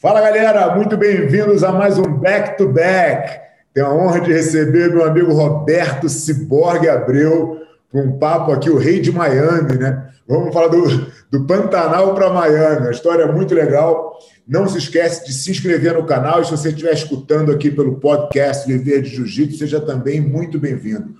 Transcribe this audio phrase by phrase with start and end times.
[0.00, 3.38] Fala galera, muito bem-vindos a mais um Back to Back.
[3.74, 7.60] Tenho a honra de receber meu amigo Roberto Ciborgue Abreu
[7.92, 10.08] para um papo aqui, o rei de Miami, né?
[10.26, 14.18] Vamos falar do, do Pantanal para Miami, uma história muito legal.
[14.48, 17.96] Não se esquece de se inscrever no canal e se você estiver escutando aqui pelo
[17.96, 21.14] podcast Viver de Jiu-Jitsu, seja também muito bem-vindo.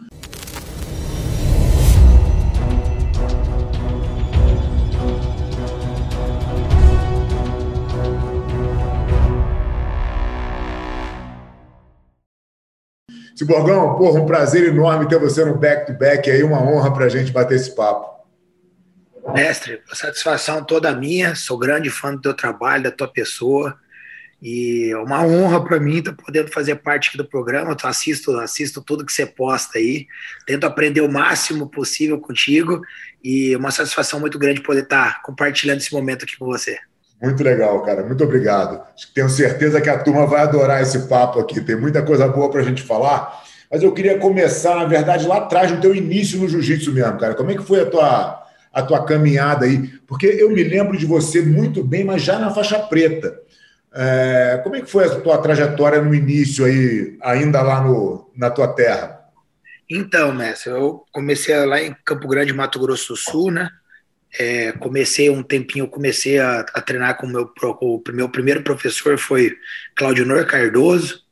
[13.41, 17.09] Ciborgão, porra, um prazer enorme ter você no back-to-back -back aí, uma honra para a
[17.09, 18.23] gente bater esse papo.
[19.33, 23.79] Mestre, a satisfação toda minha, sou grande fã do teu trabalho, da tua pessoa,
[24.43, 27.89] e é uma honra para mim estar tá podendo fazer parte aqui do programa, eu
[27.89, 30.07] assisto, assisto tudo que você posta aí,
[30.47, 32.83] tento aprender o máximo possível contigo,
[33.25, 36.79] e uma satisfação muito grande poder estar tá compartilhando esse momento aqui com você.
[37.21, 38.03] Muito legal, cara.
[38.03, 38.81] Muito obrigado.
[39.15, 41.61] Tenho certeza que a turma vai adorar esse papo aqui.
[41.61, 43.43] Tem muita coisa boa para a gente falar.
[43.71, 47.35] Mas eu queria começar, na verdade, lá atrás, no teu início no jiu-jitsu mesmo, cara.
[47.35, 49.87] Como é que foi a tua, a tua caminhada aí?
[50.07, 53.39] Porque eu me lembro de você muito bem, mas já na faixa preta.
[53.93, 58.51] É, como é que foi a tua trajetória no início aí, ainda lá no, na
[58.51, 59.21] tua terra?
[59.89, 63.69] Então, mestre, eu comecei lá em Campo Grande, Mato Grosso do Sul, né?
[64.39, 69.19] É, comecei um tempinho, comecei a, a treinar com o meu, o meu primeiro professor
[69.19, 69.57] foi
[69.97, 71.25] Claudio Nor Cardoso.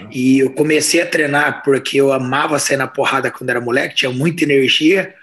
[0.00, 0.08] Uhum.
[0.12, 4.10] E eu comecei a treinar porque eu amava sair na porrada quando era moleque, tinha
[4.10, 5.14] muita energia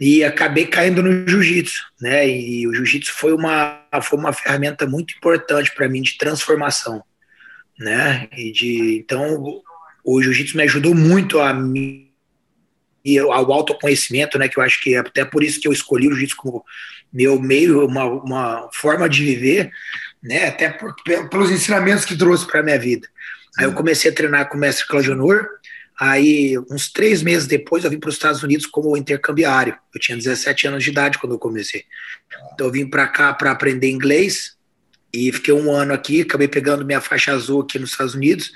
[0.00, 2.28] e acabei caindo no jiu-jitsu, né?
[2.28, 7.02] E o jiu-jitsu foi uma, foi uma ferramenta muito importante para mim de transformação,
[7.78, 8.28] né?
[8.36, 9.62] E de então
[10.04, 12.07] o jiu-jitsu me ajudou muito a me
[13.04, 16.08] e ao autoconhecimento, né, que eu acho que é até por isso que eu escolhi
[16.08, 16.64] o jiu-jitsu como
[17.12, 19.70] meu meio, uma, uma forma de viver,
[20.22, 20.94] né, até por,
[21.30, 23.08] pelos ensinamentos que trouxe para a minha vida.
[23.56, 25.48] Aí eu comecei a treinar com o mestre Claudio Honor,
[25.98, 29.76] aí uns três meses depois eu vim para os Estados Unidos como intercambiário.
[29.94, 31.84] Eu tinha 17 anos de idade quando eu comecei.
[32.52, 34.56] Então eu vim para cá para aprender inglês
[35.12, 38.52] e fiquei um ano aqui, acabei pegando minha faixa azul aqui nos Estados Unidos,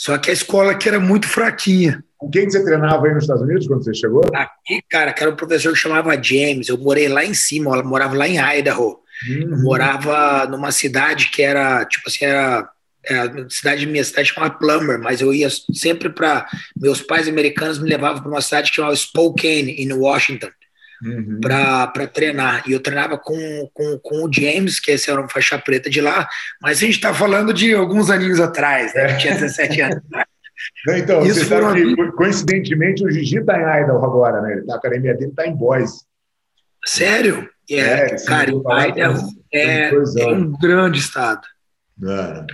[0.00, 2.02] só que a escola aqui era muito fraquinha.
[2.16, 4.22] Com quem você treinava aí nos Estados Unidos quando você chegou?
[4.32, 6.70] Aqui, cara, que era um professor que chamava James.
[6.70, 8.98] Eu morei lá em cima, eu morava lá em Idaho.
[9.28, 9.50] Uhum.
[9.50, 12.66] Eu morava numa cidade que era, tipo assim, era,
[13.04, 17.90] era cidade minha cidade chamava Plummer, mas eu ia sempre para meus pais americanos me
[17.90, 20.48] levavam para uma cidade que chamava Spokane, em Washington,
[21.02, 21.40] uhum.
[21.40, 22.62] para treinar.
[22.66, 26.00] E eu treinava com, com, com o James, que esse era um faixa preta de
[26.00, 26.28] lá,
[26.60, 29.14] mas a gente está falando de alguns aninhos atrás, né?
[29.14, 30.02] Eu tinha 17 anos.
[30.88, 34.62] Então, Isso você sabe que, coincidentemente, o Gigi está em Idaho agora, né?
[34.66, 36.02] Tá, a academia dele está em Boise.
[36.84, 37.48] Sério?
[37.70, 41.46] É, é cara, Idaho é, é, um grande estado.
[42.02, 42.46] É.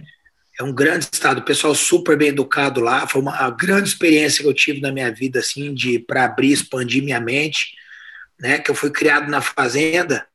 [0.61, 3.07] é um grande estado, o pessoal super bem educado lá.
[3.07, 7.03] Foi uma grande experiência que eu tive na minha vida, assim, de para abrir, expandir
[7.03, 7.75] minha mente,
[8.41, 8.59] né?
[8.59, 10.27] Que eu fui criado na fazenda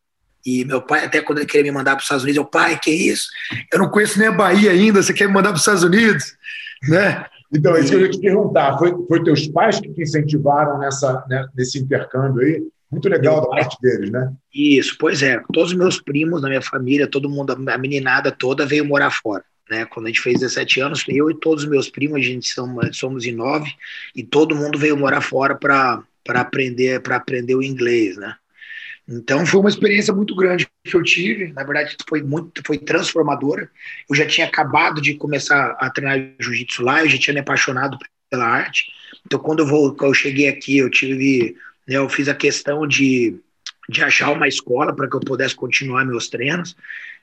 [0.46, 2.80] e meu pai, até quando ele queria me mandar para os Estados Unidos, eu, pai,
[2.80, 3.30] que isso?
[3.72, 6.36] Eu não conheço nem a Bahia ainda, você quer me mandar para os Estados Unidos?
[6.88, 7.26] Né?
[7.54, 8.78] Então, é isso que eu ia te perguntar.
[8.78, 12.64] Foi, foi teus pais que te incentivaram nessa, né, nesse intercâmbio aí?
[12.92, 14.34] Muito legal da parte deles, né?
[14.54, 15.42] Isso, pois é.
[15.54, 19.44] Todos os meus primos da minha família, todo mundo, a meninada toda veio morar fora.
[19.70, 19.86] Né?
[19.86, 22.98] Quando a gente fez 17 anos, eu e todos os meus primos, a gente somos,
[22.98, 23.72] somos em nove,
[24.14, 26.04] e todo mundo veio morar fora para
[26.40, 28.36] aprender, aprender o inglês, né?
[29.08, 33.70] Então foi uma experiência muito grande que eu tive, na verdade foi muito foi transformadora.
[34.10, 37.98] Eu já tinha acabado de começar a treinar jiu-jitsu lá, eu já tinha me apaixonado
[38.30, 38.86] pela arte.
[39.26, 42.88] Então quando eu vou, quando eu cheguei aqui, eu tive, né, eu fiz a questão
[42.88, 43.38] de
[43.90, 46.76] de achar uma escola para que eu pudesse continuar meus treinos.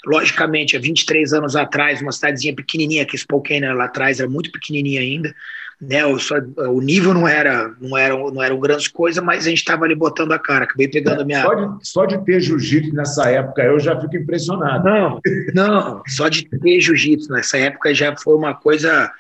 [0.05, 5.01] Logicamente, há 23 anos atrás, uma cidadezinha pequenininha, que Spokane lá atrás era muito pequenininha
[5.01, 5.35] ainda,
[5.81, 6.05] né?
[6.05, 9.59] O, só, o nível não era, não era, não eram grandes coisas, mas a gente
[9.59, 10.65] estava ali botando a cara.
[10.65, 11.43] Acabei pegando a minha.
[11.43, 14.85] Só de, só de ter jiu-jitsu nessa época, eu já fico impressionado.
[14.85, 15.21] Não,
[15.55, 19.11] não, só de ter jiu-jitsu nessa época já foi uma coisa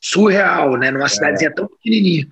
[0.00, 0.90] surreal, né?
[0.90, 1.08] Numa é.
[1.08, 2.26] cidadezinha tão pequenininha.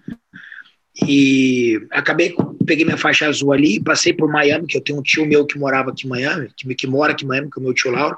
[1.06, 2.34] E acabei,
[2.64, 5.58] peguei minha faixa azul ali, passei por Miami, que eu tenho um tio meu que
[5.58, 7.90] morava aqui em Miami, que, que mora aqui em Miami, que é o meu tio
[7.90, 8.16] Lauro,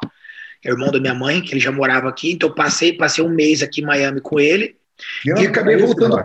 [0.64, 2.30] é irmão da minha mãe, que ele já morava aqui.
[2.30, 4.75] Então passei, passei um mês aqui em Miami com ele
[5.22, 6.24] que e acabei voltando.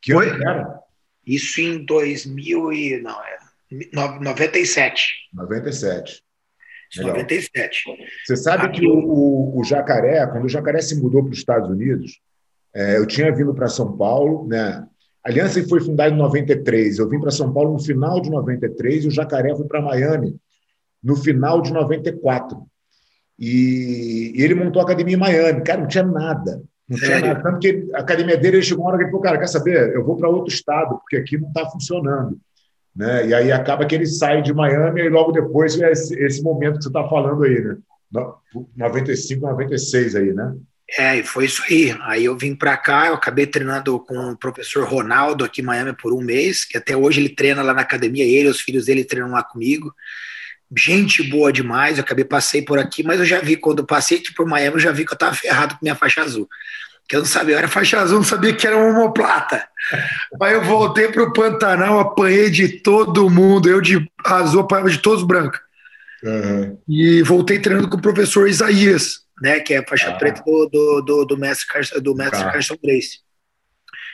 [0.00, 0.80] Que ano era?
[1.26, 3.38] Isso em 2000 e não é
[4.20, 5.02] 97.
[5.32, 6.22] 97.
[6.96, 7.12] Legal.
[7.12, 7.84] 97.
[8.26, 11.70] Você sabe aqui, que o, o, Jacaré, quando o Jacaré se mudou para os Estados
[11.70, 12.20] Unidos,
[12.74, 14.84] é, eu tinha vindo para São Paulo, né?
[15.22, 16.98] A Aliança foi fundada em 93.
[16.98, 20.36] Eu vim para São Paulo no final de 93 e o Jacaré foi para Miami
[21.02, 22.58] no final de 94.
[23.38, 25.62] E, e ele montou a academia em Miami.
[25.62, 26.62] Cara, não tinha nada.
[26.90, 27.40] Não tinha nada.
[27.40, 29.94] Tanto que a academia dele ele chegou uma hora que ele falou: Cara, quer saber?
[29.94, 32.36] Eu vou para outro estado, porque aqui não está funcionando.
[32.94, 33.28] Né?
[33.28, 36.78] E aí acaba que ele sai de Miami e logo depois é esse, esse momento
[36.78, 37.76] que você está falando aí, né?
[38.76, 40.52] 95, 96 aí, né?
[40.98, 41.96] É, e foi isso aí.
[42.00, 45.92] Aí eu vim para cá, eu acabei treinando com o professor Ronaldo aqui em Miami
[45.92, 48.86] por um mês, que até hoje ele treina lá na academia, ele e os filhos
[48.86, 49.94] dele treinam lá comigo.
[50.76, 54.18] Gente boa demais, eu acabei, passei por aqui, mas eu já vi, quando eu passei
[54.18, 56.48] aqui por Miami, eu já vi que eu tava ferrado com minha faixa azul.
[57.08, 59.66] Que eu não sabia, eu era faixa azul, não sabia que era uma homoplata.
[60.40, 65.24] Aí eu voltei pro Pantanal, apanhei de todo mundo, eu de azul apanhava de todos
[65.24, 65.58] brancos.
[66.22, 66.78] Uhum.
[66.88, 70.18] E voltei treinando com o professor Isaías, né, que é a faixa ah.
[70.18, 71.66] preta do, do, do, do mestre,
[72.00, 72.50] do mestre ah.
[72.52, 73.18] Carson Grace.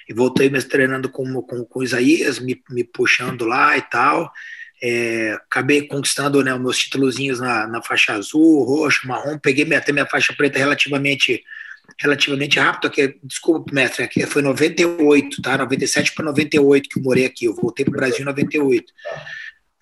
[0.09, 4.33] E voltei me treinando com, com, com o Isaías, me, me puxando lá e tal.
[4.89, 9.37] É, acabei conquistando né, meus títulozinhos na, na faixa azul, roxo, marrom.
[9.37, 11.43] Peguei até minha faixa preta relativamente
[11.99, 15.57] relativamente rápido, que, desculpa, mestre, aqui foi 98, tá?
[15.57, 17.47] 97 para 98 que eu morei aqui.
[17.47, 18.93] Eu voltei para o Brasil em 98.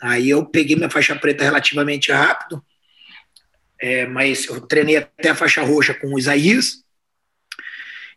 [0.01, 2.63] Aí eu peguei minha faixa preta relativamente rápido,
[3.81, 6.85] é, mas eu treinei até a faixa roxa com o Isaías.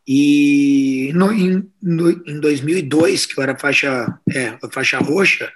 [0.07, 5.51] E no, em, no, em 2002, que eu era faixa, é, faixa roxa,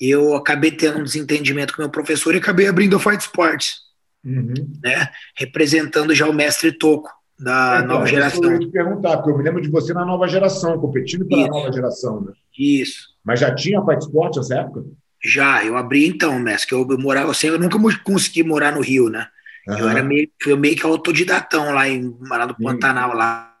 [0.00, 3.78] eu acabei tendo um desentendimento com meu professor e acabei abrindo o Fight Sports,
[4.24, 4.54] uhum.
[4.82, 5.08] né?
[5.36, 8.44] representando já o mestre Toco da é, nova geração.
[8.44, 11.42] Eu ia te perguntar, porque eu me lembro de você na nova geração, competindo pela
[11.42, 11.50] Isso.
[11.50, 12.20] nova geração.
[12.20, 12.32] Né?
[12.58, 13.08] Isso.
[13.24, 14.84] Mas já tinha Fight Sports nessa época?
[15.22, 19.08] Já, eu abri então, mestre, que eu morava, assim, eu nunca consegui morar no Rio,
[19.08, 19.26] né?
[19.66, 19.78] Uhum.
[19.78, 23.54] Eu era meio, fui meio que autodidatão lá em lá no Pantanal, lá.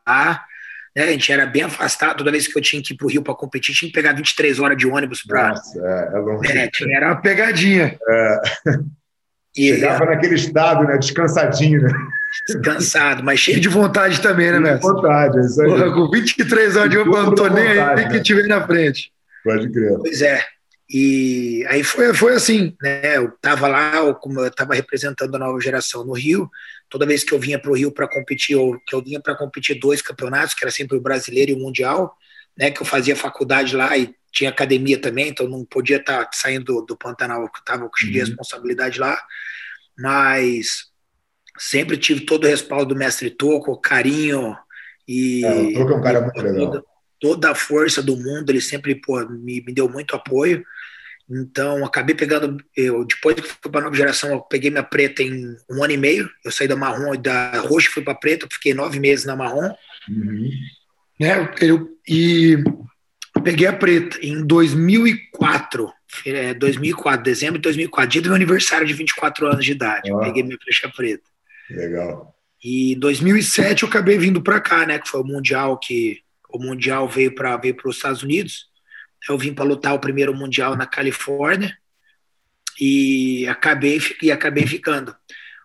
[0.98, 1.04] Né?
[1.04, 3.22] A gente era bem afastado, toda vez que eu tinha que ir para o Rio
[3.22, 5.50] para competir, tinha que pegar 23 horas de ônibus para.
[5.50, 6.58] Nossa, é, é longe.
[6.58, 7.96] É, era uma pegadinha.
[8.08, 8.40] É.
[9.56, 10.98] E, Chegava é, naquele estado, né?
[10.98, 11.88] Descansadinho, né?
[12.46, 14.92] Descansado, mas cheio de vontade também, né, Mestre?
[14.92, 15.68] vontade, é isso aí.
[15.68, 18.08] Porra, com 23 horas de ônibus, eu não tô nem aí né?
[18.08, 19.12] que tiver na frente.
[19.44, 19.96] Pode crer.
[19.98, 20.42] Pois é.
[20.90, 23.18] E aí foi, foi assim, né?
[23.18, 26.50] Eu estava lá, eu, como eu estava representando a nova geração no Rio,
[26.88, 29.36] toda vez que eu vinha para o Rio para competir, ou que eu vinha para
[29.36, 32.16] competir dois campeonatos, que era sempre o brasileiro e o mundial,
[32.56, 32.70] né?
[32.70, 36.64] Que eu fazia faculdade lá e tinha academia também, então não podia estar tá saindo
[36.64, 38.12] do, do Pantanal, que estava com uhum.
[38.12, 39.20] responsabilidade lá,
[39.98, 40.86] mas
[41.58, 44.56] sempre tive todo o respaldo do mestre Toco, carinho
[45.08, 46.66] e é, o Toco é um cara muito legal.
[46.66, 46.84] Toda,
[47.18, 50.62] toda a força do mundo, ele sempre pô, me, me deu muito apoio.
[51.30, 52.56] Então, acabei pegando.
[52.74, 55.92] Eu, depois que fui para a nova geração, eu peguei minha preta em um ano
[55.92, 56.30] e meio.
[56.44, 59.70] Eu saí da marrom, da roxa fui para preta, fiquei nove meses na marrom.
[60.08, 60.50] Uhum.
[61.20, 62.56] Né, eu, e
[63.42, 65.92] peguei a preta em 2004.
[66.24, 70.10] É, 2004, dezembro de 2004, dia do meu aniversário de 24 anos de idade.
[70.20, 71.24] Peguei minha flecha preta.
[71.70, 72.34] Legal.
[72.64, 74.98] E em 2007 eu acabei vindo para cá, né?
[74.98, 76.22] Que foi o Mundial que.
[76.50, 78.68] O Mundial veio para veio os Estados Unidos.
[79.28, 81.76] Eu vim para lutar o primeiro mundial na Califórnia
[82.80, 85.14] e acabei e acabei ficando.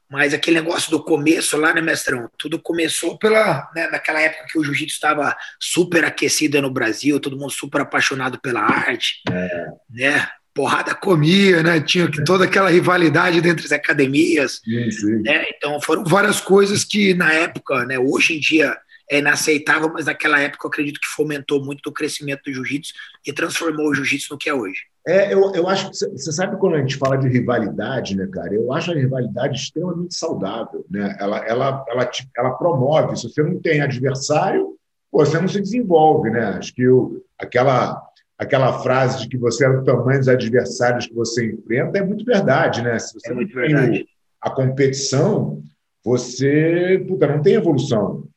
[0.09, 2.29] Mas aquele negócio do começo lá, né, mestrão?
[2.37, 7.37] Tudo começou pela, né, naquela época que o jiu-jitsu estava super aquecido no Brasil, todo
[7.37, 9.67] mundo super apaixonado pela arte, é.
[9.89, 10.29] né?
[10.53, 11.81] Porrada comia, né?
[11.81, 15.21] Tinha toda aquela rivalidade entre as academias, sim, sim.
[15.23, 15.45] né?
[15.49, 17.97] Então foram várias coisas que na época, né?
[17.97, 18.77] Hoje em dia
[19.15, 22.93] é inaceitável, mas naquela época eu acredito que fomentou muito o crescimento do jiu-jitsu
[23.25, 24.81] e transformou o jiu-jitsu no que é hoje.
[25.05, 28.53] É, eu, eu acho que você sabe quando a gente fala de rivalidade, né, cara?
[28.55, 31.15] Eu acho a rivalidade extremamente saudável, né?
[31.19, 33.17] Ela, ela, ela, ela promove.
[33.17, 34.77] Se você não tem adversário,
[35.11, 36.55] você não se desenvolve, né?
[36.57, 38.01] Acho que o, aquela
[38.35, 42.25] aquela frase de que você é do tamanho dos adversários que você enfrenta é muito
[42.25, 42.97] verdade, né?
[42.97, 44.07] Se você é muito verdade.
[44.41, 45.61] a competição,
[46.03, 48.27] você puta, não tem evolução.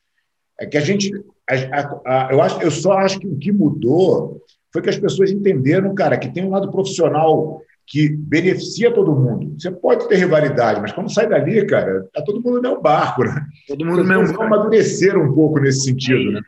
[0.59, 1.11] É que a gente.
[1.49, 4.97] A, a, a, eu, acho, eu só acho que o que mudou foi que as
[4.97, 9.55] pessoas entenderam, cara, que tem um lado profissional que beneficia todo mundo.
[9.57, 13.45] Você pode ter rivalidade, mas quando sai dali, cara, tá todo mundo no barco, né?
[13.65, 16.41] Todo mundo no mesmo amadureceram um pouco nesse sentido, é né?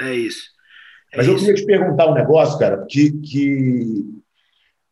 [0.00, 0.42] É isso.
[1.12, 1.34] É mas isso.
[1.34, 4.04] eu queria te perguntar um negócio, cara, que, que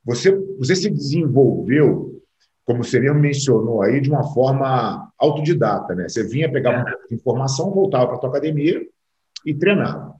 [0.03, 2.22] você, você se desenvolveu
[2.65, 6.09] como mesmo mencionou aí, de uma forma autodidata, né?
[6.09, 8.81] Você vinha pegar uma informação, voltava para a tua academia
[9.45, 10.15] e treinava.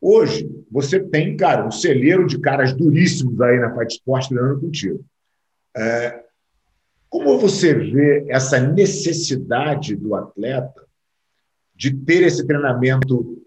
[0.00, 5.04] Hoje, você tem, cara, um celeiro de caras duríssimos aí na Fight Sport treinando contigo.
[5.74, 6.22] É,
[7.08, 10.84] como você vê essa necessidade do atleta
[11.74, 13.42] de ter esse treinamento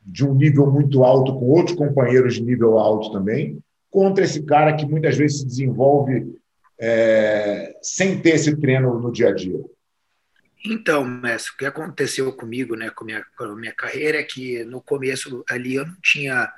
[0.00, 3.58] de um nível muito alto, com outros companheiros de nível alto também,
[3.90, 6.37] contra esse cara que muitas vezes se desenvolve
[6.80, 9.60] é, sem ter esse treino no dia a dia?
[10.64, 14.22] Então, mestre, o que aconteceu comigo, né, com a minha, com a minha carreira é
[14.22, 16.52] que no começo ali eu não tinha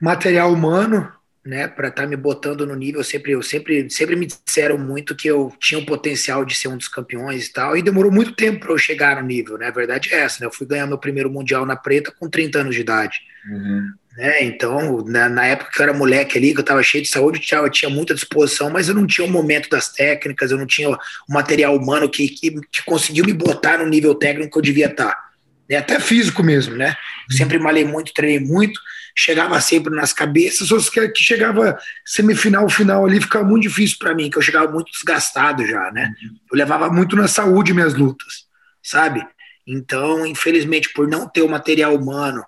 [0.00, 1.12] material humano,
[1.44, 3.02] né, para estar tá me botando no nível.
[3.04, 6.76] Sempre, eu sempre, sempre me disseram muito que eu tinha o potencial de ser um
[6.76, 9.68] dos campeões e tal, e demorou muito tempo para eu chegar no nível, né?
[9.68, 10.46] A verdade é essa, né?
[10.46, 13.20] Eu fui ganhar meu primeiro mundial na preta com 30 anos de idade.
[13.48, 13.92] Uhum.
[14.16, 14.44] Né?
[14.44, 17.40] Então, na, na, época que eu era moleque ali, que eu estava cheio de saúde,
[17.52, 20.90] eu tinha muita disposição, mas eu não tinha o momento das técnicas, eu não tinha
[20.90, 20.98] o
[21.28, 25.12] material humano que, que, que conseguiu me botar no nível técnico que eu devia estar.
[25.12, 25.30] Tá,
[25.68, 25.76] né?
[25.76, 26.96] Até físico mesmo, né?
[27.30, 28.80] Sempre malhei muito, treinei muito,
[29.16, 34.14] chegava sempre nas cabeças, só que, que chegava semifinal, final ali, ficava muito difícil para
[34.14, 36.12] mim, que eu chegava muito desgastado já, né?
[36.50, 38.46] Eu levava muito na saúde minhas lutas,
[38.82, 39.24] sabe?
[39.64, 42.44] Então, infelizmente, por não ter o material humano,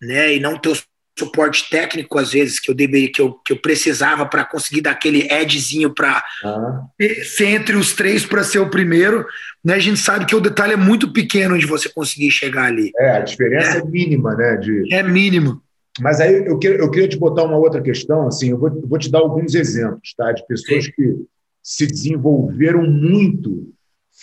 [0.00, 0.86] né, e não ter os
[1.20, 4.92] suporte técnico, às vezes, que eu deveria, que eu, que eu precisava para conseguir dar
[4.92, 7.06] aquele edgezinho para uhum.
[7.24, 9.26] ser entre os três para ser o primeiro.
[9.64, 9.74] Né?
[9.74, 12.90] A gente sabe que o detalhe é muito pequeno de você conseguir chegar ali.
[12.98, 14.56] É, a diferença é, é mínima, né?
[14.56, 14.94] De...
[14.94, 15.62] É mínimo.
[16.00, 18.86] Mas aí eu, queria, eu queria te botar uma outra questão, assim, eu vou, eu
[18.86, 20.32] vou te dar alguns exemplos, tá?
[20.32, 20.92] De pessoas Sim.
[20.92, 21.16] que
[21.62, 23.72] se desenvolveram muito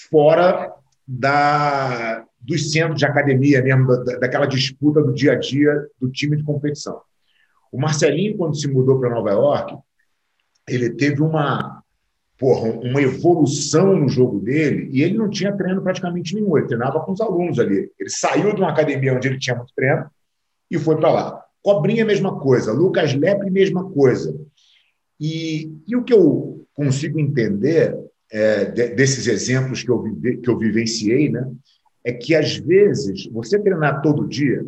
[0.10, 0.74] fora
[1.08, 6.38] da, dos centros de academia mesmo, da, daquela disputa do dia a dia do time
[6.38, 7.02] de competição.
[7.70, 9.78] O Marcelinho, quando se mudou para Nova York,
[10.66, 11.84] ele teve uma,
[12.38, 17.02] porra, uma evolução no jogo dele e ele não tinha treino praticamente nenhum, ele treinava
[17.02, 17.92] com os alunos ali.
[18.00, 20.06] Ele saiu de uma academia onde ele tinha muito treino
[20.72, 21.44] e foi para lá.
[21.62, 22.72] Cobrinha, mesma coisa.
[22.72, 24.34] Lucas Lepre, mesma coisa.
[25.20, 27.94] E, e o que eu consigo entender
[28.32, 30.02] é, de, desses exemplos que eu,
[30.42, 31.46] que eu vivenciei, né,
[32.08, 34.66] é que, às vezes, você treinar todo dia,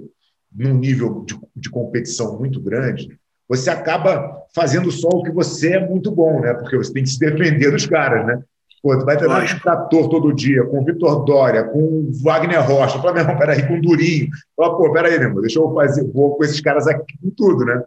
[0.54, 3.18] num nível de, de competição muito grande,
[3.48, 6.54] você acaba fazendo só o que você é muito bom, né?
[6.54, 8.44] Porque você tem que se defender dos caras, né?
[8.84, 12.12] Pô, tu vai treinar com o Trator todo dia, com o Vitor Dória, com o
[12.22, 13.00] Wagner Rocha.
[13.00, 14.28] Fala, meu irmão, peraí, com o Durinho.
[14.56, 17.64] Fala, pô, peraí, meu irmão, deixa eu fazer, vou com esses caras aqui com tudo,
[17.64, 17.82] né?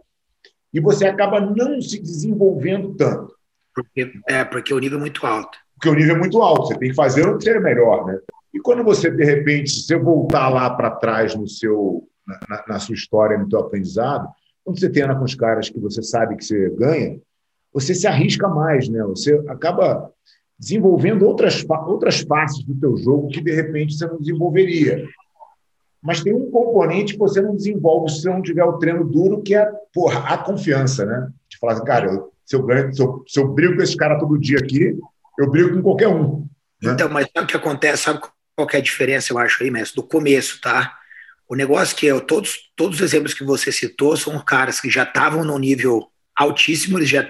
[0.73, 3.35] E você acaba não se desenvolvendo tanto.
[3.75, 5.57] Porque, é, porque o nível é muito alto.
[5.75, 8.17] Porque o nível é muito alto, você tem que fazer o que melhor, né?
[8.53, 12.07] E quando você, de repente, se você voltar lá para trás no seu,
[12.47, 14.27] na, na, sua história, no seu aprendizado,
[14.63, 17.19] quando você treina com os caras que você sabe que você ganha,
[17.73, 19.03] você se arrisca mais, né?
[19.05, 20.11] Você acaba
[20.57, 25.03] desenvolvendo outras, outras faces do teu jogo que, de repente, você não desenvolveria.
[26.01, 29.41] Mas tem um componente que você não desenvolve se você não tiver o treino duro,
[29.41, 31.29] que é porra, a confiança, né?
[31.49, 33.97] De falar assim, cara, eu, se, eu ganho, se, eu, se eu brigo com esse
[33.97, 34.97] cara todo dia aqui,
[35.39, 36.45] eu brigo com qualquer um.
[36.81, 36.91] Né?
[36.91, 38.03] Então, mas sabe o que acontece?
[38.03, 38.19] Sabe
[38.55, 39.95] qual é a diferença, eu acho, aí, mestre?
[39.95, 40.97] Do começo, tá?
[41.47, 45.03] O negócio que eu, todos, todos os exemplos que você citou são caras que já
[45.03, 47.27] estavam no nível altíssimo, eles já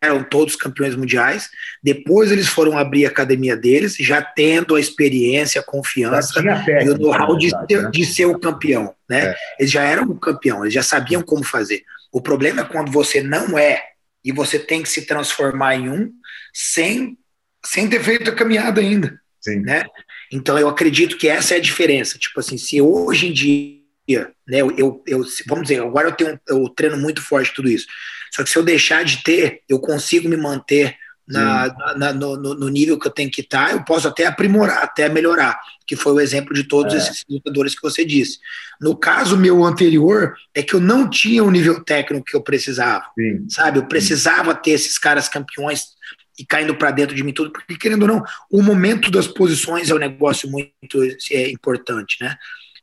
[0.00, 1.48] eram todos campeões mundiais.
[1.82, 6.40] Depois eles foram abrir a academia deles, já tendo a experiência, a confiança
[6.82, 7.90] e o know-how de, né?
[7.90, 8.94] de, ser o campeão.
[9.08, 9.30] Né?
[9.30, 9.36] É.
[9.58, 11.82] Eles já eram o campeão, eles já sabiam como fazer.
[12.12, 13.82] O problema é quando você não é
[14.24, 16.12] e você tem que se transformar em um
[16.52, 17.16] sem,
[17.64, 19.18] sem ter feito a caminhada ainda.
[19.40, 19.60] Sim.
[19.60, 19.84] Né?
[20.32, 22.18] Então eu acredito que essa é a diferença.
[22.18, 26.68] Tipo assim, se hoje em dia, né, eu, eu, vamos dizer, agora eu tenho eu
[26.68, 27.86] treino muito forte tudo isso.
[28.32, 30.96] Só que se eu deixar de ter, eu consigo me manter
[31.28, 35.08] na, na, no, no, nível que eu tenho que estar, eu posso até aprimorar, até
[35.08, 36.98] melhorar, que foi o exemplo de todos é.
[36.98, 38.38] esses lutadores que você disse.
[38.80, 43.06] No caso meu anterior, é que eu não tinha o nível técnico que eu precisava,
[43.18, 43.46] Sim.
[43.48, 43.78] sabe?
[43.78, 45.96] Eu precisava ter esses caras campeões
[46.38, 49.90] e caindo para dentro de mim tudo, porque querendo ou não, o momento das posições
[49.90, 52.36] é um negócio muito é, importante, né?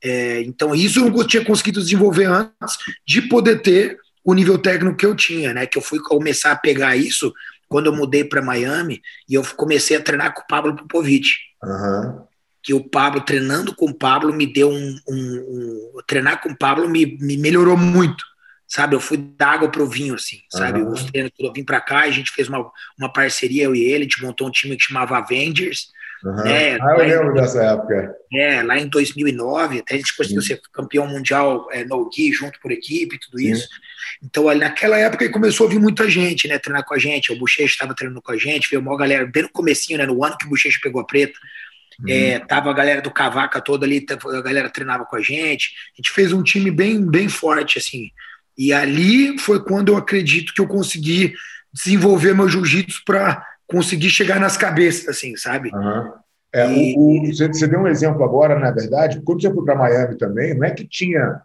[0.04, 4.98] É, então isso eu não tinha conseguido desenvolver antes de poder ter o nível técnico
[4.98, 5.66] que eu tinha, né?
[5.66, 7.34] Que eu fui começar a pegar isso
[7.70, 11.30] quando eu mudei para Miami e eu comecei a treinar com o Pablo Popovic.
[11.64, 12.26] Uhum.
[12.62, 15.00] Que o Pablo, treinando com o Pablo, me deu um.
[15.08, 18.24] um, um treinar com o Pablo me, me melhorou muito
[18.74, 18.96] sabe?
[18.96, 20.82] Eu fui da água pro vinho, assim, sabe?
[20.82, 20.92] Uhum.
[20.92, 24.00] Os treinos eu vim para cá, a gente fez uma, uma parceria, eu e ele,
[24.00, 25.90] a gente montou um time que chamava Avengers.
[26.24, 26.44] Uhum.
[26.44, 26.78] Né?
[26.82, 28.16] Ah, eu lembro em, dessa época.
[28.34, 30.48] É, lá em 2009, até a gente conseguiu Sim.
[30.48, 33.68] ser campeão mundial é, no Gui, junto por equipe, tudo isso.
[34.24, 37.32] Então, ali, naquela época, começou a vir muita gente, né, treinar com a gente.
[37.32, 40.24] O Bochecha estava treinando com a gente, veio uma galera bem no comecinho, né, no
[40.24, 41.38] ano que o Bochecha pegou a preta.
[42.00, 42.10] Uhum.
[42.10, 45.76] É, tava a galera do Cavaca toda ali, a galera treinava com a gente.
[45.94, 48.10] A gente fez um time bem, bem forte, assim.
[48.58, 51.34] E ali foi quando eu acredito que eu consegui
[51.74, 55.72] desenvolver meu jiu-jitsu para conseguir chegar nas cabeças, assim, sabe?
[55.74, 56.12] Uhum.
[56.54, 56.96] É, e...
[56.96, 60.18] o, o, você, você, deu um exemplo agora, na verdade, quando você foi para Miami
[60.18, 61.42] também, não é que tinha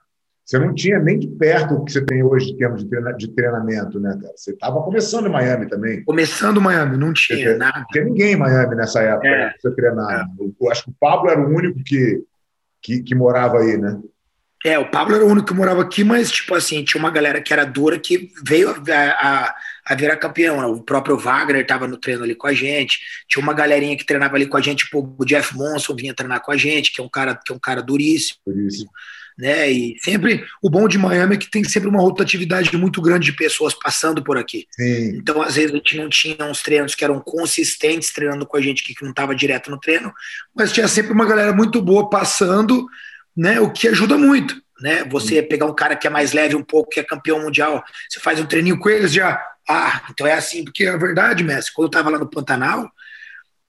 [0.48, 2.82] você não tinha nem de perto o que você tem hoje em termos
[3.18, 4.32] de treinamento, né, cara?
[4.34, 6.02] Você estava começando em Miami também.
[6.04, 7.80] Começando em Miami, não tinha nada.
[7.80, 9.52] Não tinha ninguém em Miami nessa época é.
[9.60, 10.22] você treinar.
[10.22, 10.44] É.
[10.58, 12.24] Eu acho que o Pablo era o único que,
[12.80, 14.00] que, que, morava aí, né?
[14.64, 17.40] É, o Pablo era o único que morava aqui, mas, tipo assim, tinha uma galera
[17.40, 19.54] que era dura que veio a, a,
[19.86, 20.60] a virar campeão.
[20.60, 20.66] Né?
[20.66, 22.98] O próprio Wagner estava no treino ali com a gente.
[23.28, 26.40] Tinha uma galerinha que treinava ali com a gente, tipo, o Jeff Monson vinha treinar
[26.42, 28.38] com a gente, que é um cara, que é um cara duríssimo.
[28.46, 28.90] Duríssimo
[29.38, 29.70] né?
[29.70, 33.36] E sempre o bom de Miami é que tem sempre uma rotatividade muito grande de
[33.36, 34.66] pessoas passando por aqui.
[34.72, 35.16] Sim.
[35.16, 38.60] Então, às vezes, a gente não tinha uns treinos que eram consistentes treinando com a
[38.60, 40.12] gente que não estava direto no treino,
[40.54, 42.84] mas tinha sempre uma galera muito boa passando,
[43.36, 43.60] né?
[43.60, 44.60] O que ajuda muito.
[44.80, 45.04] Né?
[45.04, 48.20] Você pegar um cara que é mais leve um pouco, que é campeão mundial, você
[48.20, 49.40] faz um treininho com eles já.
[49.68, 52.90] Ah, então é assim, porque a verdade, mestre, quando eu estava lá no Pantanal,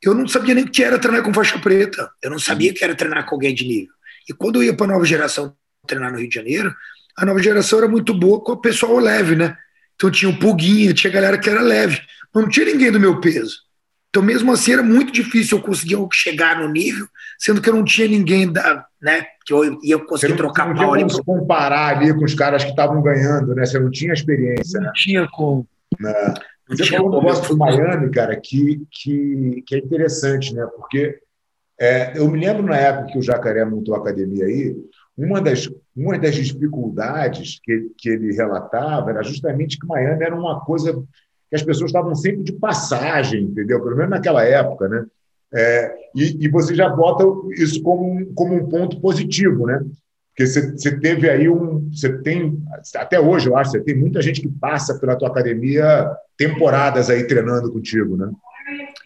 [0.02, 2.10] eu não sabia nem o que era treinar com faixa preta.
[2.22, 3.94] Eu não sabia o que era treinar com alguém de nível.
[4.30, 5.56] E quando eu ia para a nova geração
[5.88, 6.74] treinar no Rio de Janeiro,
[7.18, 9.58] a nova geração era muito boa com o pessoal leve, né?
[9.96, 12.00] Então tinha o Puguinha, tinha galera que era leve,
[12.34, 13.58] mas não tinha ninguém do meu peso.
[14.10, 17.08] Então, mesmo assim, era muito difícil eu conseguir chegar no nível,
[17.40, 20.74] sendo que eu não tinha ninguém da, né, que eu ia conseguir não, trocar você
[20.74, 21.24] não pau ali.
[21.26, 23.66] Comparar ali com os caras que estavam ganhando, né?
[23.66, 24.80] Você não tinha experiência.
[24.80, 24.94] Não né?
[24.94, 25.66] tinha como.
[25.98, 26.12] Não.
[26.70, 30.68] Não você falou um negócio do Miami, cara, que, que, que é interessante, né?
[30.76, 31.18] Porque
[31.80, 34.76] é, eu me lembro na época que o Jacaré montou a academia aí,
[35.18, 40.60] uma das, uma das dificuldades que, que ele relatava era justamente que Miami era uma
[40.60, 40.94] coisa
[41.50, 43.82] que as pessoas estavam sempre de passagem, entendeu?
[43.82, 45.06] Pelo menos naquela época, né?
[45.54, 47.24] É, e, e, você já bota
[47.56, 49.82] isso como um, como um ponto positivo, né?
[50.30, 52.62] Porque você, você teve aí um, você tem
[52.96, 57.26] até hoje eu acho, você tem muita gente que passa pela tua academia temporadas aí
[57.26, 58.32] treinando contigo, né?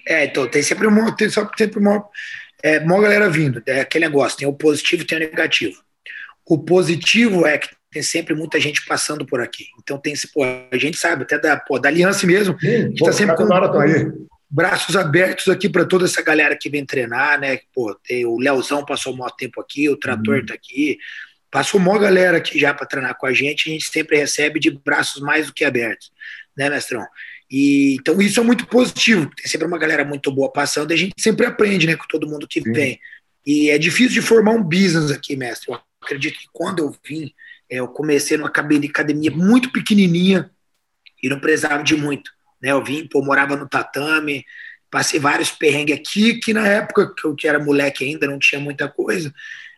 [0.08, 2.06] É, então tem sempre uma, tem sempre uma,
[2.62, 5.82] é, uma galera vindo, é aquele negócio, tem o positivo e tem o negativo.
[6.46, 9.66] O positivo é que tem sempre muita gente passando por aqui.
[9.82, 12.80] Então tem esse, pô, a gente sabe, até da, pô, da aliança mesmo, Sim, a
[12.82, 17.40] gente está sempre com, com braços abertos aqui para toda essa galera que vem treinar,
[17.40, 17.60] né?
[17.74, 20.60] Pô, tem, o Leozão passou o maior tempo aqui, o Trator está uhum.
[20.60, 21.00] aqui,
[21.50, 24.70] passou uma galera aqui já para treinar com a gente, a gente sempre recebe de
[24.70, 26.12] braços mais do que abertos,
[26.56, 27.04] né, mestrão?
[27.50, 30.98] E, então isso é muito positivo, tem sempre uma galera muito boa passando e a
[30.98, 32.72] gente sempre aprende, né, com todo mundo que Sim.
[32.72, 33.00] vem.
[33.44, 35.72] E é difícil de formar um business aqui, mestre.
[35.72, 37.34] Eu acredito que quando eu vim,
[37.68, 40.52] é, eu comecei numa academia muito pequenininha
[41.24, 42.32] e não precisava de muito.
[42.64, 42.72] Né?
[42.72, 44.46] Eu vim, pô, morava no tatame,
[44.90, 48.62] passei vários perrengues aqui, que na época que eu que era moleque ainda, não tinha
[48.62, 49.34] muita coisa,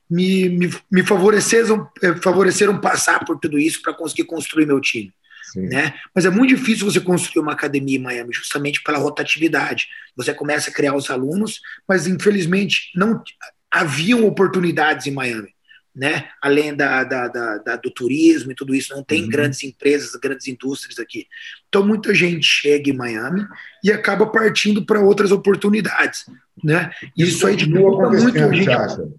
[0.07, 5.11] me, me, me favoreceram, é, favoreceram passar por tudo isso para conseguir construir meu time.
[5.55, 5.93] Né?
[6.13, 9.87] Mas é muito difícil você construir uma academia em Miami, justamente pela rotatividade.
[10.15, 13.23] Você começa a criar os alunos, mas infelizmente não
[13.71, 15.54] haviam oportunidades em Miami
[15.95, 16.27] né?
[16.41, 19.29] além da, da, da, da, do turismo e tudo isso, não tem uhum.
[19.29, 21.25] grandes empresas, grandes indústrias aqui.
[21.69, 23.45] Então, muita gente chega em Miami
[23.83, 26.25] e acaba partindo para outras oportunidades.
[26.61, 26.91] Né?
[27.17, 29.15] Isso, isso aí dificulta muito a gente.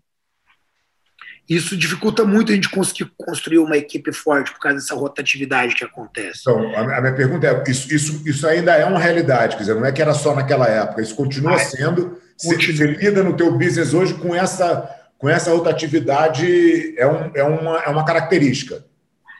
[1.48, 5.84] Isso dificulta muito a gente conseguir construir uma equipe forte por causa dessa rotatividade que
[5.84, 6.40] acontece.
[6.40, 9.86] Então, a minha pergunta é: isso, isso, isso ainda é uma realidade, quer dizer, não
[9.86, 12.20] é que era só naquela época, isso continua ah, sendo.
[12.42, 12.76] Continua.
[12.76, 17.78] Você lida no teu business hoje com essa com essa rotatividade é, um, é, uma,
[17.80, 18.84] é uma característica.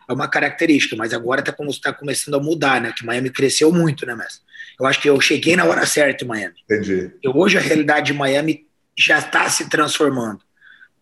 [0.09, 2.93] É uma característica, mas agora está tá começando a mudar, né?
[2.97, 4.41] Que Miami cresceu muito, né, mestre?
[4.79, 6.55] Eu acho que eu cheguei na hora certa em Miami.
[6.65, 7.11] Entendi.
[7.23, 10.41] E hoje a realidade de Miami já está se transformando,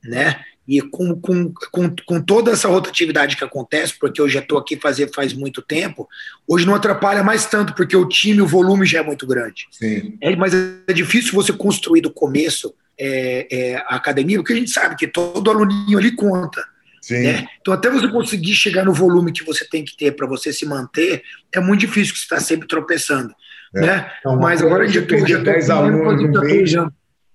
[0.02, 0.40] né?
[0.66, 4.76] E com, com, com, com, toda essa rotatividade que acontece, porque eu já estou aqui
[4.76, 6.08] fazer faz muito tempo,
[6.48, 9.66] hoje não atrapalha mais tanto, porque o time, o volume já é muito grande.
[9.70, 10.16] Sim.
[10.22, 14.70] É, mas é difícil você construir do começo é, é, a academia, porque a gente
[14.70, 16.64] sabe que todo aluninho ali conta.
[17.10, 17.46] Né?
[17.60, 20.64] Então, até você conseguir chegar no volume que você tem que ter para você se
[20.64, 23.34] manter, é muito difícil, que você está sempre tropeçando.
[23.74, 23.80] É.
[23.80, 24.12] Né?
[24.20, 26.72] Então, Mas agora a gente perder 10 alunos no mês.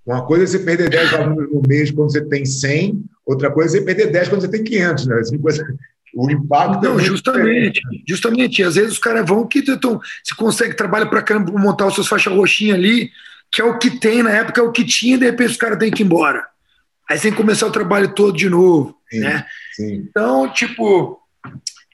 [0.06, 3.78] Uma coisa é você perder 10 alunos no mês quando você tem 100, outra coisa
[3.78, 5.08] é você perder 10 quando você tem 500.
[5.08, 5.15] Né?
[5.19, 5.63] Assim, coisa,
[6.15, 6.84] o impacto.
[6.84, 8.63] Não, é justamente, justamente.
[8.63, 12.08] Às vezes os caras vão que tentam, se consegue, trabalha para caramba montar os seus
[12.08, 13.12] faixas roxinhas ali,
[13.51, 15.57] que é o que tem na época, é o que tinha, e de repente os
[15.57, 16.47] caras têm que ir embora.
[17.09, 19.45] Aí tem que começar o trabalho todo de novo, sim, né?
[19.73, 20.07] Sim.
[20.09, 21.19] Então, tipo,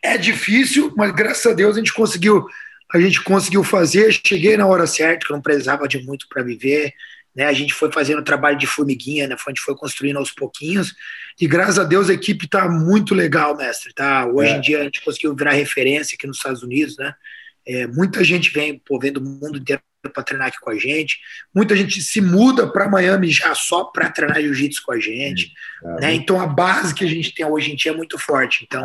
[0.03, 2.45] é difícil, mas graças a Deus a gente conseguiu,
[2.93, 4.11] a gente conseguiu fazer.
[4.11, 6.93] Cheguei na hora certa, que eu não precisava de muito para viver.
[7.33, 10.95] Né, a gente foi fazendo trabalho de formiguinha, né, a gente foi construindo aos pouquinhos,
[11.37, 13.93] e graças a Deus a equipe está muito legal, mestre.
[13.93, 14.25] Tá?
[14.25, 14.55] Hoje é.
[14.55, 17.13] em dia a gente conseguiu virar referência aqui nos Estados Unidos, né?
[17.67, 21.19] É, muita gente vem, pô, vem do mundo inteiro para treinar aqui com a gente.
[21.53, 25.51] Muita gente se muda para Miami já só para treinar jiu-jitsu com a gente.
[25.83, 26.13] É, né?
[26.13, 28.65] Então a base que a gente tem hoje em dia é muito forte.
[28.65, 28.83] Então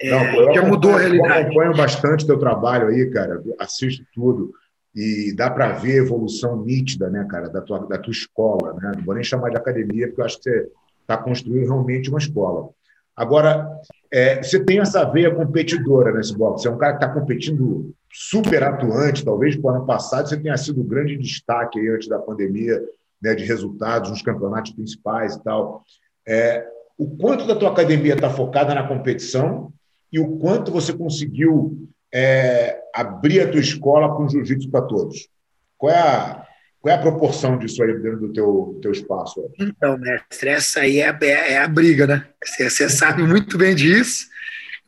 [0.00, 0.10] é.
[0.10, 1.32] Não, já mudou a realidade.
[1.32, 3.42] Eu acompanho bastante teu trabalho aí, cara.
[3.58, 4.52] Assisto tudo.
[4.94, 8.74] E dá para ver a evolução nítida, né, cara, da tua, da tua escola.
[8.74, 8.92] Né?
[8.96, 10.68] Não vou nem chamar de academia, porque eu acho que você
[11.00, 12.70] está construindo realmente uma escola.
[13.16, 13.68] Agora,
[14.12, 16.58] é, você tem essa veia competidora nesse bloco.
[16.58, 19.24] Você é um cara que está competindo super atuante.
[19.24, 22.80] Talvez para o ano passado você tenha sido um grande destaque aí, antes da pandemia,
[23.20, 25.82] né, de resultados nos campeonatos principais e tal.
[26.26, 26.64] É,
[26.96, 29.72] o quanto da tua academia está focada na competição
[30.12, 35.28] e o quanto você conseguiu é, abrir a tua escola com jiu-jitsu para todos?
[35.76, 36.46] Qual é, a,
[36.80, 39.50] qual é a proporção disso aí dentro do teu, teu espaço?
[39.58, 42.28] Então, mestre, essa aí é a, é a briga, né?
[42.44, 44.32] Você, você sabe muito bem disso.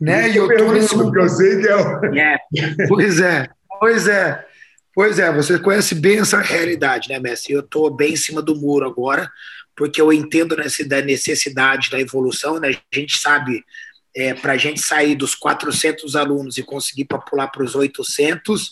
[0.01, 0.31] Né?
[0.31, 0.95] E eu tô nesse...
[0.95, 2.35] Porque eu sei que é...
[2.35, 2.39] é.
[2.89, 3.49] Pois é,
[3.81, 4.45] pois é.
[4.95, 7.53] Pois é, você conhece bem essa realidade, né, Messi?
[7.53, 9.31] Eu estou bem em cima do muro agora,
[9.77, 12.71] porque eu entendo nessa da necessidade da evolução, né?
[12.71, 13.63] A gente sabe
[14.17, 18.71] é, para a gente sair dos 400 alunos e conseguir pular para os 800,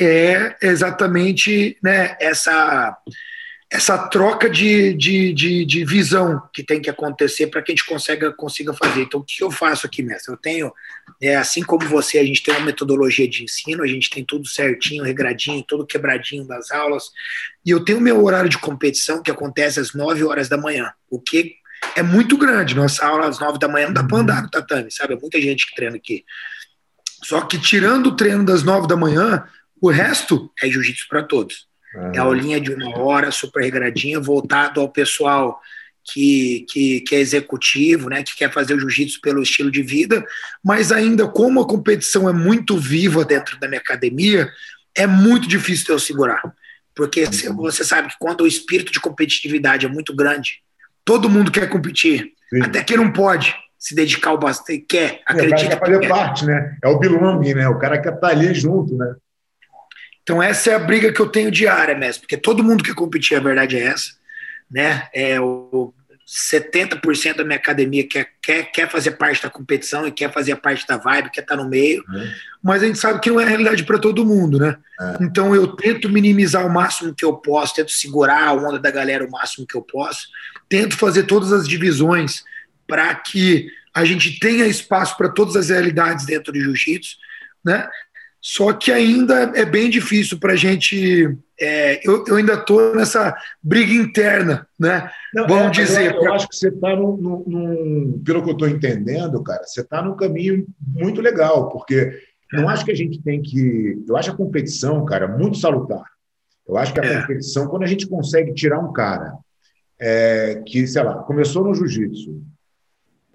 [0.00, 2.96] é exatamente né, essa,
[3.72, 7.86] essa troca de, de, de, de visão que tem que acontecer para que a gente
[7.86, 9.02] consiga, consiga fazer.
[9.02, 10.32] Então, o que eu faço aqui, mestre?
[10.32, 10.72] Eu tenho,
[11.22, 14.48] é, assim como você, a gente tem uma metodologia de ensino, a gente tem tudo
[14.48, 17.10] certinho, regradinho, todo quebradinho das aulas,
[17.64, 21.20] e eu tenho meu horário de competição que acontece às 9 horas da manhã, o
[21.20, 21.54] que
[21.96, 22.74] é muito grande.
[22.74, 25.14] Nossa aula às nove da manhã não dá para andar no tatame, sabe?
[25.14, 26.24] É muita gente que treina aqui.
[27.22, 29.44] Só que tirando o treino das nove da manhã,
[29.80, 31.69] o resto é jiu-jitsu para todos.
[31.94, 32.12] Uhum.
[32.14, 35.60] É a aulinha de uma hora, super regradinha, voltado ao pessoal
[36.04, 40.24] que, que, que é executivo, né, que quer fazer o jiu-jitsu pelo estilo de vida,
[40.64, 44.50] mas ainda como a competição é muito viva dentro da minha academia,
[44.94, 46.40] é muito difícil eu segurar.
[46.94, 47.24] Porque
[47.56, 50.62] você sabe que quando o espírito de competitividade é muito grande,
[51.04, 52.62] Todo mundo quer competir, Sim.
[52.62, 55.76] até que não pode se dedicar ao bastante, quer, acredita.
[55.76, 56.76] O cara quer fazer parte, né?
[56.84, 57.68] É o belonging, né?
[57.68, 59.14] O cara quer estar ali junto, né?
[60.30, 63.36] Então essa é a briga que eu tenho diária mesmo, porque todo mundo quer competir,
[63.36, 64.12] a verdade é essa,
[64.70, 65.08] né?
[65.12, 65.92] É o
[66.24, 70.86] 70% da minha academia quer, quer, quer fazer parte da competição e quer fazer parte
[70.86, 72.32] da vibe, quer estar no meio, é.
[72.62, 74.76] mas a gente sabe que não é realidade para todo mundo, né?
[75.00, 75.16] É.
[75.20, 79.26] Então eu tento minimizar o máximo que eu posso, tento segurar a onda da galera
[79.26, 80.28] o máximo que eu posso,
[80.68, 82.44] tento fazer todas as divisões
[82.86, 87.16] para que a gente tenha espaço para todas as realidades dentro do jiu-jitsu,
[87.64, 87.88] né?
[88.40, 91.36] Só que ainda é bem difícil para a gente.
[91.60, 95.10] É, eu, eu, ainda estou nessa briga interna, né?
[95.34, 96.14] Não, Vamos é, dizer.
[96.14, 100.16] Eu, eu, acho que você está, pelo que eu estou entendendo, cara, você está num
[100.16, 102.18] caminho muito legal, porque
[102.52, 104.02] não acho que a gente tem que.
[104.08, 106.04] Eu acho a competição, cara, muito salutar.
[106.66, 107.20] Eu acho que a é.
[107.20, 109.34] competição, quando a gente consegue tirar um cara
[109.98, 112.42] é, que, sei lá, começou no jiu-jitsu,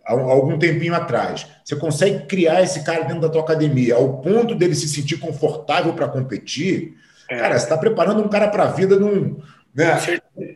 [0.05, 4.75] algum tempinho atrás, você consegue criar esse cara dentro da tua academia ao ponto dele
[4.75, 6.95] se sentir confortável para competir,
[7.29, 7.37] é.
[7.37, 9.39] cara, você está preparando um cara para a vida num,
[9.73, 9.99] né,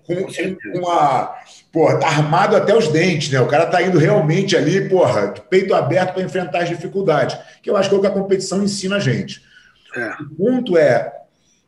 [0.05, 1.35] com, com uma,
[1.73, 3.41] porra, tá armado até os dentes, né?
[3.41, 7.69] O cara tá indo realmente ali, porra, de peito aberto para enfrentar as dificuldades, que
[7.69, 9.41] eu acho que é o que a competição ensina a gente.
[9.95, 10.12] É.
[10.21, 11.12] O ponto é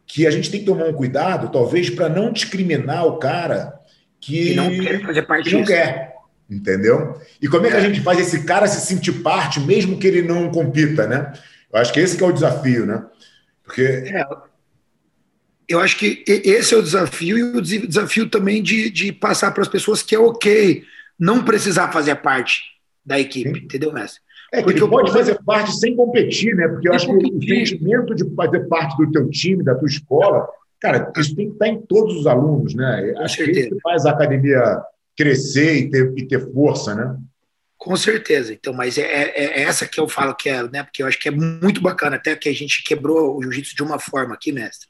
[0.07, 3.79] que a gente tem que tomar um cuidado, talvez, para não discriminar o cara
[4.19, 6.10] que, que não quer fazer parte que não quer
[6.51, 7.19] entendeu?
[7.41, 7.85] E como é que a é.
[7.85, 11.31] gente faz esse cara se sentir parte, mesmo que ele não compita, né?
[11.71, 13.05] Eu acho que esse que é o desafio, né?
[13.63, 13.81] Porque...
[13.81, 14.25] É,
[15.69, 19.61] eu acho que esse é o desafio e o desafio também de, de passar para
[19.61, 20.83] as pessoas que é ok
[21.17, 22.61] não precisar fazer parte
[23.05, 23.65] da equipe, Sim.
[23.65, 24.19] entendeu, Messi?
[24.51, 26.67] É, porque ele pode fazer parte sem competir, né?
[26.67, 30.45] Porque eu acho que o sentimento de fazer parte do teu time, da tua escola,
[30.81, 33.13] cara, isso tem que estar em todos os alunos, né?
[33.19, 34.81] acho que isso que faz a academia
[35.17, 37.17] crescer e ter, e ter força, né?
[37.77, 38.53] Com certeza.
[38.53, 40.83] Então, mas é, é, é, essa que eu falo que é, né?
[40.83, 43.81] Porque eu acho que é muito bacana, até que a gente quebrou o jiu-jitsu de
[43.81, 44.87] uma forma aqui, mestre.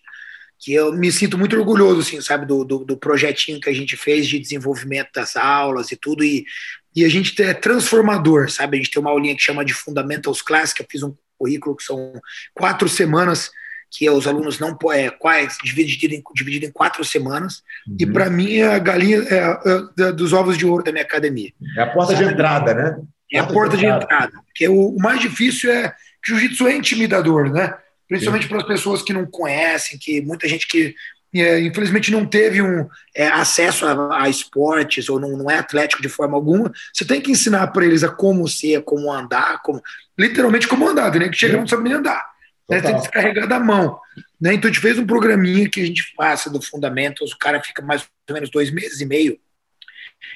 [0.59, 3.95] Que eu me sinto muito orgulhoso, assim, sabe, do, do, do, projetinho que a gente
[3.95, 6.23] fez de desenvolvimento das aulas e tudo.
[6.23, 6.45] E,
[6.93, 8.75] e a gente é transformador, sabe?
[8.75, 11.75] A gente tem uma aulinha que chama de Fundamentals Class, que eu fiz um currículo
[11.75, 12.13] que são
[12.53, 13.49] quatro semanas
[13.91, 17.97] que os alunos não é, quais dividido em, dividido em quatro semanas uhum.
[17.99, 21.51] e para mim é a galinha é, é, dos ovos de ouro da minha academia.
[21.77, 22.25] É a porta Sabe?
[22.25, 22.97] de entrada, né?
[23.33, 24.31] É a porta de entrada.
[24.45, 27.75] Porque o, o, mais difícil é que o jiu-jitsu é intimidador, né?
[28.07, 30.95] Principalmente para as pessoas que não conhecem, que muita gente que
[31.33, 36.01] é, infelizmente não teve um é, acesso a, a, esportes ou não, não, é atlético
[36.01, 39.81] de forma alguma, você tem que ensinar para eles a como ser, como andar, como
[40.17, 41.29] literalmente como andar, né?
[41.29, 42.31] Que chega não sabe nem andar
[42.69, 42.81] Né?
[42.81, 43.99] Tem que descarregar da mão.
[44.39, 44.53] Né?
[44.53, 47.81] Então a gente fez um programinha que a gente passa do Fundamentals, o cara fica
[47.81, 49.37] mais ou menos dois meses e meio,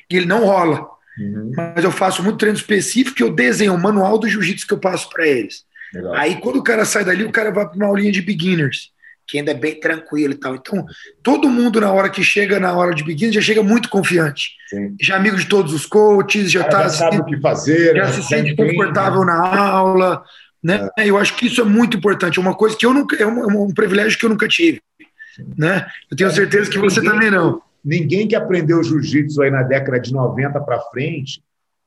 [0.10, 0.88] e ele não rola.
[1.18, 1.52] Uhum.
[1.56, 5.10] Mas eu faço muito treino específico, eu desenho o manual do jiu-jitsu que eu passo
[5.10, 5.66] para eles.
[5.94, 6.14] Legal.
[6.14, 8.92] Aí quando o cara sai dali, o cara vai para uma aulinha de beginners,
[9.28, 10.56] que ainda é bem tranquilo e tal.
[10.56, 10.86] Então,
[11.24, 14.52] todo mundo na hora que chega na hora de beginners já chega muito confiante.
[14.68, 14.96] Sim.
[15.02, 18.12] Já amigo de todos os coaches, já está sabe o que fazer, já né?
[18.12, 20.24] se sente confortável na aula.
[20.66, 20.90] Né?
[20.98, 21.08] É.
[21.08, 23.40] Eu acho que isso é muito importante, é uma coisa que eu nunca é um,
[23.44, 24.82] é um privilégio que eu nunca tive,
[25.56, 25.86] né?
[26.10, 27.62] Eu tenho é, certeza que você ninguém, também não.
[27.84, 31.40] Ninguém que aprendeu jiu-jitsu aí na década de 90 para frente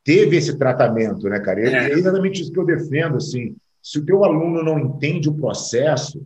[0.04, 1.60] teve esse tratamento, né, cara?
[1.60, 1.90] É.
[1.90, 3.56] é exatamente isso que eu defendo, assim.
[3.82, 6.24] Se o teu aluno não entende o processo,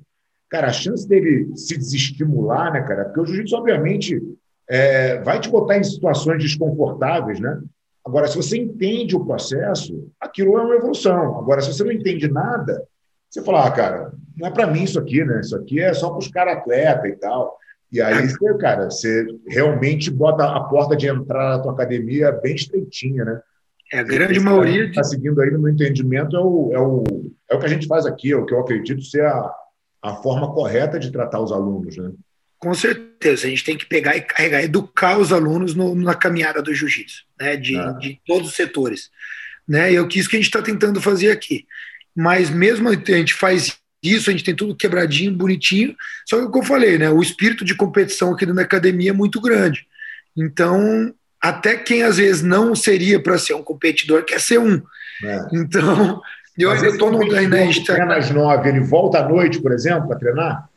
[0.51, 3.07] cara, a chance dele se desestimular, né, cara?
[3.07, 4.21] Porque o jiu-jitsu, obviamente,
[4.69, 7.63] é, vai te botar em situações desconfortáveis, né?
[8.05, 11.39] Agora, se você entende o processo, aquilo é uma evolução.
[11.39, 12.85] Agora, se você não entende nada,
[13.31, 15.41] você fala, ah, cara, não é para mim isso aqui, né?
[15.41, 17.57] Isso aqui é só para os caras atleta e tal.
[17.93, 22.55] E aí, você, cara, você realmente bota a porta de entrada na tua academia bem
[22.55, 23.41] estreitinha, né?
[23.93, 24.87] É, a grande Esse maioria.
[24.87, 27.05] Está seguindo aí, no meu entendimento, é o, é, o,
[27.51, 29.55] é o que a gente faz aqui, é o que eu acredito ser a,
[30.03, 32.11] a forma correta de tratar os alunos, né?
[32.63, 36.63] Com certeza, a gente tem que pegar e carregar, educar os alunos no, na caminhada
[36.63, 37.91] do jiu-jitsu, né, de, ah.
[38.01, 39.11] de, todos os setores.
[39.69, 41.67] Né, e é o que isso que a gente está tentando fazer aqui.
[42.15, 46.53] Mas mesmo a gente faz isso, a gente tem tudo quebradinho, bonitinho, só que o
[46.53, 49.85] que eu falei, né, o espírito de competição aqui na academia é muito grande.
[50.37, 54.81] Então, até quem às vezes não seria para ser um competidor quer ser um.
[55.25, 55.41] É.
[55.53, 56.23] Então,
[56.57, 57.19] eu ainda estou no.
[57.27, 60.72] Né, treina às nove, ele volta à noite, por exemplo, para treinar?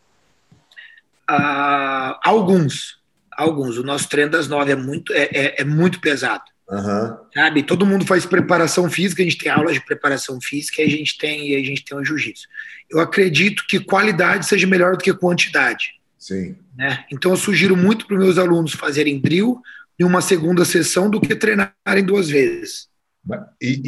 [1.28, 3.00] Ah, alguns,
[3.32, 3.78] alguns.
[3.78, 6.44] O nosso treino das nove é muito, é, é, é muito pesado.
[6.70, 7.18] Uhum.
[7.34, 7.64] Sabe?
[7.64, 11.18] Todo mundo faz preparação física, a gente tem aulas de preparação física e a gente
[11.18, 12.48] tem, e a gente tem o jiu-jitsu.
[12.90, 15.92] Eu acredito que qualidade seja melhor do que quantidade.
[16.18, 16.56] Sim.
[16.76, 17.06] Né?
[17.12, 19.62] Então eu sugiro muito para os meus alunos fazerem drill
[20.00, 22.88] em uma segunda sessão do que treinarem duas vezes.
[23.62, 23.82] E,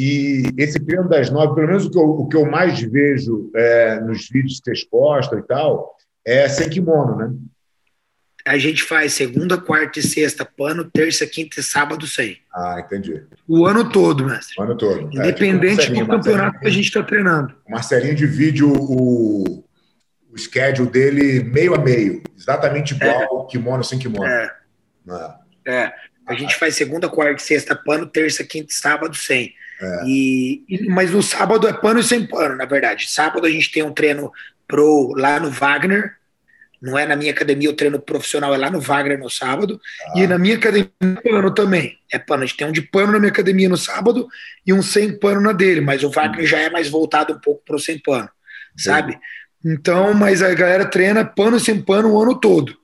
[0.56, 3.50] e esse treino das nove, pelo menos o que eu, o que eu mais vejo
[3.54, 7.30] é, nos vídeos que vocês postam e tal, é sem kimono, né?
[8.48, 12.38] A gente faz segunda, quarta e sexta pano, terça, quinta e sábado sem.
[12.54, 13.22] Ah, entendi.
[13.46, 14.54] O ano todo, mestre.
[14.58, 15.10] O ano todo.
[15.12, 17.54] Independente é, tipo do campeonato que a gente está treinando.
[17.66, 19.64] O Marcelinho divide o, o,
[20.30, 23.50] o schedule dele meio a meio, exatamente igual é.
[23.50, 24.26] kimono sem kimono.
[24.26, 24.56] É.
[25.10, 25.38] Ah.
[25.66, 25.92] é.
[26.26, 29.52] A gente faz segunda, quarta e sexta pano, terça, quinta e sábado sem.
[29.80, 30.04] É.
[30.06, 33.10] E, mas no sábado é pano e sem pano, na verdade.
[33.10, 34.32] Sábado a gente tem um treino
[34.68, 36.12] pro lá no Wagner,
[36.80, 39.80] não é na minha academia o treino profissional, é lá no Wagner no sábado.
[40.10, 40.20] Ah.
[40.20, 41.98] E na minha academia é pano também.
[42.12, 42.44] É pano.
[42.44, 44.28] A gente tem um de pano na minha academia no sábado
[44.64, 45.80] e um sem pano na dele.
[45.80, 48.28] Mas o Wagner já é mais voltado um pouco para o sem pano,
[48.76, 49.18] sabe?
[49.64, 52.76] Então, mas a galera treina pano sem pano o ano todo.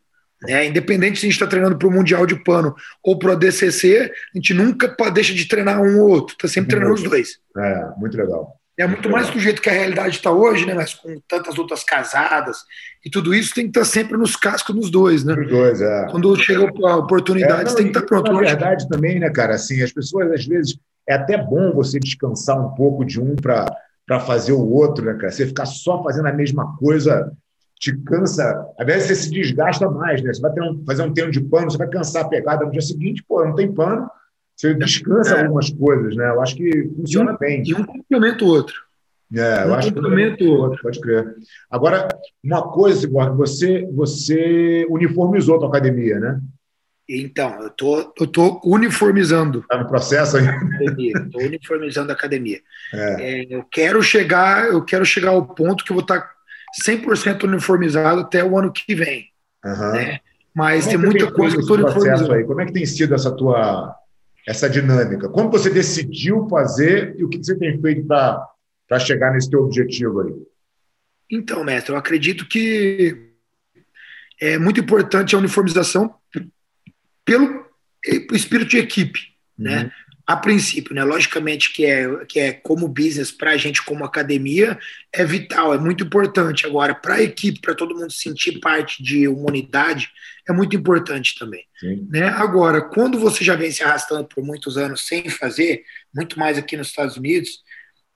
[0.42, 0.66] Né?
[0.66, 4.12] Independente se a gente está treinando para o Mundial de Pano ou para o ADCC,
[4.34, 6.34] a gente nunca deixa de treinar um ou outro.
[6.34, 7.38] Está sempre treinando os dois.
[7.56, 8.60] É, muito legal.
[8.76, 10.74] É muito mais do jeito que a realidade está hoje, né?
[10.74, 12.58] Mas com tantas outras casadas
[13.04, 15.34] e tudo isso tem que estar tá sempre nos cascos dos dois, né?
[15.34, 16.06] Dos dois, é.
[16.10, 18.32] Quando chega a oportunidade, é, não, tem que estar tá pronto.
[18.32, 19.54] Na verdade, também, né, cara?
[19.54, 20.76] Assim, as pessoas às vezes
[21.08, 23.66] é até bom você descansar um pouco de um para
[24.06, 25.30] para fazer o outro, né, cara?
[25.30, 27.32] Você ficar só fazendo a mesma coisa
[27.78, 28.66] te cansa.
[28.78, 30.32] Às vezes você se desgasta mais, né?
[30.32, 32.70] Você vai ter um, fazer um treino de pano, você vai cansar a pegada no
[32.70, 34.10] dia seguinte, pô, não tem pano
[34.56, 35.42] você descansa é.
[35.42, 36.28] algumas coisas, né?
[36.30, 37.62] Eu acho que funciona e um, bem.
[37.66, 38.74] E um complementa o outro.
[39.34, 40.80] É, eu um acho complementa o outro.
[40.82, 41.34] Pode crer.
[41.70, 42.08] Agora,
[42.42, 46.40] uma coisa, você, você uniformizou a tua academia, né?
[47.08, 49.60] Então, eu tô, eu tô uniformizando.
[49.60, 50.46] Está no processo aí?
[50.98, 52.60] Estou uniformizando a academia.
[52.94, 53.42] É.
[53.42, 56.30] É, eu quero chegar, eu quero chegar ao ponto que eu vou estar
[56.86, 59.26] 100% uniformizado até o ano que vem.
[59.64, 59.92] Uhum.
[59.92, 60.20] Né?
[60.54, 62.32] Mas Como tem muita coisa que eu estou uniformizando.
[62.32, 62.44] Aí?
[62.44, 63.94] Como é que tem sido essa tua
[64.46, 65.28] essa dinâmica?
[65.28, 70.20] Como você decidiu fazer e o que você tem feito para chegar nesse teu objetivo
[70.20, 70.34] aí?
[71.30, 73.32] Então, mestre, eu acredito que
[74.40, 76.14] é muito importante a uniformização
[77.24, 77.64] pelo
[78.32, 79.20] espírito de equipe,
[79.58, 79.76] né?
[79.76, 79.82] uhum.
[79.84, 79.92] né?
[80.26, 81.04] A princípio, né?
[81.04, 84.78] Logicamente que é, que é como business para a gente como academia
[85.12, 86.66] é vital, é muito importante.
[86.66, 90.08] Agora, para a equipe, para todo mundo sentir parte de uma unidade,
[90.48, 91.64] é muito importante também.
[92.08, 92.26] Né?
[92.28, 95.82] Agora, quando você já vem se arrastando por muitos anos sem fazer,
[96.14, 97.62] muito mais aqui nos Estados Unidos,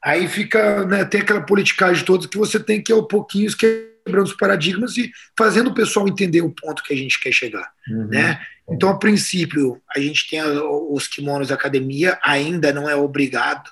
[0.02, 4.34] aí fica, né, tem aquela politicagem toda que você tem que, aos pouquinhos, quebrando os
[4.34, 7.70] paradigmas e fazendo o pessoal entender o ponto que a gente quer chegar.
[7.88, 8.06] Uhum.
[8.06, 8.40] Né?
[8.70, 13.70] Então, a princípio, a gente tem os kimonos da academia, ainda não é obrigado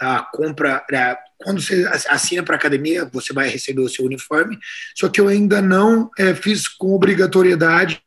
[0.00, 4.58] a compra, a quando você assina para a academia, você vai receber o seu uniforme,
[4.94, 8.02] só que eu ainda não é, fiz com obrigatoriedade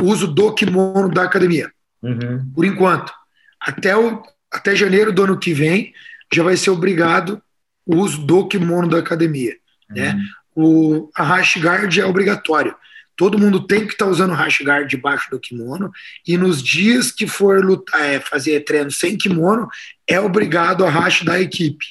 [0.00, 1.70] o uso do kimono da academia,
[2.02, 2.50] uhum.
[2.54, 3.12] por enquanto.
[3.60, 5.94] Até, o, até janeiro do ano que vem,
[6.32, 7.42] já vai ser obrigado
[7.86, 9.54] o uso do kimono da academia.
[9.88, 10.10] Né?
[10.10, 10.16] Uhum.
[10.16, 10.22] Né?
[10.54, 12.74] O, a rash guard é obrigatório.
[13.16, 15.90] Todo mundo tem que estar tá usando rash guard debaixo do kimono
[16.26, 19.68] e nos dias que for lutar, é, fazer treino sem kimono,
[20.08, 21.84] é obrigado a rash da equipe.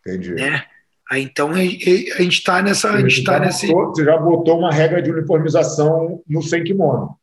[0.00, 0.34] Entendi.
[0.34, 0.64] Né?
[1.10, 2.90] Aí, então a gente está nessa.
[2.90, 3.66] A gente tá nesse...
[3.66, 7.18] Você já botou uma regra de uniformização no sem kimono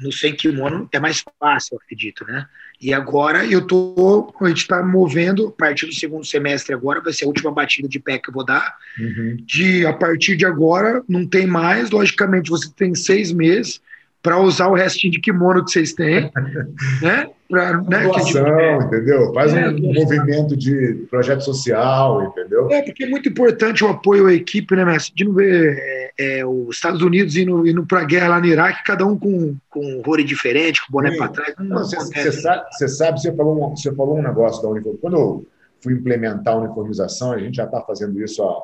[0.00, 2.46] no sem kimono é mais fácil, eu acredito, né?
[2.80, 7.12] E agora eu tô, a gente está movendo, a partir do segundo semestre agora, vai
[7.12, 8.76] ser a última batida de pé que eu vou dar.
[8.98, 9.36] Uhum.
[9.46, 13.80] De a partir de agora, não tem mais, logicamente, você tem seis meses
[14.24, 16.32] para usar o restinho de kimono que vocês têm,
[17.02, 17.30] né?
[17.46, 19.34] Pra, né doação, entendeu?
[19.34, 22.70] Faz é, um movimento de projeto social, entendeu?
[22.70, 25.14] É, porque é muito importante o apoio à equipe, né, Messi?
[25.14, 28.46] De não ver é, é, os Estados Unidos indo, indo para a guerra lá no
[28.46, 31.54] Iraque, cada um com, com um rore diferente, com boné para trás.
[31.58, 35.00] Você sabe, sabe, você falou, um, você falou um negócio da uniformização.
[35.02, 35.46] Quando eu
[35.82, 38.56] fui implementar a uniformização, a gente já está fazendo isso há.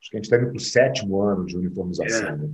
[0.00, 2.28] Acho que a gente está indo para o sétimo ano de uniformização.
[2.28, 2.36] É.
[2.36, 2.48] Né?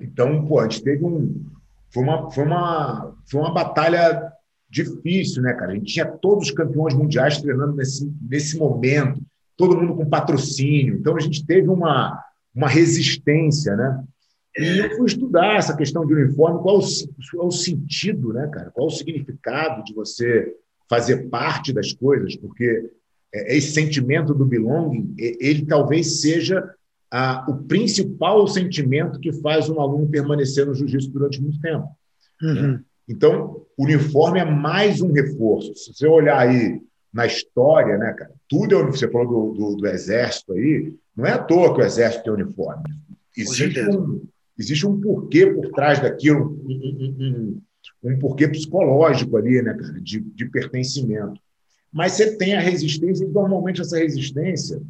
[0.00, 1.44] Então, pô, a gente teve um.
[1.90, 4.32] Foi uma, foi, uma, foi uma batalha
[4.68, 5.72] difícil, né, cara?
[5.72, 9.20] A gente tinha todos os campeões mundiais treinando nesse, nesse momento,
[9.56, 10.96] todo mundo com patrocínio.
[10.96, 12.22] Então, a gente teve uma,
[12.54, 14.04] uma resistência, né?
[14.58, 16.82] E eu fui estudar essa questão de uniforme, qual o,
[17.30, 18.70] qual o sentido, né, cara?
[18.70, 20.54] Qual o significado de você
[20.88, 22.90] fazer parte das coisas, porque
[23.34, 26.68] é, esse sentimento do belonging, ele talvez seja
[27.10, 31.88] a, o principal sentimento que faz um aluno permanecer no jiu-jitsu durante muito tempo.
[32.42, 32.54] Uhum.
[32.54, 32.80] Né?
[33.08, 35.74] Então, o uniforme é mais um reforço.
[35.74, 36.80] Se você olhar aí
[37.12, 41.32] na história, né, cara, tudo é, você falou do, do, do, exército aí, não é
[41.32, 42.82] à toa que o exército tem uniforme.
[43.36, 44.22] Existe um,
[44.58, 47.60] existe um porquê por trás daquilo, um, um,
[48.02, 51.40] um, um porquê psicológico ali, né, cara, de, de pertencimento.
[51.92, 54.82] Mas você tem a resistência, e normalmente essa resistência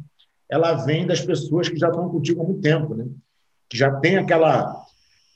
[0.49, 3.05] ela vem das pessoas que já estão contigo há muito tempo, né?
[3.69, 4.85] Que já tem aquela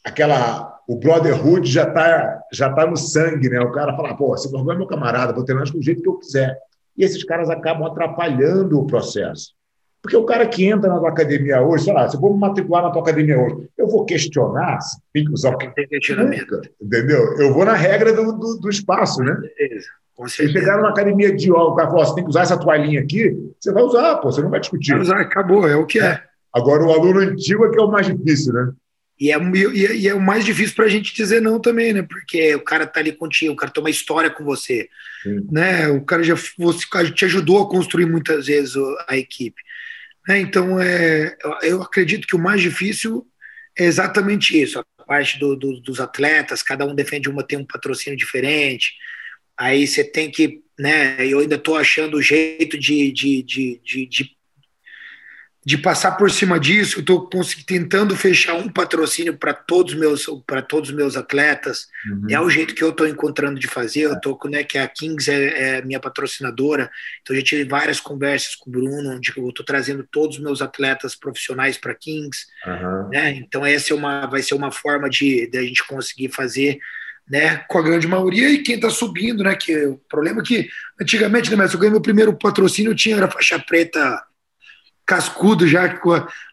[0.04, 3.60] aquela o brotherhood já está já tá no sangue, né?
[3.62, 6.18] O cara fala, pô, esse Gorgão é meu camarada, vou treinar do jeito que eu
[6.18, 6.58] quiser.
[6.98, 9.54] E esses caras acabam atrapalhando o processo.
[10.02, 12.40] Porque o cara que entra na tua academia hoje, sei lá, se eu vou me
[12.40, 15.88] matricular na tua academia hoje, eu vou questionar se tem que usar o que tem
[15.88, 16.60] questionamento.
[16.82, 17.38] Entendeu?
[17.38, 19.36] Eu vou na regra do, do, do espaço, né?
[19.36, 19.88] Beleza.
[20.28, 23.02] Se chegar numa academia de yoga, o cara falar, você tem que usar essa toalhinha
[23.02, 24.92] aqui, você vai usar, pô, você não vai discutir.
[24.92, 26.22] Vai usar, acabou, é o que é.
[26.54, 28.72] Agora, o aluno antigo é que é o mais difícil, né?
[29.20, 32.02] E é, e é o mais difícil para a gente dizer não também, né?
[32.02, 34.90] Porque o cara tá ali contigo, o cara tem uma história com você,
[35.22, 35.48] Sim.
[35.52, 35.88] né?
[35.90, 38.74] O cara já você, te ajudou a construir muitas vezes
[39.08, 39.62] a equipe.
[40.28, 40.40] Né?
[40.40, 43.26] Então, é, eu acredito que o mais difícil
[43.78, 47.66] é exatamente isso, a parte do, do, dos atletas, cada um defende uma, tem um
[47.66, 48.94] patrocínio diferente,
[49.62, 54.08] aí você tem que, né, eu ainda estou achando o jeito de, de, de, de,
[54.08, 54.32] de,
[55.64, 57.30] de passar por cima disso, eu estou
[57.68, 62.26] tentando fechar um patrocínio para todos meus para todos os meus atletas, uhum.
[62.28, 65.30] é o jeito que eu estou encontrando de fazer, eu estou né, que a Kings
[65.30, 66.90] é, é minha patrocinadora,
[67.22, 70.44] então eu já tive várias conversas com o Bruno, onde eu estou trazendo todos os
[70.44, 73.10] meus atletas profissionais para Kings, uhum.
[73.10, 76.80] né, então essa é uma, vai ser uma forma de, de a gente conseguir fazer
[77.30, 80.70] né, com a grande maioria, e quem está subindo, né, que o problema é que
[81.00, 84.22] antigamente, né, mas eu ganhei meu primeiro patrocínio, eu tinha era faixa preta
[85.06, 85.86] cascudo já,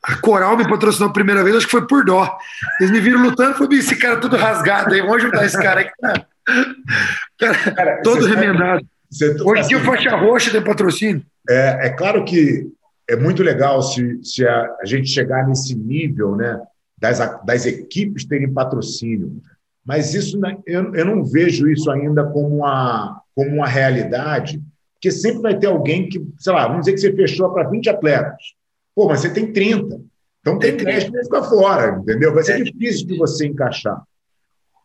[0.02, 2.36] a Coral me patrocinou a primeira vez, acho que foi por dó.
[2.80, 5.92] Eles me viram lutando, foi esse cara todo rasgado aí, vamos ajudar esse cara aqui.
[7.38, 8.84] Cara, cara todo remendado.
[9.10, 11.22] Você, Hoje em dia, assim, faixa roxa tem patrocínio.
[11.48, 12.66] É, é claro que
[13.08, 16.60] é muito legal se, se a, a gente chegar nesse nível, né,
[16.98, 19.40] das, das equipes terem patrocínio.
[19.88, 25.40] Mas isso eu, eu não vejo isso ainda como uma, como uma realidade, porque sempre
[25.40, 28.36] vai ter alguém que, sei lá, vamos dizer que você fechou para 20 atletas.
[28.94, 29.98] Pô, mas você tem 30.
[30.40, 32.34] Então tem 10 que ficar fora, entendeu?
[32.34, 34.02] Vai ser difícil de você encaixar.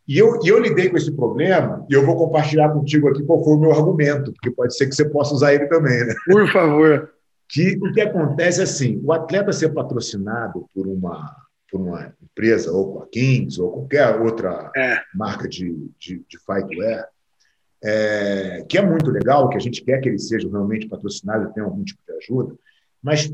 [0.08, 3.44] E eu, e eu lidei com esse problema, e eu vou compartilhar contigo aqui qual
[3.44, 6.13] foi o meu argumento, porque pode ser que você possa usar ele também, né?
[6.26, 7.10] Por favor.
[7.50, 11.36] Que o que acontece é assim: o atleta ser patrocinado por uma,
[11.74, 15.02] por uma empresa, ou com a Kings, ou qualquer outra é.
[15.16, 17.08] marca de, de, de fightwear,
[17.84, 21.54] é, que é muito legal, que a gente quer que eles sejam realmente patrocinados e
[21.54, 22.56] tenham algum tipo de ajuda,
[23.02, 23.34] mas,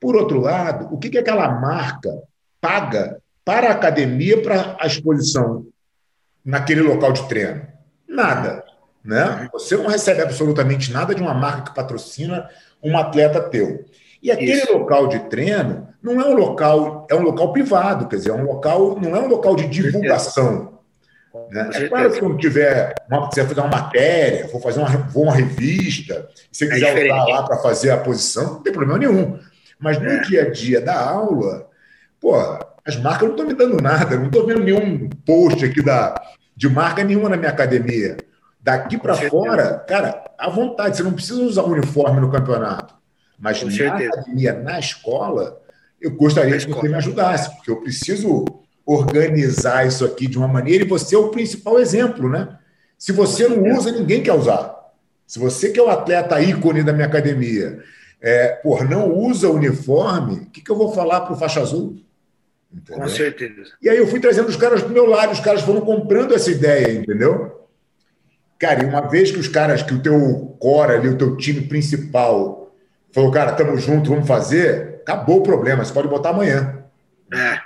[0.00, 2.10] por outro lado, o que, que aquela marca
[2.62, 5.66] paga para a academia para a exposição
[6.42, 7.66] naquele local de treino?
[8.08, 8.64] Nada.
[9.04, 9.48] né?
[9.52, 12.48] Você não recebe absolutamente nada de uma marca que patrocina
[12.82, 13.84] um atleta teu.
[14.22, 14.72] E aquele Isso.
[14.72, 18.44] local de treino não é um local, é um local privado, quer dizer, é um
[18.44, 20.76] local, não é um local de divulgação.
[21.50, 21.70] Né?
[21.74, 25.34] É claro que quando tiver uma, você fazer uma matéria, for fazer uma, for uma
[25.34, 28.98] revista, se você é quiser é usar lá para fazer a posição, não tem problema
[28.98, 29.38] nenhum.
[29.78, 30.20] Mas no é.
[30.20, 31.68] dia a dia da aula,
[32.20, 32.34] pô,
[32.84, 36.14] as marcas não estão me dando nada, não estou vendo nenhum post aqui da,
[36.56, 38.16] de marca nenhuma na minha academia.
[38.60, 42.95] Daqui para fora, cara, à vontade, você não precisa usar uniforme no campeonato.
[43.38, 44.10] Mas Com na certeza.
[44.10, 45.60] academia, na escola,
[46.00, 48.44] eu gostaria que você me ajudasse, porque eu preciso
[48.84, 52.58] organizar isso aqui de uma maneira e você é o principal exemplo, né?
[52.96, 54.74] Se você não usa, ninguém quer usar.
[55.26, 57.82] Se você que é o atleta ícone da minha academia,
[58.20, 62.00] é, por não usa uniforme, o que, que eu vou falar para o faixa azul?
[62.72, 63.02] Entendeu?
[63.02, 63.72] Com certeza.
[63.82, 66.50] E aí eu fui trazendo os caras do meu lado, os caras foram comprando essa
[66.50, 67.66] ideia, entendeu?
[68.58, 71.62] Cara, e uma vez que os caras, que o teu core ali, o teu time
[71.62, 72.65] principal,
[73.16, 76.84] falou, cara, tamo junto, vamos fazer, acabou o problema, você pode botar amanhã.
[77.32, 77.58] É.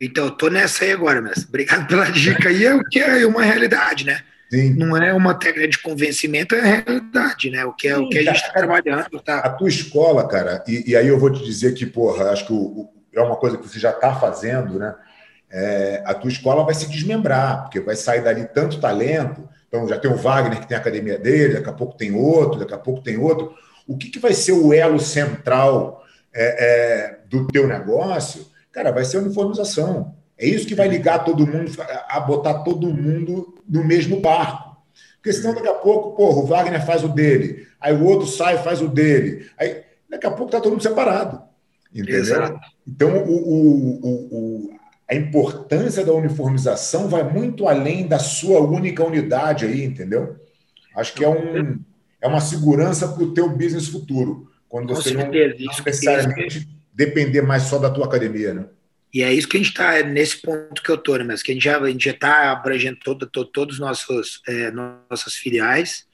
[0.00, 3.24] Então, eu tô nessa aí agora, mas obrigado pela dica aí, é o que é
[3.24, 4.22] uma realidade, né?
[4.50, 4.74] Sim.
[4.74, 7.64] Não é uma técnica de convencimento, é a realidade, né?
[7.64, 9.20] O que, é, Sim, o que a gente está trabalhando.
[9.20, 9.38] Tá...
[9.38, 12.52] A tua escola, cara, e, e, aí eu vou te dizer que, porra, acho que
[12.52, 14.96] o, o, é uma coisa que você já está fazendo, né?
[15.48, 19.48] É, a tua escola vai se desmembrar, porque vai sair dali tanto talento.
[19.68, 22.58] Então, já tem o Wagner, que tem a academia dele, daqui a pouco tem outro,
[22.58, 23.54] daqui a pouco tem outro.
[23.86, 28.46] O que, que vai ser o elo central é, é, do teu negócio?
[28.72, 30.14] Cara, vai ser a uniformização.
[30.36, 31.70] É isso que vai ligar todo mundo,
[32.08, 34.76] a botar todo mundo no mesmo barco.
[35.16, 38.56] Porque senão, daqui a pouco, porra, o Wagner faz o dele, aí o outro sai
[38.56, 39.48] e faz o dele.
[39.58, 41.42] Aí, daqui a pouco está todo mundo separado.
[41.94, 42.20] Entendeu?
[42.20, 42.60] Exato.
[42.86, 44.70] Então, o, o, o,
[45.08, 50.36] a importância da uniformização vai muito além da sua única unidade aí, entendeu?
[50.94, 51.80] Acho que é, um,
[52.24, 54.50] é uma segurança para o teu business futuro.
[54.66, 58.64] Quando você não, não necessariamente depender mais só da tua academia, né?
[59.12, 61.24] E é isso que a gente está nesse ponto que eu estou, né?
[61.24, 64.40] Mas que a gente já a gente já está abrangendo todo, todo, todos os nossos
[64.48, 66.06] é, nossas filiais.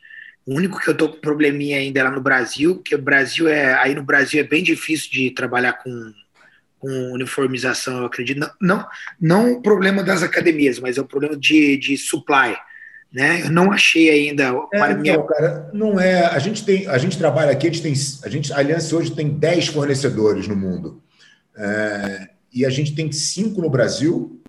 [0.44, 3.46] O único que eu estou com probleminha ainda é lá no Brasil, que o Brasil
[3.48, 6.12] é aí no Brasil é bem difícil de trabalhar com,
[6.80, 8.40] com uniformização, eu acredito.
[8.40, 8.86] Não, não,
[9.20, 12.56] não o problema das academias, mas é o problema de, de supply.
[13.12, 13.42] Né?
[13.42, 14.44] Eu não achei ainda.
[14.72, 15.22] É, para não, minha...
[15.24, 16.26] cara, não é.
[16.26, 17.92] A gente tem, a gente trabalha aqui, a gente tem,
[18.22, 21.02] a gente, a Aliança hoje tem 10 fornecedores no mundo.
[21.56, 24.40] É, e a gente tem cinco no Brasil.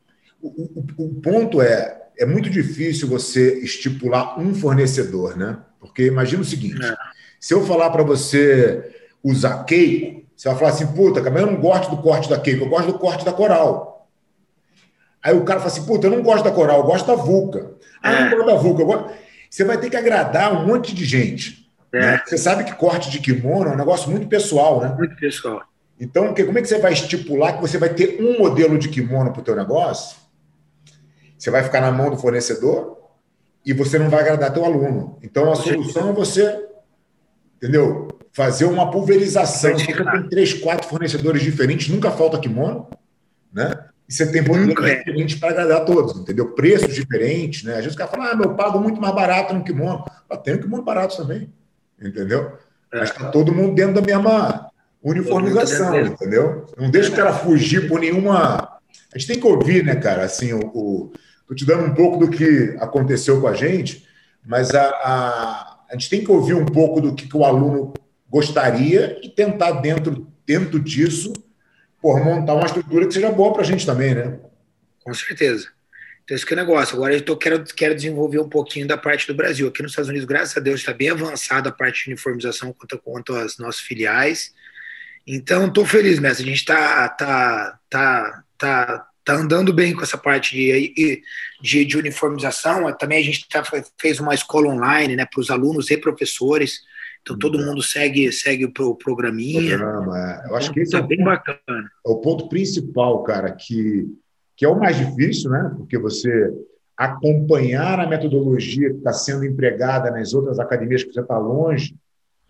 [0.41, 5.59] O, o, o, ponto é, é muito difícil você estipular um fornecedor, né?
[5.79, 6.95] Porque imagina o seguinte: é.
[7.39, 8.91] se eu falar para você
[9.23, 12.65] usar Keiko, você vai falar assim, puta, mas eu não gosto do corte da Keiko,
[12.65, 14.00] eu gosto do corte da Coral.
[15.23, 17.71] Aí o cara fala assim, puta, eu não gosto da Coral, eu gosto da Vulca.
[18.01, 18.83] Ah, eu não gosto da Vulca.
[18.83, 19.11] Gosto...
[19.49, 21.69] Você vai ter que agradar um monte de gente.
[21.93, 21.99] É.
[21.99, 22.21] Né?
[22.25, 24.95] Você sabe que corte de kimono é um negócio muito pessoal, né?
[24.97, 25.61] Muito pessoal.
[25.99, 29.31] Então, como é que você vai estipular que você vai ter um modelo de kimono
[29.31, 30.17] para o teu negócio?
[31.37, 32.97] Você vai ficar na mão do fornecedor
[33.63, 35.19] e você não vai agradar teu aluno.
[35.21, 36.65] Então, a solução é você,
[37.57, 38.07] entendeu?
[38.31, 39.77] Fazer uma pulverização.
[39.77, 42.89] Você tem três, quatro fornecedores diferentes, nunca falta kimono,
[43.53, 43.71] né?
[44.11, 44.97] E você tem modelos é.
[44.97, 46.49] diferentes para agradar todos, entendeu?
[46.49, 47.75] Preços diferentes, né?
[47.75, 50.03] Às vezes o cara fala, ah, eu pago muito mais barato no kimono.
[50.29, 51.49] Ah, tem um kimono barato também,
[51.97, 52.51] entendeu?
[52.91, 52.99] É.
[52.99, 54.69] Mas está todo mundo dentro da mesma
[55.01, 56.65] uniformização, entendeu?
[56.77, 58.79] Não deixa o cara fugir por nenhuma.
[59.15, 60.25] A gente tem que ouvir, né, cara?
[60.25, 61.13] Assim, o, o...
[61.47, 64.05] tô te dando um pouco do que aconteceu com a gente,
[64.45, 67.93] mas a, a, a gente tem que ouvir um pouco do que, que o aluno
[68.29, 71.31] gostaria e tentar dentro dentro disso,
[72.01, 74.39] por montar uma estrutura que seja boa para a gente também, né?
[75.03, 75.69] Com certeza.
[76.23, 76.95] Então, esse que é o negócio.
[76.95, 79.67] Agora, eu tô, quero, quero desenvolver um pouquinho da parte do Brasil.
[79.67, 82.97] Aqui nos Estados Unidos, graças a Deus, está bem avançada a parte de uniformização quanto,
[82.99, 84.53] quanto às nossas filiais.
[85.27, 86.43] Então, estou feliz, mestre.
[86.43, 91.23] A gente está tá, tá, tá, tá andando bem com essa parte de,
[91.61, 92.91] de, de uniformização.
[92.97, 93.63] Também a gente tá,
[93.99, 96.81] fez uma escola online né, para os alunos e professores.
[97.21, 97.67] Então todo uhum.
[97.67, 99.77] mundo segue segue o programinha.
[99.77, 100.49] Programa, é.
[100.49, 101.59] Eu acho que esse é, é bem bacana.
[102.05, 104.07] É o ponto principal, cara, que,
[104.57, 105.73] que é o mais difícil, né?
[105.77, 106.51] Porque você
[106.97, 111.95] acompanhar a metodologia que está sendo empregada nas outras academias que você está longe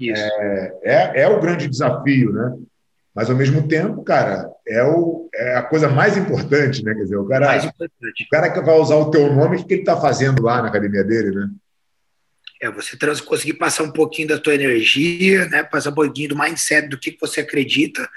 [0.09, 2.57] é, é, é, o grande desafio, né?
[3.13, 6.93] Mas, ao mesmo tempo, cara, é, o, é a coisa mais importante, né?
[6.93, 9.81] Quer dizer, o cara, o cara que vai usar o teu nome, o que ele
[9.81, 11.49] está fazendo lá na academia dele, né?
[12.61, 15.63] É você trans, conseguir passar um pouquinho da tua energia, né?
[15.63, 18.07] Passar um pouquinho do mindset, do que você acredita.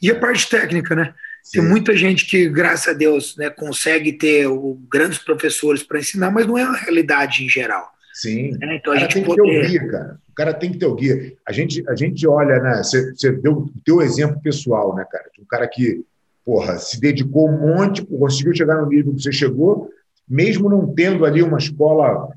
[0.00, 1.14] E a parte técnica, né?
[1.42, 1.60] Sim.
[1.60, 6.30] Tem muita gente que, graças a Deus, né, consegue ter o, grandes professores para ensinar,
[6.30, 7.90] mas não é a realidade em geral.
[8.12, 8.56] Sim.
[8.62, 10.18] É, então, o cara tem que ter o guia, cara.
[10.28, 11.32] O cara tem que ter o guia.
[11.46, 12.82] A gente, a gente olha, né?
[12.82, 15.24] Você, você deu o teu exemplo pessoal, né, cara?
[15.34, 16.04] De um cara que,
[16.44, 19.90] porra, se dedicou um monte, conseguiu chegar no nível que você chegou,
[20.28, 22.28] mesmo não tendo ali uma escola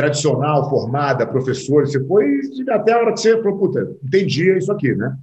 [0.00, 2.40] tradicional, formada, professor, você foi
[2.70, 5.14] até a hora que você falou, puta, entendi isso aqui, né?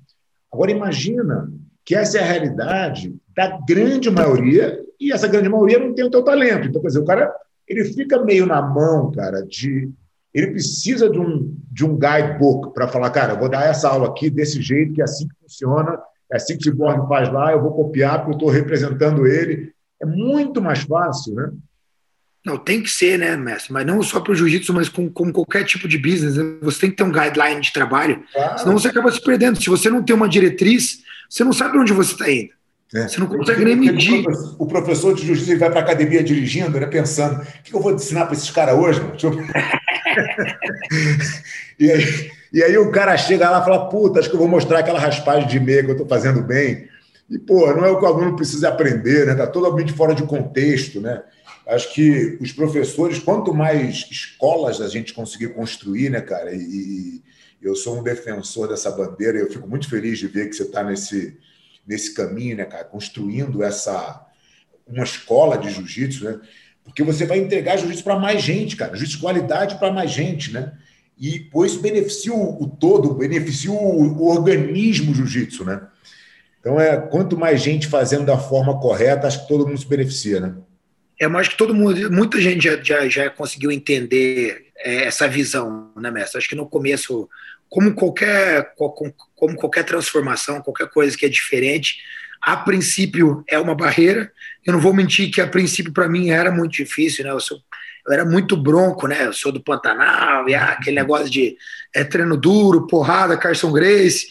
[0.53, 1.51] Agora imagina
[1.83, 6.11] que essa é a realidade da grande maioria e essa grande maioria não tem o
[6.11, 6.67] teu talento.
[6.67, 7.33] Então, quer dizer, o cara
[7.67, 9.89] ele fica meio na mão, cara, de
[10.31, 14.09] ele precisa de um, de um guidebook para falar, cara, eu vou dar essa aula
[14.09, 15.99] aqui desse jeito, que é assim que funciona,
[16.31, 19.71] é assim que o Cyborg faz lá, eu vou copiar porque eu estou representando ele.
[19.99, 21.51] É muito mais fácil, né?
[22.47, 23.73] Não, tem que ser, né, mestre?
[23.73, 26.37] Mas não só para o jiu-jitsu, mas com, com, qualquer tipo de business.
[26.37, 26.55] Né?
[26.61, 28.57] Você tem que ter um guideline de trabalho, claro.
[28.57, 29.61] senão você acaba se perdendo.
[29.61, 32.51] Se você não tem uma diretriz, você não sabe onde você está indo.
[32.95, 33.05] É.
[33.05, 34.23] Você não consegue nem medir.
[34.57, 37.91] O professor de jiu-jitsu vai para a academia dirigindo, né, pensando: o que eu vou
[37.91, 39.01] ensinar para esses caras hoje?
[39.01, 39.17] Mano?
[39.21, 39.31] Eu...
[41.85, 44.47] e, aí, e aí o cara chega lá e fala: puta, acho que eu vou
[44.47, 46.87] mostrar aquela raspagem de meia que eu estou fazendo bem.
[47.29, 49.33] E, pô, não é o que o aluno precisa aprender, né?
[49.33, 51.21] Está totalmente fora de contexto, né?
[51.67, 56.55] Acho que os professores, quanto mais escolas a gente conseguir construir, né, cara?
[56.55, 57.23] E, e
[57.61, 60.81] eu sou um defensor dessa bandeira, eu fico muito feliz de ver que você está
[60.81, 61.37] nesse,
[61.85, 62.85] nesse caminho, né, cara?
[62.85, 64.25] Construindo essa
[64.87, 66.39] uma escola de jiu-jitsu, né?
[66.85, 68.95] Porque você vai entregar jiu-jitsu para mais gente, cara.
[68.95, 70.71] Jiu-jitsu de qualidade para mais gente, né?
[71.17, 75.85] E pois beneficia o, o todo, beneficia o, o organismo jiu-jitsu, né?
[76.61, 80.39] Então, é quanto mais gente fazendo da forma correta, acho que todo mundo se beneficia,
[80.39, 80.55] né?
[81.19, 85.27] É, eu acho que todo mundo, muita gente já, já, já conseguiu entender é, essa
[85.27, 86.37] visão, né, mestre?
[86.37, 87.27] Acho que no começo,
[87.69, 91.97] como qualquer, como qualquer transformação, qualquer coisa que é diferente,
[92.41, 94.31] a princípio é uma barreira.
[94.65, 97.31] Eu não vou mentir que a princípio para mim era muito difícil, né?
[97.31, 97.57] Eu, sou,
[98.05, 99.25] eu era muito bronco, né?
[99.25, 101.57] Eu sou do Pantanal, e ah, aquele negócio de
[101.95, 104.27] é, treino duro, porrada, Carson Grace,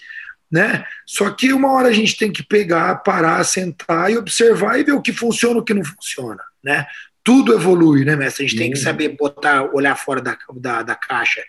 [0.50, 0.84] né?
[1.04, 4.92] Só que uma hora a gente tem que pegar, parar, sentar e observar e ver
[4.92, 6.84] o que funciona e o que não funciona né?
[7.22, 8.44] Tudo evolui, né, mestre?
[8.44, 11.42] A gente tem que saber botar, olhar fora da, da, da, caixa,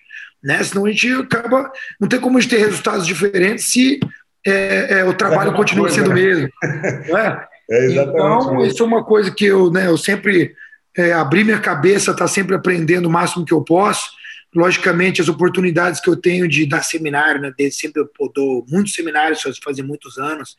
[0.44, 0.64] né?
[0.64, 4.00] Senão a gente acaba, não tem como a gente ter resultados diferentes se
[4.46, 6.22] é, é, o trabalho é continua sendo o né?
[6.22, 6.50] mesmo.
[7.12, 7.46] Né?
[7.70, 10.54] É então, isso é uma coisa que eu, né, eu sempre
[10.96, 14.10] é, abri minha cabeça, tá sempre aprendendo o máximo que eu posso.
[14.56, 19.42] Logicamente, as oportunidades que eu tenho de dar seminário, né, sempre eu dou muitos seminários,
[19.62, 20.56] fazem muitos anos.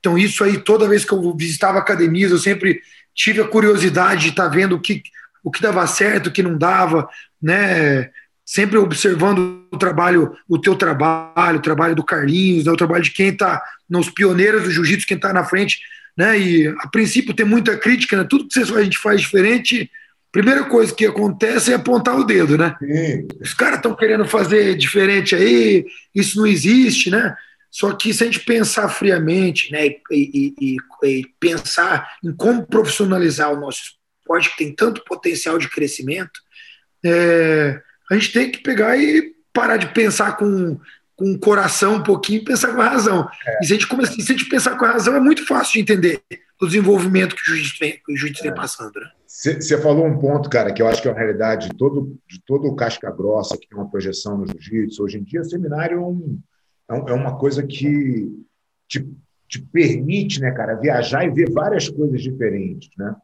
[0.00, 2.80] Então, isso aí, toda vez que eu visitava academias, eu sempre
[3.14, 5.02] tive a curiosidade de estar tá vendo o que,
[5.42, 7.08] o que dava certo, o que não dava,
[7.42, 8.10] né?
[8.44, 12.72] Sempre observando o trabalho, o teu trabalho, o trabalho do Carlinhos, né?
[12.72, 15.80] o trabalho de quem está nos pioneiros do jiu-jitsu, quem está na frente,
[16.16, 16.38] né?
[16.38, 18.26] E a princípio tem muita crítica, né?
[18.28, 19.90] Tudo que a gente faz diferente,
[20.32, 22.74] primeira coisa que acontece é apontar o dedo, né?
[22.78, 23.28] Sim.
[23.40, 27.34] Os caras estão querendo fazer diferente aí, isso não existe, né?
[27.70, 33.52] Só que se a gente pensar friamente, né, e, e, e, pensar em como profissionalizar
[33.52, 33.80] o nosso
[34.20, 36.40] esporte, que tem tanto potencial de crescimento,
[37.04, 40.78] é, a gente tem que pegar e parar de pensar com,
[41.14, 43.28] com o coração um pouquinho e pensar com a razão.
[43.46, 43.58] É.
[43.62, 45.74] E se a, gente começa, se a gente pensar com a razão, é muito fácil
[45.74, 46.22] de entender
[46.60, 48.54] o desenvolvimento que o juiz vem, juiz vem é.
[48.54, 48.92] passando.
[49.26, 49.82] Você né?
[49.82, 52.66] falou um ponto, cara, que eu acho que é uma realidade de todo, de todo
[52.66, 55.04] o casca grossa que tem uma projeção no jiu-jitsu.
[55.04, 56.38] Hoje em dia, o seminário é um
[56.90, 58.44] é, é uma coisa que
[58.88, 59.08] te,
[59.48, 63.14] te permite, né, cara, viajar e ver várias coisas diferentes, né?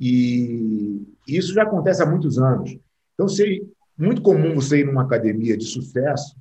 [0.00, 2.76] E isso já acontece há muitos anos.
[3.14, 3.62] Então, seria
[3.96, 6.36] muito comum você ir numa academia de sucesso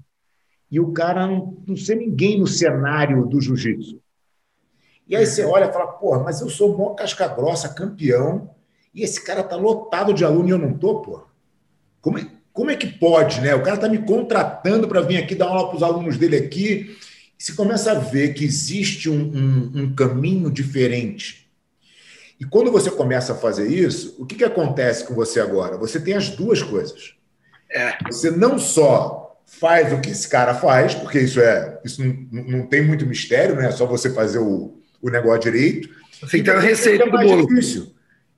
[0.70, 4.02] e o cara não, não ser ninguém no cenário do jiu-jitsu.
[5.08, 8.50] E aí você olha e fala, porra, mas eu sou mó casca grossa, campeão,
[8.94, 11.26] e esse cara tá lotado de aluno e eu não tô, porra.
[12.00, 13.56] Como é, como é que pode, né?
[13.56, 16.98] O cara está me contratando para vir aqui dar aula para os alunos dele aqui.
[17.38, 21.50] Você começa a ver que existe um, um, um, caminho diferente.
[22.40, 25.78] E quando você começa a fazer isso, o que, que acontece com você agora?
[25.78, 27.14] Você tem as duas coisas.
[27.70, 27.98] É.
[28.06, 32.68] Você não só faz o que esse cara faz, porque isso é isso não, não
[32.68, 33.68] tem muito mistério, né?
[33.68, 35.90] É só você fazer o, o negócio direito.
[36.22, 37.48] Você tem a receita do bolo.
[37.48, 37.94] Difícil,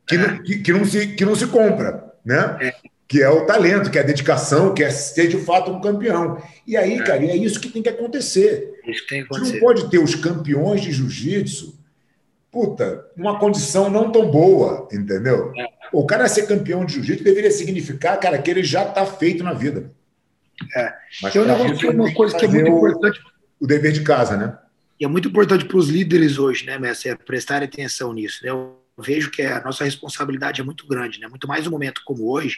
[0.08, 0.18] que, é.
[0.18, 2.58] não, que, que, não se, que não se compra, né?
[2.62, 2.83] É
[3.14, 6.42] que é o talento, que é a dedicação, que é ser de fato um campeão.
[6.66, 7.04] E aí, é.
[7.04, 8.82] cara, é isso que tem que acontecer.
[8.88, 9.52] Isso tem que acontecer.
[9.52, 11.78] Você não pode ter os campeões de jiu-jitsu,
[12.52, 15.54] puta, uma condição não tão boa, entendeu?
[15.56, 15.68] É.
[15.94, 19.54] O cara ser campeão de jiu-jitsu deveria significar, cara, que ele já está feito na
[19.54, 19.92] vida.
[20.76, 20.94] É.
[21.22, 23.22] Mas eu não isso, uma coisa que é muito o, importante.
[23.60, 24.58] O dever de casa, né?
[25.00, 28.44] E é muito importante para os líderes hoje, né, Messi, é prestar atenção nisso.
[28.44, 28.50] Né?
[28.50, 31.28] Eu vejo que a nossa responsabilidade é muito grande, né?
[31.28, 32.58] Muito mais um momento como hoje,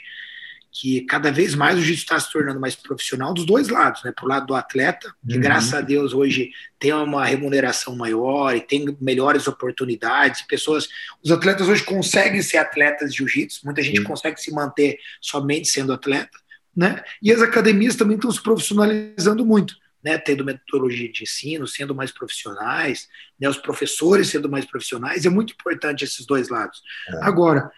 [0.77, 4.11] que cada vez mais o jiu-jitsu está se tornando mais profissional dos dois lados, né?
[4.11, 5.41] Para o lado do atleta, que uhum.
[5.41, 10.89] graças a Deus hoje tem uma remuneração maior e tem melhores oportunidades, pessoas,
[11.23, 14.05] os atletas hoje conseguem ser atletas de jiu-jitsu, muita gente uhum.
[14.05, 16.37] consegue se manter somente sendo atleta,
[16.75, 17.01] né?
[17.23, 19.75] E as academias também estão se profissionalizando muito.
[20.03, 23.07] Né, tendo metodologia de ensino, sendo mais profissionais,
[23.39, 26.79] né, os professores sendo mais profissionais, é muito importante esses dois lados.
[27.09, 27.23] É.
[27.23, 27.71] Agora,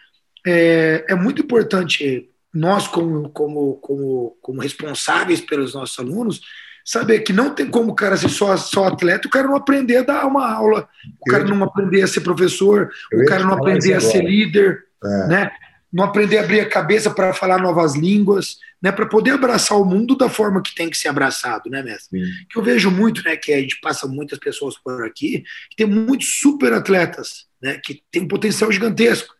[0.45, 6.41] é, é muito importante nós, como, como, como, como responsáveis pelos nossos alunos,
[6.83, 9.97] saber que não tem como o cara ser só, só atleta, o cara não aprender
[9.97, 10.87] a dar uma aula,
[11.21, 15.27] o cara não aprender a ser professor, o cara não aprender a ser líder, é.
[15.27, 15.51] né?
[15.91, 18.91] não aprender a abrir a cabeça para falar novas línguas, né?
[18.91, 22.19] para poder abraçar o mundo da forma que tem que ser abraçado, né, mestre?
[22.19, 22.31] Sim.
[22.49, 25.85] Que eu vejo muito, né, que a gente passa muitas pessoas por aqui, que tem
[25.85, 29.33] muitos super atletas, né, que tem um potencial gigantesco.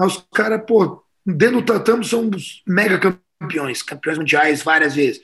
[0.00, 2.30] Aí os caras, pô, dentro do tatame são
[2.66, 5.20] mega campeões, campeões mundiais várias vezes.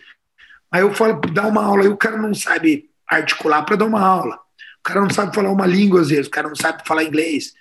[0.70, 4.00] Aí eu falo, dá uma aula, e o cara não sabe articular para dar uma
[4.00, 4.36] aula.
[4.80, 7.52] O cara não sabe falar uma língua às vezes, o cara não sabe falar inglês.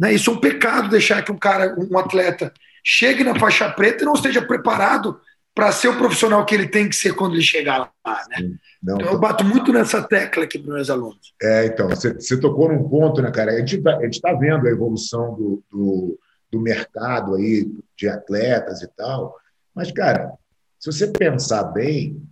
[0.00, 0.14] Né?
[0.14, 2.52] Isso é um pecado deixar que um cara, um atleta,
[2.84, 5.20] chegue na faixa preta e não esteja preparado
[5.54, 8.24] para ser o profissional que ele tem que ser quando ele chegar lá.
[8.30, 8.54] Né?
[8.82, 11.34] Não, então eu bato muito nessa tecla aqui para meus alunos.
[11.40, 13.52] É, então, você, você, tocou num ponto, né, cara?
[13.52, 16.18] A gente está tá vendo a evolução do, do
[16.52, 19.34] do mercado aí de atletas e tal.
[19.74, 20.32] Mas, cara,
[20.78, 22.22] se você pensar bem,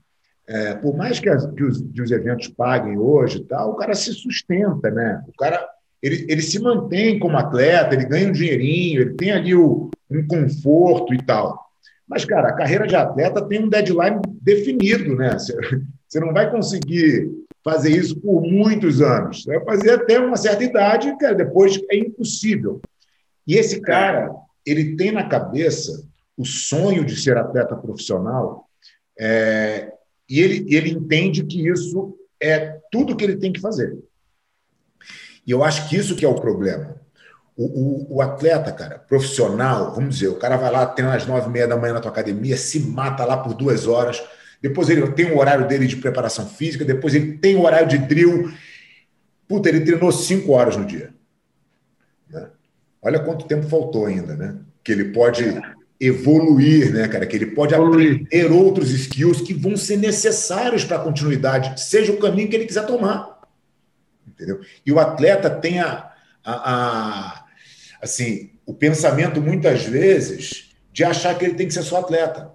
[0.46, 3.76] é, por mais que, as, que, os, que, os, eventos paguem hoje e tal, o
[3.76, 5.24] cara se sustenta, né?
[5.26, 5.66] O cara
[6.02, 10.26] ele, ele se mantém como atleta, ele ganha um dinheirinho, ele tem ali o, um
[10.26, 11.70] conforto e tal.
[12.08, 15.38] Mas, cara, a carreira de atleta tem um deadline definido, né?
[15.38, 17.30] Você, não vai conseguir
[17.62, 19.44] fazer isso por muitos anos.
[19.44, 22.80] Você vai fazer até uma certa idade, cara, depois é impossível.
[23.50, 24.30] E esse cara,
[24.64, 28.68] ele tem na cabeça o sonho de ser atleta profissional
[29.18, 29.92] é,
[30.28, 33.98] e ele, ele entende que isso é tudo que ele tem que fazer.
[35.44, 36.94] E eu acho que isso que é o problema.
[37.56, 41.48] O, o, o, atleta, cara, profissional, vamos dizer, o cara vai lá, treina às nove
[41.48, 44.22] e meia da manhã na tua academia, se mata lá por duas horas,
[44.62, 47.98] depois ele tem o horário dele de preparação física, depois ele tem o horário de
[47.98, 48.52] drill.
[49.48, 51.12] Puta, ele treinou cinco horas no dia.
[53.02, 54.56] Olha quanto tempo faltou ainda, né?
[54.84, 55.44] Que ele pode
[55.98, 57.26] evoluir, né, cara?
[57.26, 58.22] Que ele pode evoluir.
[58.26, 62.66] aprender outros skills que vão ser necessários para a continuidade, seja o caminho que ele
[62.66, 63.40] quiser tomar.
[64.26, 64.60] Entendeu?
[64.84, 66.10] E o atleta tem a,
[66.44, 67.44] a, a
[68.00, 72.50] assim, o pensamento muitas vezes de achar que ele tem que ser só atleta.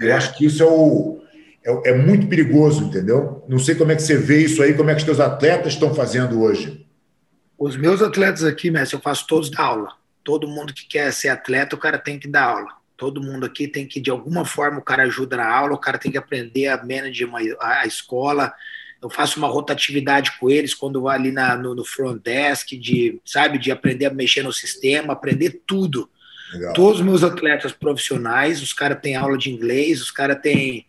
[0.00, 0.12] Eu é.
[0.12, 1.22] acho que isso é o
[1.64, 3.44] é, é, muito perigoso, entendeu?
[3.48, 5.74] Não sei como é que você vê isso aí, como é que os teus atletas
[5.74, 6.86] estão fazendo hoje.
[7.62, 9.94] Os meus atletas aqui, mestre, eu faço todos da aula.
[10.24, 12.66] Todo mundo que quer ser atleta, o cara tem que dar aula.
[12.96, 15.96] Todo mundo aqui tem que, de alguma forma, o cara ajuda na aula, o cara
[15.96, 18.52] tem que aprender a manage uma, a, escola.
[19.00, 23.20] Eu faço uma rotatividade com eles quando vou ali na, no, no front desk, de,
[23.24, 26.10] sabe, de aprender a mexer no sistema, aprender tudo.
[26.52, 26.72] Legal.
[26.72, 30.84] Todos os meus atletas profissionais, os caras têm aula de inglês, os caras têm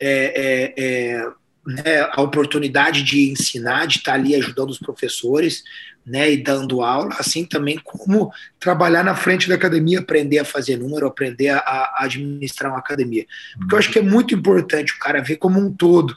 [0.00, 1.28] é, é, é,
[1.66, 5.62] né, a oportunidade de ensinar, de estar ali ajudando os professores
[6.06, 8.30] né, e dando aula, assim também como
[8.60, 13.26] trabalhar na frente da academia, aprender a fazer número, aprender a, a administrar uma academia.
[13.58, 16.14] Porque eu acho que é muito importante o cara ver como um todo,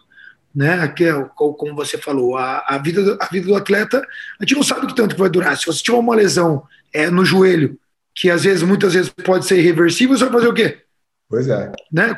[0.53, 0.87] né?
[0.89, 4.05] Que é, como você falou, a, a, vida, a vida do atleta,
[4.39, 5.57] a gente não sabe o que tanto vai durar.
[5.57, 7.79] Se você tiver uma lesão é, no joelho,
[8.13, 10.81] que às vezes, muitas vezes pode ser irreversível, você vai fazer o quê?
[11.29, 11.71] Pois é.
[11.91, 12.17] Né?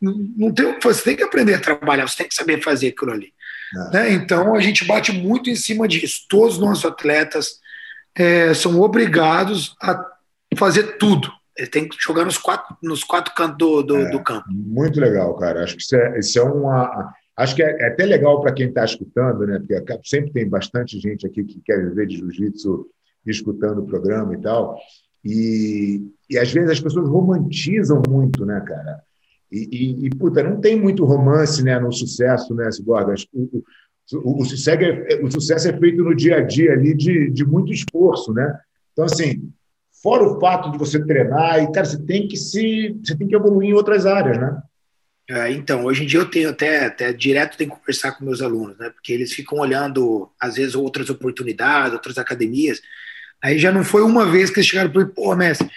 [0.00, 3.32] Não tem, você tem que aprender a trabalhar, você tem que saber fazer aquilo ali.
[3.92, 4.12] Né?
[4.12, 6.26] Então a gente bate muito em cima disso.
[6.28, 7.58] Todos os nossos atletas
[8.14, 10.04] é, são obrigados a
[10.56, 11.30] fazer tudo.
[11.56, 14.46] Ele tem que jogar nos quatro, nos quatro cantos do, do, é, do campo.
[14.48, 15.64] Muito legal, cara.
[15.64, 17.12] Acho que isso é, isso é uma.
[17.36, 19.58] Acho que é, é até legal para quem está escutando, né?
[19.58, 22.86] Porque sempre tem bastante gente aqui que quer viver de jiu-jitsu
[23.26, 24.78] escutando o programa e tal.
[25.24, 29.02] E, e às vezes as pessoas romantizam muito, né, cara?
[29.52, 33.14] E, e, e, puta, não tem muito romance né, no sucesso, né, Sigorda?
[33.34, 33.62] O,
[34.14, 37.44] o, o, sucesso é, o sucesso é feito no dia a dia ali de, de
[37.44, 38.58] muito esforço, né?
[38.92, 39.52] Então, assim,
[40.02, 42.98] fora o fato de você treinar, e, cara, você tem que se.
[43.04, 44.58] Você tem que evoluir em outras áreas, né?
[45.28, 48.40] É, então, hoje em dia eu tenho até, até direto tenho que conversar com meus
[48.40, 48.88] alunos, né?
[48.88, 52.80] Porque eles ficam olhando, às vezes, outras oportunidades, outras academias.
[53.42, 55.68] Aí já não foi uma vez que eles chegaram e falaram, pô, mestre,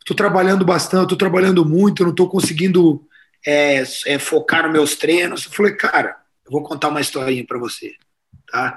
[0.00, 3.06] estou trabalhando bastante, estou trabalhando muito, não estou conseguindo
[3.46, 5.46] é, é, focar nos meus treinos.
[5.46, 7.94] Eu falei, cara, eu vou contar uma historinha para você.
[8.50, 8.76] Tá?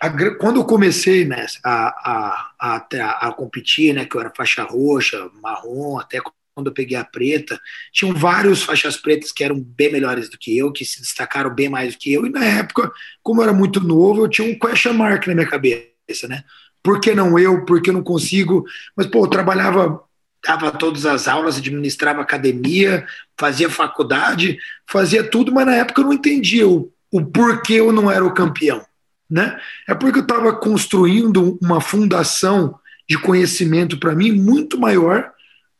[0.00, 4.62] A, quando eu comecei né, a, a, a, a, competir, né, que eu era faixa
[4.62, 6.20] roxa, marrom, até
[6.54, 7.60] quando eu peguei a preta,
[7.92, 11.68] tinham vários faixas pretas que eram bem melhores do que eu, que se destacaram bem
[11.68, 14.58] mais do que eu, e na época, como eu era muito novo, eu tinha um
[14.58, 16.44] question mark na minha cabeça, né?
[16.82, 17.64] Por que não eu?
[17.64, 18.64] Por que eu não consigo?
[18.94, 20.02] Mas, pô, eu trabalhava,
[20.46, 23.06] dava todas as aulas, administrava academia,
[23.38, 28.10] fazia faculdade, fazia tudo, mas na época eu não entendia o, o porquê eu não
[28.10, 28.84] era o campeão,
[29.28, 29.58] né?
[29.88, 32.78] É porque eu estava construindo uma fundação
[33.08, 35.30] de conhecimento para mim muito maior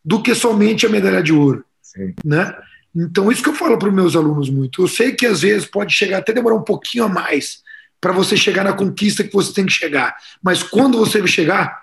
[0.04, 2.14] do que somente a medalha de ouro, Sim.
[2.24, 2.54] né?
[2.94, 4.82] Então isso que eu falo para os meus alunos muito.
[4.82, 7.62] Eu sei que às vezes pode chegar até demorar um pouquinho a mais
[8.00, 11.82] para você chegar na conquista que você tem que chegar, mas quando você chegar,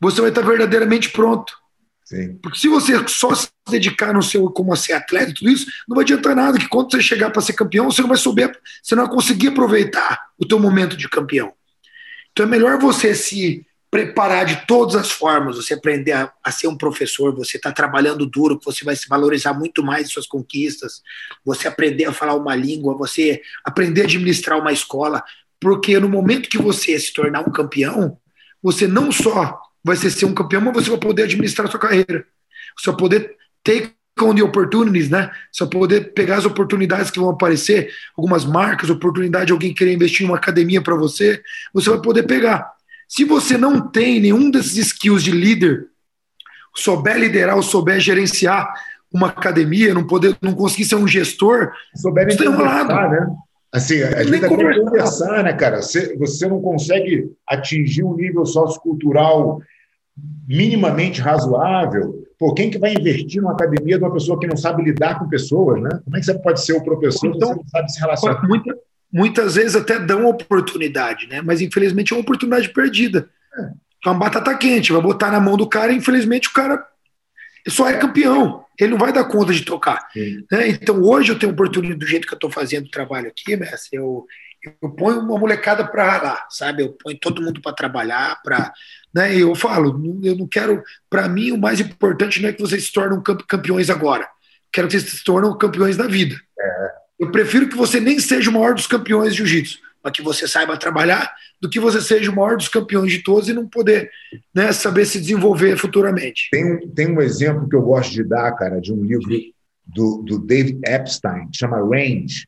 [0.00, 1.59] você vai estar verdadeiramente pronto.
[2.10, 2.34] Sim.
[2.42, 5.66] Porque se você só se dedicar no seu como a ser atleta e tudo isso,
[5.88, 8.50] não vai adiantar nada, que quando você chegar para ser campeão, você não vai souber,
[8.82, 11.52] você não vai conseguir aproveitar o teu momento de campeão.
[12.32, 16.66] Então é melhor você se preparar de todas as formas, você aprender a, a ser
[16.66, 21.02] um professor, você está trabalhando duro, você vai se valorizar muito mais suas conquistas,
[21.44, 25.22] você aprender a falar uma língua, você aprender a administrar uma escola,
[25.60, 28.18] porque no momento que você se tornar um campeão,
[28.60, 32.24] você não só vai ser um campeão, mas você vai poder administrar a sua carreira,
[32.78, 35.30] você vai poder take on the opportunities, né?
[35.50, 39.94] Você vai poder pegar as oportunidades que vão aparecer, algumas marcas, oportunidade de alguém querer
[39.94, 42.70] investir em uma academia para você, você vai poder pegar.
[43.08, 45.86] Se você não tem nenhum desses skills de líder,
[46.74, 48.72] souber liderar ou souber gerenciar
[49.12, 52.94] uma academia, não poder, não conseguir ser um gestor, souber você enrolado.
[52.94, 53.26] Né?
[53.72, 55.80] Assim, a gente tem que conversar, né, cara?
[55.80, 59.60] Você, você não consegue atingir um nível sociocultural
[60.46, 62.24] minimamente razoável.
[62.38, 65.28] Pô, quem que vai investir numa academia de uma pessoa que não sabe lidar com
[65.28, 65.90] pessoas, né?
[66.04, 68.48] Como é que você pode ser o professor então, não sabe se relacionar?
[68.48, 68.74] Muita,
[69.12, 71.40] muitas vezes até dão oportunidade, né?
[71.40, 73.28] Mas infelizmente é uma oportunidade perdida.
[74.04, 76.82] É uma batata quente, vai botar na mão do cara e infelizmente o cara
[77.68, 78.64] só é campeão.
[78.78, 80.08] Ele não vai dar conta de tocar.
[80.50, 80.68] Né?
[80.68, 83.98] Então hoje eu tenho oportunidade, do jeito que eu estou fazendo o trabalho aqui, mestre,
[83.98, 84.26] eu,
[84.82, 86.82] eu ponho uma molecada para ralar, sabe?
[86.82, 88.72] Eu ponho todo mundo para trabalhar, para.
[89.14, 89.36] Né?
[89.36, 90.82] eu falo, eu não quero.
[91.08, 94.28] Para mim, o mais importante não é que vocês se tornem campeões agora.
[94.72, 96.36] Quero que vocês se tornem campeões da vida.
[96.58, 96.90] É.
[97.20, 100.48] Eu prefiro que você nem seja o maior dos campeões de jiu-jitsu, mas que você
[100.48, 104.10] saiba trabalhar, do que você seja o maior dos campeões de todos e não poder
[104.54, 106.48] né, saber se desenvolver futuramente.
[106.50, 109.30] Tem um, tem um exemplo que eu gosto de dar, cara, de um livro
[109.86, 112.46] do, do David Epstein, que chama Range,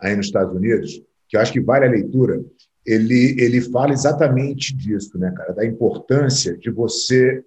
[0.00, 2.42] aí nos Estados Unidos, que eu acho que vale a leitura.
[2.86, 7.42] Ele, ele fala exatamente disso, né, cara, da importância de você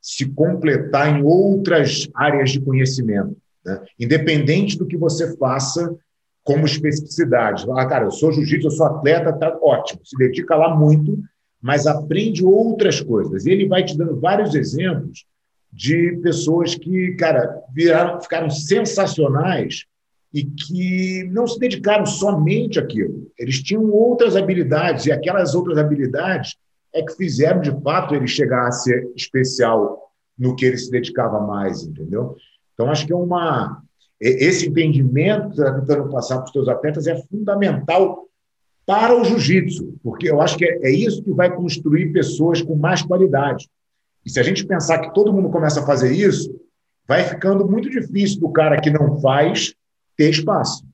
[0.00, 3.36] se completar em outras áreas de conhecimento.
[3.64, 3.80] Né?
[3.98, 5.94] Independente do que você faça,
[6.44, 7.64] como especificidade.
[7.76, 10.00] Ah, cara, eu sou jiu-jitsu, eu sou atleta, tá ótimo.
[10.04, 11.18] Se dedica lá muito,
[11.60, 13.46] mas aprende outras coisas.
[13.46, 15.24] E ele vai te dando vários exemplos
[15.72, 19.86] de pessoas que, cara, viraram, ficaram sensacionais
[20.34, 23.30] e que não se dedicaram somente àquilo.
[23.38, 26.56] Eles tinham outras habilidades e aquelas outras habilidades
[26.92, 31.40] é que fizeram de fato ele chegar a ser especial no que ele se dedicava
[31.40, 32.36] mais, entendeu?
[32.74, 33.82] Então acho que é uma
[34.22, 38.28] esse entendimento que você está tentando passar para os seus atletas é fundamental
[38.86, 42.74] para o jiu-jitsu, porque eu acho que é, é isso que vai construir pessoas com
[42.76, 43.68] mais qualidade.
[44.24, 46.54] E se a gente pensar que todo mundo começa a fazer isso,
[47.06, 49.74] vai ficando muito difícil do cara que não faz
[50.16, 50.84] ter espaço.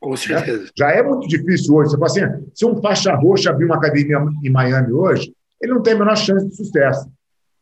[0.00, 0.70] Com certeza.
[0.76, 1.90] Já é muito difícil hoje.
[1.90, 5.82] Você fala assim, se um faixa roxa abrir uma academia em Miami hoje, ele não
[5.82, 7.10] tem a menor chance de sucesso.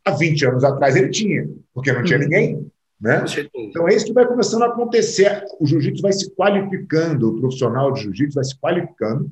[0.05, 2.25] Há 20 anos atrás ele tinha, porque não tinha uhum.
[2.25, 2.71] ninguém.
[3.01, 3.25] Né?
[3.55, 5.45] Então é isso que vai começando a acontecer.
[5.61, 9.31] O jiu-jitsu vai se qualificando, o profissional de jiu-jitsu vai se qualificando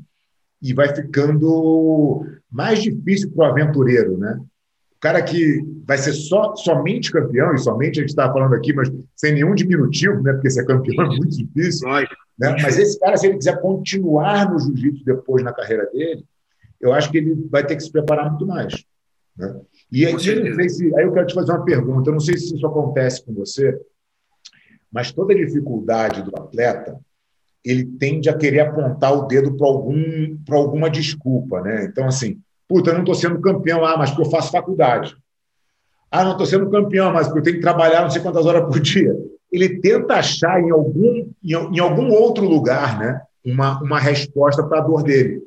[0.61, 4.39] e vai ficando mais difícil para o aventureiro, né?
[4.97, 8.73] O cara que vai ser só, somente campeão, e somente a gente está falando aqui,
[8.73, 10.33] mas sem nenhum diminutivo, né?
[10.33, 11.87] Porque ser campeão é muito difícil.
[12.39, 12.57] Né?
[12.63, 16.25] Mas esse cara, se ele quiser continuar no jiu-jitsu depois na carreira dele,
[16.81, 18.85] eu acho que ele vai ter que se preparar muito mais.
[19.37, 19.55] Né?
[19.91, 22.55] E aí, eu se, aí eu quero te fazer uma pergunta, eu não sei se
[22.55, 23.79] isso acontece com você,
[24.91, 26.99] mas toda dificuldade do atleta,
[27.65, 31.85] ele tende a querer apontar o dedo para algum, alguma desculpa, né?
[31.85, 35.17] Então, assim, puta, eu não estou sendo campeão, ah, mas porque eu faço faculdade.
[36.11, 38.67] Ah, não estou sendo campeão, mas porque eu tenho que trabalhar não sei quantas horas
[38.67, 39.13] por dia.
[39.51, 44.79] Ele tenta achar em algum, em, em algum outro lugar né, uma, uma resposta para
[44.79, 45.43] a dor dele.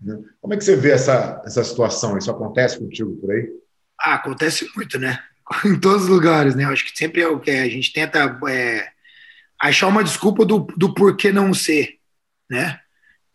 [0.00, 0.18] Né?
[0.40, 2.16] Como é que você vê essa, essa situação?
[2.16, 3.59] Isso acontece contigo por aí?
[4.00, 5.22] Ah, acontece muito, né?
[5.64, 6.64] em todos os lugares, né?
[6.64, 8.88] Eu acho que sempre é o que a gente tenta é,
[9.60, 11.98] achar uma desculpa do, do porquê não ser,
[12.48, 12.80] né?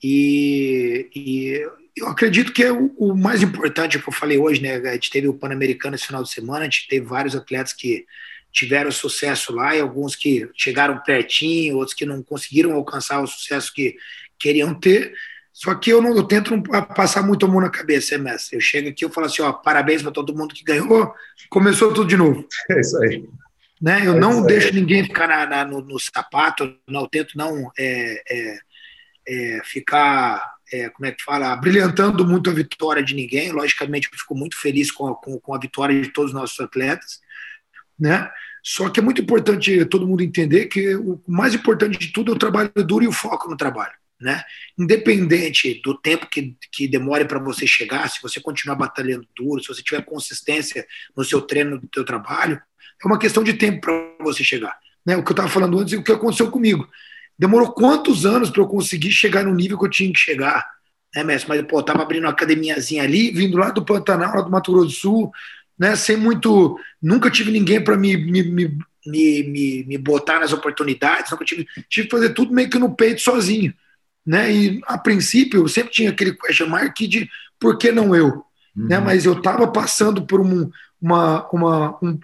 [0.03, 4.75] E, e eu acredito que é o, o, mais importante que eu falei hoje, né?
[4.75, 8.05] A gente teve o Pan-Americano esse final de semana, a gente teve vários atletas que
[8.51, 13.73] tiveram sucesso lá e alguns que chegaram pertinho, outros que não conseguiram alcançar o sucesso
[13.73, 13.97] que
[14.39, 15.13] queriam ter.
[15.55, 18.57] Só que eu não eu tento não passar muito a mão na cabeça, é, mestre.
[18.57, 21.13] Eu chego aqui e falo assim, ó, parabéns para todo mundo que ganhou,
[21.49, 22.45] começou tudo de novo.
[22.69, 23.23] É isso aí.
[23.81, 24.05] Né?
[24.05, 27.71] Eu é não deixo ninguém ficar na, na, no, no, sapato, não, eu tento não
[27.79, 28.57] é, é,
[29.29, 33.53] é ficar é, como é que fala, brilhantando muito a vitória de ninguém.
[33.53, 36.59] Logicamente, eu fico muito feliz com a, com, com a vitória de todos os nossos
[36.59, 37.21] atletas,
[37.97, 38.29] né?
[38.61, 42.35] Só que é muito importante todo mundo entender que o mais importante de tudo é
[42.35, 43.93] o trabalho duro e o foco no trabalho.
[44.19, 44.41] Né?
[44.77, 49.67] Independente do tempo que, que demore para você chegar, se você continuar batalhando duro, se
[49.67, 50.85] você tiver consistência
[51.15, 52.61] no seu treino, no seu trabalho,
[53.03, 53.93] é uma questão de tempo para
[54.23, 54.77] você chegar.
[55.05, 55.17] Né?
[55.17, 56.87] O que eu estava falando antes e o que aconteceu comigo.
[57.37, 60.65] Demorou quantos anos para eu conseguir chegar no nível que eu tinha que chegar?
[61.13, 61.49] Né, mestre?
[61.49, 64.87] Mas, pô, tava abrindo uma academiazinha ali, vindo lá do Pantanal, lá do Mato Grosso
[64.87, 65.31] do Sul,
[65.77, 65.95] né?
[65.95, 66.79] Sem muito.
[67.01, 71.67] Nunca tive ninguém para me, me, me, me, me, botar nas oportunidades, nunca tive.
[71.89, 73.73] Tive que fazer tudo meio que no peito sozinho.
[74.25, 74.51] Né?
[74.51, 78.43] E a princípio eu sempre tinha aquele question mark de por que não eu?
[78.75, 78.87] Uhum.
[78.87, 78.99] Né?
[78.99, 80.69] Mas eu estava passando por um,
[81.01, 82.19] uma, uma, um,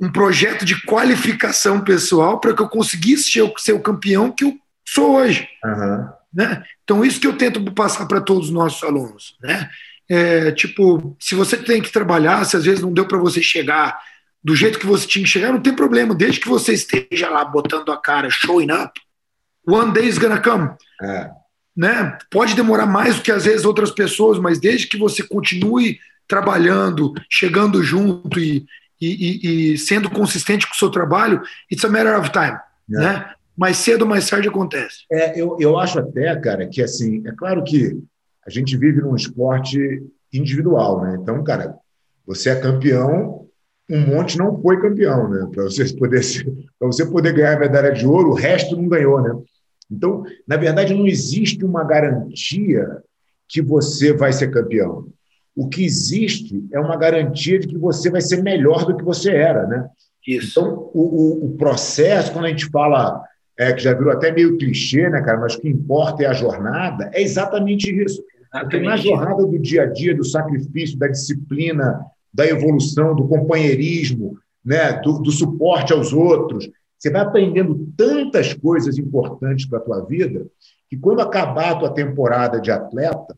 [0.00, 5.16] um projeto de qualificação pessoal para que eu conseguisse ser o campeão que eu sou
[5.16, 5.48] hoje.
[5.64, 6.08] Uhum.
[6.32, 6.64] Né?
[6.84, 9.36] Então, isso que eu tento passar para todos os nossos alunos.
[9.42, 9.68] Né?
[10.08, 13.98] É, tipo, se você tem que trabalhar, se às vezes não deu para você chegar
[14.42, 17.44] do jeito que você tinha que chegar, não tem problema, desde que você esteja lá
[17.44, 18.98] botando a cara, showing up,
[19.68, 20.70] one day is gonna come.
[21.02, 21.30] É.
[21.76, 22.18] Né?
[22.30, 27.12] Pode demorar mais do que às vezes outras pessoas, mas desde que você continue trabalhando,
[27.30, 28.66] chegando junto e,
[29.00, 31.40] e, e, e, sendo consistente com o seu trabalho,
[31.70, 32.58] it's a matter of time,
[32.92, 32.98] é.
[32.98, 33.34] né?
[33.56, 34.98] Mais cedo ou mais tarde acontece.
[35.10, 37.96] É, eu, eu acho até, cara, que assim, é claro que
[38.46, 40.02] a gente vive num esporte
[40.32, 41.18] individual, né?
[41.20, 41.74] Então, cara,
[42.26, 43.46] você é campeão,
[43.90, 45.48] um monte não foi campeão, né?
[45.52, 46.20] Para você poder
[46.78, 49.30] para você poder ganhar a medalha de ouro, o resto não ganhou, né?
[49.90, 53.02] Então, na verdade, não existe uma garantia
[53.48, 55.08] que você vai ser campeão.
[55.56, 59.30] O que existe é uma garantia de que você vai ser melhor do que você
[59.30, 59.88] era, né?
[60.26, 60.60] Isso.
[60.60, 63.22] Então, o, o, o processo, quando a gente fala,
[63.58, 65.40] é, que já virou até meio clichê, né, cara?
[65.40, 68.22] Mas o que importa é a jornada, é exatamente isso.
[68.40, 68.70] Exatamente.
[68.70, 72.00] Porque na jornada do dia a dia, do sacrifício, da disciplina,
[72.32, 78.98] da evolução, do companheirismo, né, do, do suporte aos outros, você vai aprendendo tantas coisas
[78.98, 80.46] importantes para a tua vida
[80.88, 83.36] que quando acabar a tua temporada de atleta,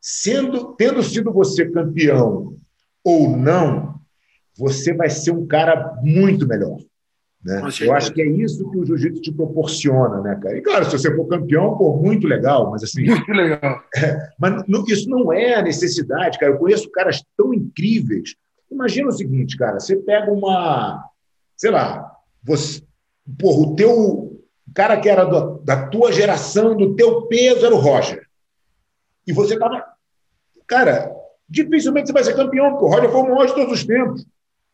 [0.00, 2.56] sendo, tendo sido você campeão
[3.04, 4.00] ou não,
[4.56, 6.78] você vai ser um cara muito melhor.
[7.42, 7.62] Né?
[7.80, 10.58] Eu acho que é isso que o jiu-jitsu te proporciona, né, cara?
[10.58, 13.04] E claro, se você for campeão, pô, muito legal, mas assim.
[13.04, 13.82] Muito legal.
[13.96, 16.52] É, mas não, isso não é a necessidade, cara.
[16.52, 18.34] Eu conheço caras tão incríveis.
[18.70, 21.02] Imagina o seguinte, cara, você pega uma,
[21.56, 22.12] sei lá,
[22.42, 22.82] você,
[23.38, 24.30] porra, o teu
[24.68, 28.24] o cara que era do, da tua geração, do teu peso, era o Roger.
[29.26, 29.84] E você estava
[30.70, 31.12] Cara,
[31.48, 34.24] dificilmente você vai ser campeão, porque o Roger foi o maior de todos os tempos.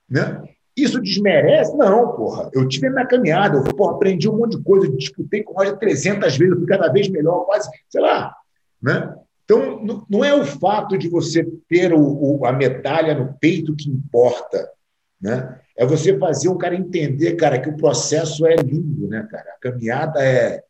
[0.08, 0.42] Né?
[0.76, 1.74] Isso desmerece?
[1.74, 2.50] Não, porra.
[2.52, 5.78] Eu tive na caminhada, eu porra, aprendi um monte de coisa, disputei com o Roger
[5.78, 8.36] 300 vezes, fui cada vez melhor, quase, sei lá.
[8.82, 9.16] Né?
[9.46, 13.88] Então, não é o fato de você ter o, o, a medalha no peito que
[13.88, 14.70] importa.
[15.18, 15.58] Né?
[15.77, 19.51] É você fazer o cara entender, cara, que o processo é lindo, né, cara?
[19.57, 20.62] A caminhada é,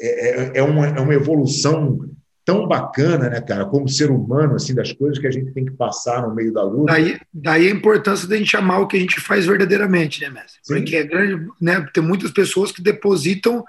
[0.00, 1.98] é, é, é uma, é uma evolução
[2.44, 5.72] tão bacana, né, cara, como ser humano, assim, das coisas que a gente tem que
[5.72, 6.92] passar no meio da luta.
[6.92, 10.60] Daí, daí a importância da gente amar o que a gente faz verdadeiramente, né, mestre?
[10.62, 10.74] Sim.
[10.74, 13.64] Porque é grande, né, tem muitas pessoas que depositam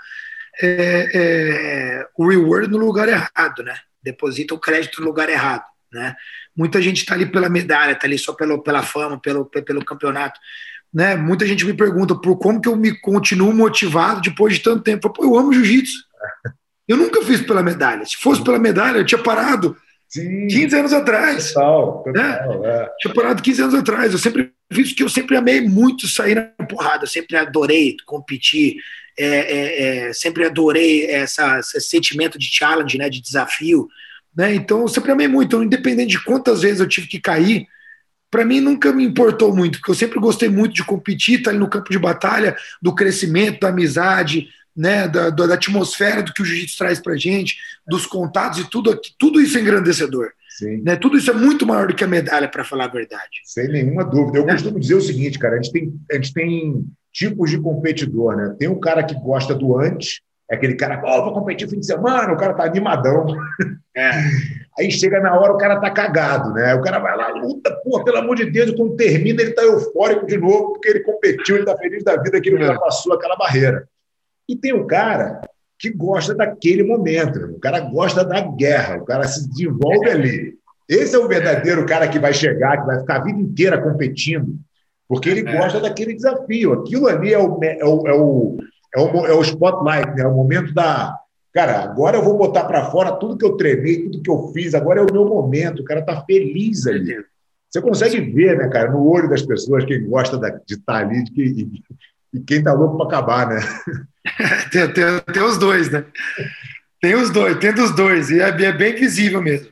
[0.62, 3.76] é, é, o reward no lugar errado, né?
[4.02, 6.16] Depositam o crédito no lugar errado, né?
[6.56, 10.40] Muita gente está ali pela medalha, está ali só pelo, pela fama, pelo, pelo campeonato.
[10.94, 11.16] Né?
[11.16, 15.10] Muita gente me pergunta por como que eu me continuo motivado depois de tanto tempo.
[15.12, 16.04] Pô, eu amo jiu-jitsu.
[16.86, 18.06] Eu nunca fiz pela medalha.
[18.06, 19.74] Se fosse pela medalha, eu tinha parado
[20.10, 20.48] Sim.
[20.48, 21.54] 15 anos atrás.
[21.54, 22.70] Total, total, né?
[22.70, 22.90] é.
[23.00, 24.12] Tinha parado 15 anos atrás.
[24.12, 27.06] Eu sempre fiz que eu sempre amei muito sair na porrada.
[27.06, 28.76] Eu sempre adorei competir.
[29.18, 33.88] É, é, é, sempre adorei essa, esse sentimento de challenge, né, de desafio.
[34.36, 34.54] Né?
[34.54, 35.48] Então, eu sempre amei muito.
[35.48, 37.66] Então, independente de quantas vezes eu tive que cair,
[38.34, 41.50] para mim nunca me importou muito, porque eu sempre gostei muito de competir, estar tá
[41.52, 46.42] ali no campo de batalha, do crescimento, da amizade, né, da, da atmosfera do que
[46.42, 47.58] o jiu-jitsu traz para gente,
[47.88, 50.32] dos contatos e tudo, tudo isso é engrandecedor.
[50.50, 50.82] Sim.
[50.82, 50.96] Né?
[50.96, 53.42] Tudo isso é muito maior do que a medalha, para falar a verdade.
[53.44, 54.40] Sem nenhuma dúvida.
[54.40, 54.54] Eu né?
[54.54, 58.56] costumo dizer o seguinte, cara: a gente, tem, a gente tem tipos de competidor, né?
[58.58, 61.86] Tem o cara que gosta do antes, é aquele cara, oh, vou competir fim de
[61.86, 63.28] semana, o cara tá animadão.
[63.96, 64.12] É.
[64.78, 66.74] Aí chega na hora, o cara tá cagado, né?
[66.74, 69.62] O cara vai lá, luta, pô, pelo amor de Deus, e quando termina, ele tá
[69.62, 73.36] eufórico de novo, porque ele competiu, ele tá feliz da vida que ele ultrapassou aquela
[73.36, 73.88] barreira.
[74.50, 75.42] E tem o cara
[75.78, 77.46] que gosta daquele momento, né?
[77.48, 80.54] o cara gosta da guerra, o cara se desenvolve ali.
[80.90, 84.56] Esse é o verdadeiro cara que vai chegar, que vai ficar a vida inteira competindo,
[85.08, 85.58] porque ele é.
[85.58, 86.74] gosta daquele desafio.
[86.74, 88.58] Aquilo ali é o, é o, é o,
[88.96, 90.24] é o, é o spotlight, né?
[90.24, 91.16] é o momento da,
[91.54, 94.74] Cara, agora eu vou botar para fora tudo que eu treinei, tudo que eu fiz,
[94.74, 97.24] agora é o meu momento, o cara tá feliz ali.
[97.70, 101.24] Você consegue ver, né, cara, no olho das pessoas, quem gosta de estar tá ali
[101.24, 101.84] de e,
[102.34, 103.60] e quem tá louco para acabar, né?
[104.72, 106.06] tem, tem, tem, os dois, né?
[107.00, 109.70] Tem os dois, tem dos dois, e é, é bem visível mesmo.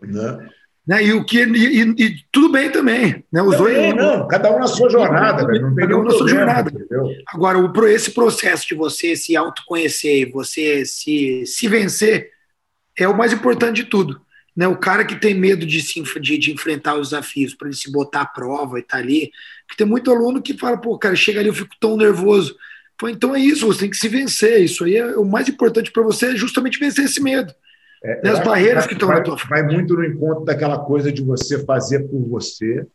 [0.00, 0.48] Né?
[0.86, 1.04] Né?
[1.04, 3.40] E o que e, e, tudo bem também, né?
[3.40, 5.44] Os também, dois, não, cada um na sua jornada.
[5.60, 6.70] Não tem cada um na sua jornada.
[6.70, 7.08] Entendeu?
[7.28, 12.30] Agora, o, esse processo de você se autoconhecer, você se, se vencer,
[12.98, 14.20] é o mais importante de tudo.
[14.56, 14.66] Né?
[14.66, 17.90] O cara que tem medo de, se, de, de enfrentar os desafios, para ele se
[17.90, 19.30] botar à prova e tá ali.
[19.66, 22.56] Porque tem muito aluno que fala, pô, cara, chega ali, eu fico tão nervoso.
[22.98, 24.62] Pô, então é isso, você tem que se vencer.
[24.62, 27.54] Isso aí é o mais importante para você, é justamente vencer esse medo.
[28.04, 29.36] É, né, as barreiras que estão vai, na tua.
[29.48, 32.86] Vai muito no encontro daquela coisa de você fazer por você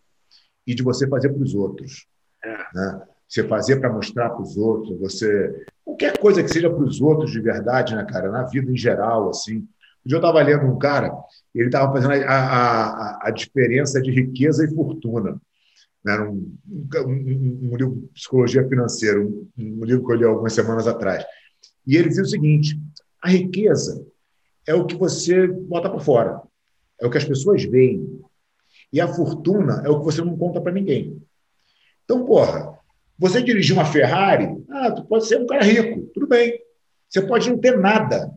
[0.66, 2.08] e de você fazer para os outros.
[2.44, 2.58] É.
[2.74, 3.02] Né?
[3.28, 5.66] Você fazer para mostrar para os outros, você.
[5.84, 8.30] Qualquer coisa que seja para os outros de verdade, né, cara?
[8.30, 9.58] Na vida em geral, assim.
[9.58, 11.12] Um dia eu estava lendo um cara,
[11.54, 15.38] ele estava fazendo a, a, a, diferença de riqueza e fortuna.
[16.04, 16.18] Né?
[16.20, 20.88] Um, um, um, livro de psicologia financeira, um, um livro que eu li algumas semanas
[20.88, 21.26] atrás.
[21.86, 22.80] E ele dizia o seguinte:
[23.22, 24.06] a riqueza
[24.68, 26.42] é o que você bota para fora,
[27.00, 28.22] é o que as pessoas veem.
[28.92, 31.22] E a fortuna é o que você não conta para ninguém.
[32.04, 32.78] Então, porra,
[33.18, 36.60] você dirigir uma Ferrari, ah, tu pode ser um cara rico, tudo bem.
[37.10, 38.32] Você pode não ter nada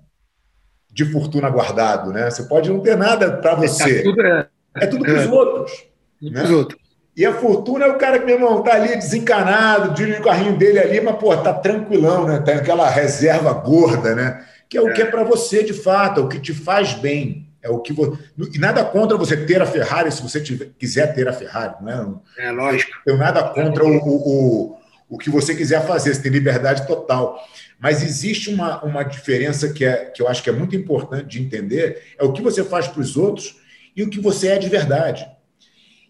[0.93, 2.31] de fortuna guardado, né?
[2.31, 4.03] Você pode não ter nada para é, você.
[4.09, 4.47] É,
[4.85, 5.29] é tudo para os é.
[5.29, 5.87] outros.
[6.23, 6.43] Né?
[6.51, 6.81] outros.
[7.17, 10.57] E a fortuna é o cara que, meu irmão, tá ali desencanado, dirige o carrinho
[10.57, 12.39] dele ali, mas, pô, tá tranquilão, né?
[12.39, 14.45] Tá aquela reserva gorda, né?
[14.71, 17.49] Que é o que é para você de fato, é o que te faz bem.
[17.61, 18.17] É o que você...
[18.55, 22.23] E nada contra você ter a Ferrari se você tiver, quiser ter a Ferrari, não
[22.39, 22.47] é?
[22.47, 22.93] É lógico.
[23.05, 27.45] Eu nada contra o, o, o, que você quiser fazer, você tem liberdade total.
[27.81, 31.43] Mas existe uma, uma diferença que, é, que eu acho que é muito importante de
[31.43, 33.57] entender: é o que você faz para os outros
[33.95, 35.29] e o que você é de verdade.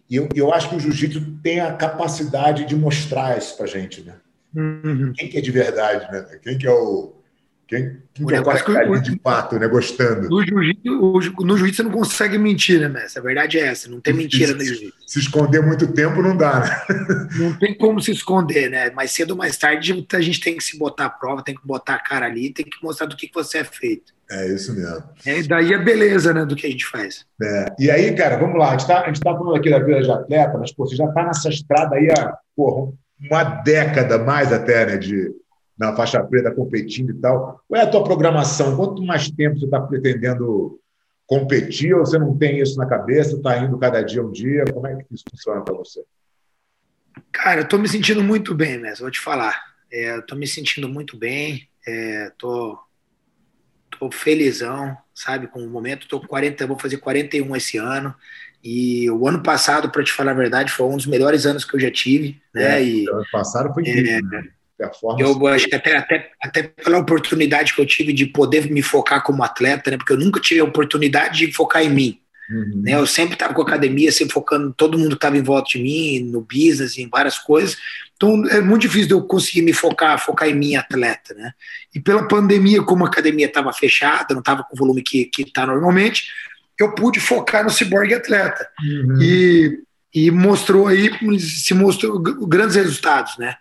[0.09, 4.01] E eu, eu acho que o jiu-jitsu tem a capacidade de mostrar isso para gente,
[4.01, 4.15] né?
[4.55, 5.13] Uhum.
[5.15, 6.39] Quem que é de verdade, né?
[6.43, 7.20] Quem que é o
[7.71, 9.65] quem, quem que o cara que ali de fato, né?
[9.65, 10.27] Gostando.
[10.27, 13.17] No jiu-jitsu, no jiu você não consegue mentir, né, Messi?
[13.17, 14.93] A verdade é essa, não tem mentira no jiu-jitsu.
[15.07, 16.81] Se esconder muito tempo não dá, né?
[17.39, 18.89] Não tem como se esconder, né?
[18.91, 21.65] Mais cedo ou mais tarde a gente tem que se botar à prova, tem que
[21.65, 24.11] botar a cara ali, tem que mostrar do que você é feito.
[24.29, 25.03] É isso mesmo.
[25.25, 27.25] É, e daí a beleza, né, do que a gente faz.
[27.41, 27.65] É.
[27.79, 28.67] E aí, cara, vamos lá.
[28.67, 31.23] A gente está tá falando aqui da vida de atleta, mas pô, você já está
[31.23, 32.91] nessa estrada aí há porra,
[33.29, 35.31] uma década mais até, né, de,
[35.81, 37.59] na faixa preta competindo e tal.
[37.67, 38.77] Qual é a tua programação?
[38.77, 40.79] Quanto mais tempo você está pretendendo
[41.25, 44.63] competir ou você não tem isso na cabeça, está indo cada dia um dia?
[44.71, 46.03] Como é que isso funciona para você?
[47.31, 48.93] Cara, eu estou me sentindo muito bem, né?
[48.99, 49.59] Vou te falar.
[49.91, 51.67] É, estou me sentindo muito bem.
[51.87, 56.07] Estou é, tô, felizão, sabe, com o momento.
[56.07, 58.13] Tô 40, vou fazer 41 esse ano.
[58.63, 61.75] E o ano passado, para te falar a verdade, foi um dos melhores anos que
[61.75, 62.77] eu já tive, né?
[62.79, 64.49] É, e, ano passado foi incrível, é, né?
[64.81, 65.23] Performance.
[65.23, 69.23] Eu acho que até, até, até pela oportunidade que eu tive de poder me focar
[69.23, 69.97] como atleta, né?
[69.97, 72.19] Porque eu nunca tive a oportunidade de focar em mim.
[72.49, 72.81] Uhum.
[72.83, 72.95] Né?
[72.95, 76.19] Eu sempre estava com a academia, sempre focando, todo mundo estava em volta de mim,
[76.19, 77.77] no business, em várias coisas.
[78.15, 81.53] Então é muito difícil de eu conseguir me focar, focar em mim, atleta, né?
[81.93, 85.65] E pela pandemia, como a academia estava fechada, não estava com o volume que está
[85.65, 86.27] normalmente,
[86.79, 88.67] eu pude focar no cyborg atleta.
[88.83, 89.21] Uhum.
[89.21, 89.79] E
[90.13, 91.09] e mostrou aí,
[91.39, 93.55] se mostrou grandes resultados, né?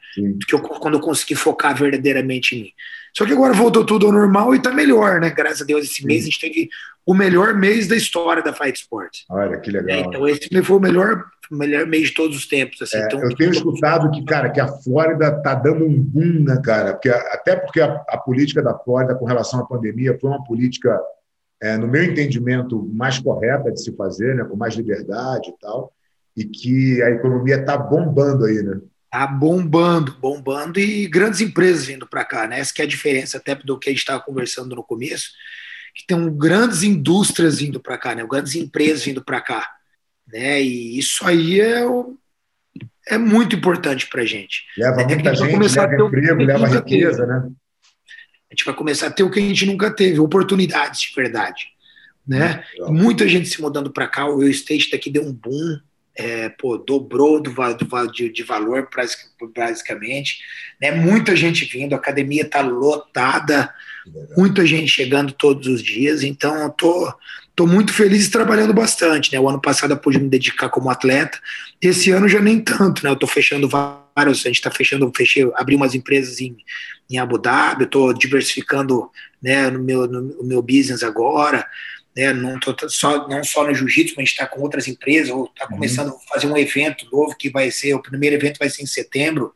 [0.46, 2.72] Que eu, quando eu consegui focar verdadeiramente em mim.
[3.16, 5.30] Só que agora voltou tudo ao normal e tá melhor, né?
[5.30, 6.06] Graças a Deus, esse Sim.
[6.06, 6.68] mês a gente teve
[7.06, 9.24] o melhor mês da história da Fight Sports.
[9.28, 9.96] Olha, que legal.
[9.96, 12.82] É, então esse foi o melhor, melhor mês de todos os tempos.
[12.82, 12.98] Assim.
[12.98, 16.60] É, então, eu tenho escutado que, cara, que a Flórida tá dando um boom, né,
[16.64, 16.94] cara?
[16.94, 21.00] Porque, até porque a, a política da Flórida com relação à pandemia foi uma política,
[21.62, 24.44] é, no meu entendimento, mais correta de se fazer, né?
[24.44, 25.92] Com mais liberdade e tal
[26.36, 28.80] e que a economia está bombando aí, né?
[29.12, 32.60] Está bombando, bombando e grandes empresas vindo para cá, né?
[32.60, 35.30] Essa que é a diferença até do que a gente estava conversando no começo,
[35.94, 38.24] que tem grandes indústrias vindo para cá, né?
[38.24, 39.68] Grandes empresas vindo para cá,
[40.32, 40.62] né?
[40.62, 41.82] E isso aí é,
[43.08, 44.62] é muito importante para a gente.
[44.78, 47.50] Leva é muita gente, gente leva emprego, leva riqueza, né?
[48.50, 51.66] A gente vai começar a ter o que a gente nunca teve, oportunidades de verdade.
[52.26, 52.64] né?
[52.88, 55.80] Muita gente se mudando para cá, o real estate daqui deu um boom,
[56.20, 58.86] é, pô, dobrou do, do, de, de, valor
[59.56, 60.38] basicamente,
[60.80, 60.90] né?
[60.90, 63.72] Muita gente vindo, a academia está lotada,
[64.36, 67.14] muita gente chegando todos os dias, então eu tô,
[67.56, 69.40] tô muito feliz e trabalhando bastante, né?
[69.40, 71.38] O ano passado eu pude me dedicar como atleta,
[71.80, 73.10] esse ano já nem tanto, né?
[73.10, 76.54] Eu tô fechando vários, a gente está fechando, fechei, abri umas empresas em,
[77.08, 79.10] em Abu Dhabi, eu tô diversificando,
[79.42, 81.66] né, no meu, no, no meu business agora,
[82.16, 85.30] né, não, tô, só, não só no jiu-jitsu, mas a gente está com outras empresas,
[85.30, 85.76] ou está uhum.
[85.76, 86.16] começando uhum.
[86.16, 89.52] a fazer um evento novo que vai ser, o primeiro evento vai ser em setembro,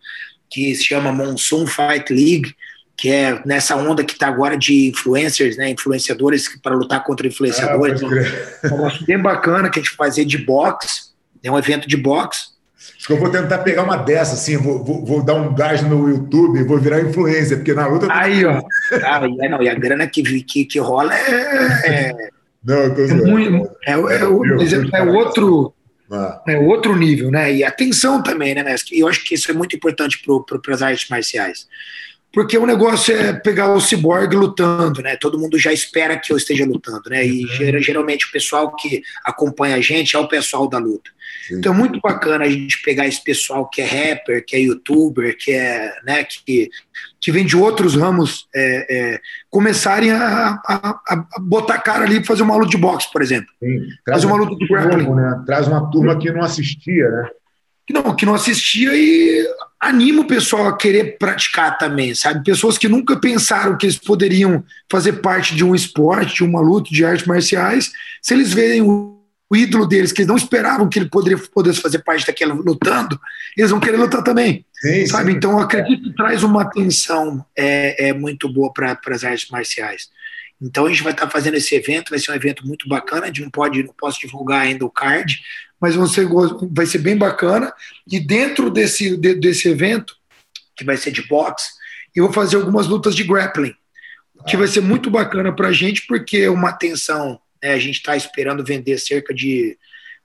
[0.49, 2.55] que se chama Monsoon Fight League,
[2.97, 8.01] que é nessa onda que está agora de influencers, né, influenciadores para lutar contra influenciadores.
[8.03, 11.97] Ah, um negócio bem bacana que a gente fazer de boxe, é um evento de
[11.97, 12.55] boxe.
[12.97, 15.83] Acho que eu vou tentar pegar uma dessa, assim, vou, vou, vou dar um gás
[15.83, 18.07] no YouTube vou virar influencer, porque na luta.
[18.11, 18.63] Aí, ó.
[19.03, 22.31] Ah, é, não, e a grana que, que, que rola é, é
[22.65, 25.75] não, eu tô é, muito, é, é, é, é outro.
[26.11, 26.43] Ah.
[26.47, 27.53] É outro nível, né?
[27.53, 28.97] E atenção também, né, Mestre?
[28.97, 31.67] E eu acho que isso é muito importante para as artes marciais.
[32.35, 35.16] Porque o negócio é pegar o ciborgue lutando, né?
[35.16, 37.24] Todo mundo já espera que eu esteja lutando, né?
[37.24, 37.80] E uhum.
[37.80, 41.11] geralmente o pessoal que acompanha a gente é o pessoal da luta.
[41.47, 41.59] Sim.
[41.59, 45.37] Então é muito bacana a gente pegar esse pessoal que é rapper, que é youtuber,
[45.39, 46.70] que é, né, que,
[47.20, 52.24] que vem de outros ramos, é, é, começarem a, a, a, botar cara ali e
[52.24, 53.49] fazer uma luta de boxe, por exemplo.
[53.62, 53.87] Sim.
[54.09, 55.14] Fazer uma luta de grappling.
[55.14, 55.43] Né?
[55.47, 57.28] Traz uma turma que não assistia, né?
[57.87, 59.47] Que não, que não assistia e
[59.78, 62.43] anima o pessoal a querer praticar também, sabe?
[62.43, 66.89] Pessoas que nunca pensaram que eles poderiam fazer parte de um esporte, de uma luta
[66.91, 69.14] de artes marciais, se eles verem o
[69.55, 73.20] o ídolo deles, que eles não esperavam que ele poderia, pudesse fazer parte daquela lutando,
[73.57, 74.66] eles vão querer lutar também.
[74.72, 75.30] Sim, sabe?
[75.30, 75.37] Sim.
[75.37, 80.09] Então, acredito que traz uma atenção é, é muito boa para as artes marciais.
[80.61, 83.24] Então, a gente vai estar tá fazendo esse evento, vai ser um evento muito bacana,
[83.24, 85.41] a gente não, pode, não posso divulgar ainda o card,
[85.85, 86.26] mas vai ser,
[86.72, 87.72] vai ser bem bacana.
[88.11, 90.16] E dentro desse, de, desse evento,
[90.76, 91.70] que vai ser de boxe,
[92.14, 93.74] eu vou fazer algumas lutas de grappling,
[94.47, 97.72] que vai ser muito bacana para a gente, porque é uma atenção né?
[97.72, 99.78] A gente está esperando vender cerca de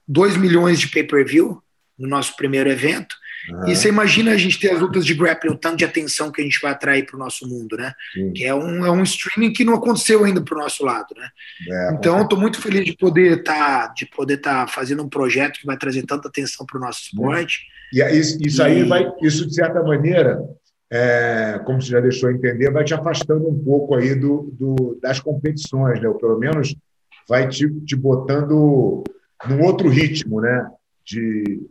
[0.06, 1.62] 2 milhões de pay-per-view
[1.98, 3.16] no nosso primeiro evento.
[3.48, 3.68] Uhum.
[3.68, 6.40] E você imagina a gente ter as lutas de grappling, o tanto de atenção que
[6.40, 7.94] a gente vai atrair para o nosso mundo, né?
[8.12, 8.32] Sim.
[8.32, 11.28] Que é um, é um streaming que não aconteceu ainda para o nosso lado, né?
[11.68, 15.08] É, então, estou muito feliz de poder estar tá, de poder estar tá fazendo um
[15.08, 17.60] projeto que vai trazer tanta atenção para o nosso esporte.
[17.92, 18.64] E isso, isso e...
[18.64, 20.38] aí vai, isso de certa maneira,
[20.90, 25.20] é, como você já deixou entender, vai te afastando um pouco aí do, do das
[25.20, 26.08] competições, né?
[26.08, 26.74] Ou pelo menos
[27.28, 29.04] vai te, te botando
[29.48, 30.68] num outro ritmo, né?
[31.04, 31.62] De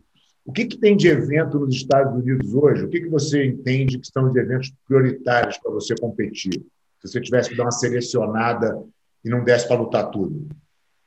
[0.49, 2.83] o que, que tem de evento nos Estados Unidos hoje?
[2.83, 6.53] O que, que você entende que são os eventos prioritários para você competir?
[6.99, 8.83] Se você tivesse que dar uma selecionada
[9.23, 10.49] e não desse para lutar tudo.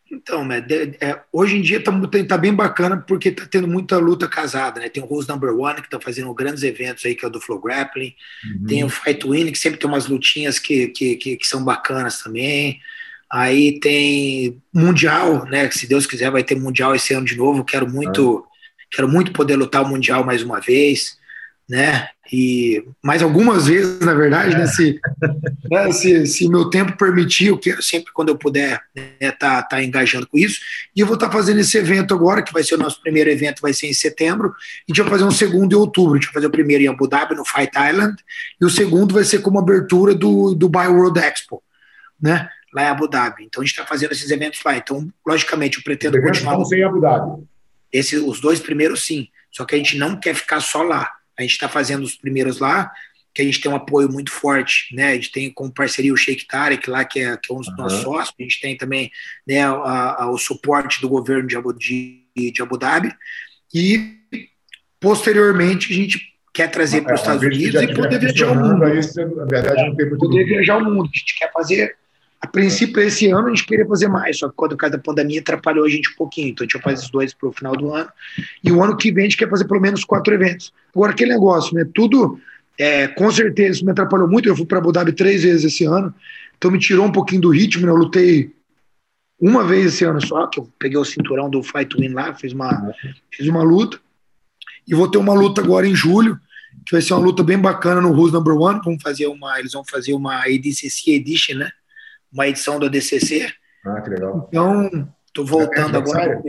[0.08, 0.64] Então, né,
[1.32, 1.90] hoje em dia está
[2.28, 4.88] tá bem bacana porque está tendo muita luta casada, né?
[4.88, 7.40] Tem o Rose Number One que está fazendo grandes eventos aí, que é o do
[7.40, 8.14] Flow Grappling.
[8.44, 8.66] Uhum.
[8.66, 12.22] Tem o Fight Win, que sempre tem umas lutinhas que, que, que, que são bacanas
[12.22, 12.78] também.
[13.28, 15.68] Aí tem Mundial, né?
[15.72, 17.64] Se Deus quiser, vai ter Mundial esse ano de novo.
[17.64, 18.46] Quero muito,
[18.92, 21.16] quero muito poder lutar o Mundial mais uma vez,
[21.68, 22.08] né?
[22.30, 24.66] E mais algumas vezes, na verdade, né?
[24.66, 25.00] Se,
[25.70, 25.90] né?
[25.92, 30.26] se, se, meu tempo permitir, eu quero sempre, quando eu puder, né, tá, tá engajando
[30.26, 30.60] com isso.
[30.94, 33.30] E eu vou estar tá fazendo esse evento agora, que vai ser o nosso primeiro
[33.30, 34.54] evento, vai ser em setembro.
[34.86, 36.12] E a gente vai fazer um segundo em outubro.
[36.12, 38.16] A gente vai fazer o primeiro em Abu Dhabi, no Fight Island.
[38.60, 41.62] E o segundo vai ser como abertura do, do Bio World Expo,
[42.20, 42.48] né?
[42.72, 43.44] lá em Abu Dhabi.
[43.44, 44.76] Então a gente está fazendo esses eventos lá.
[44.76, 46.58] Então, logicamente, eu pretendo continuar.
[46.72, 47.42] Em Abu Dhabi.
[47.92, 49.28] Esse, os dois primeiros, sim.
[49.50, 51.10] Só que a gente não quer ficar só lá.
[51.38, 52.90] A gente está fazendo os primeiros lá,
[53.34, 55.08] que a gente tem um apoio muito forte, né?
[55.08, 57.68] A gente tem como parceria o Sheikh Tarek lá, que é, que é um dos
[57.68, 57.76] uhum.
[57.76, 58.34] nossos sócios.
[58.38, 59.10] A gente tem também
[59.46, 63.14] né, a, a, o suporte do governo de Abu, de, de Abu Dhabi.
[63.74, 64.18] E,
[65.00, 66.20] posteriormente, a gente
[66.52, 68.84] quer trazer para os Estados Unidos e poder viajar o mundo.
[68.84, 69.00] Aí,
[69.36, 71.10] na verdade, não tem muito poder viajar o mundo.
[71.12, 71.96] A gente quer fazer
[72.42, 75.38] a princípio, esse ano a gente queria fazer mais, só que quando causa da pandemia
[75.38, 76.48] atrapalhou a gente um pouquinho.
[76.48, 78.08] Então a gente vai fazer os dois para o final do ano.
[78.64, 80.72] E o ano que vem a gente quer fazer pelo menos quatro eventos.
[80.92, 81.88] Agora, aquele negócio, né?
[81.94, 82.40] Tudo,
[82.76, 84.48] é, com certeza, isso me atrapalhou muito.
[84.48, 86.12] Eu fui para Abu Dhabi três vezes esse ano,
[86.58, 87.86] então me tirou um pouquinho do ritmo.
[87.86, 87.92] Né?
[87.92, 88.52] Eu lutei
[89.40, 92.52] uma vez esse ano só, que eu peguei o cinturão do Fight Win lá, fiz
[92.52, 92.92] uma,
[93.30, 94.00] fiz uma luta.
[94.84, 96.40] E vou ter uma luta agora em julho,
[96.84, 98.80] que vai ser uma luta bem bacana no Who's Number One.
[98.84, 101.70] Vamos fazer uma, eles vão fazer uma ADCC Edition, né?
[102.32, 103.52] Uma edição do ADCC.
[103.84, 104.46] Ah, que legal.
[104.48, 106.42] Então, estou voltando agora.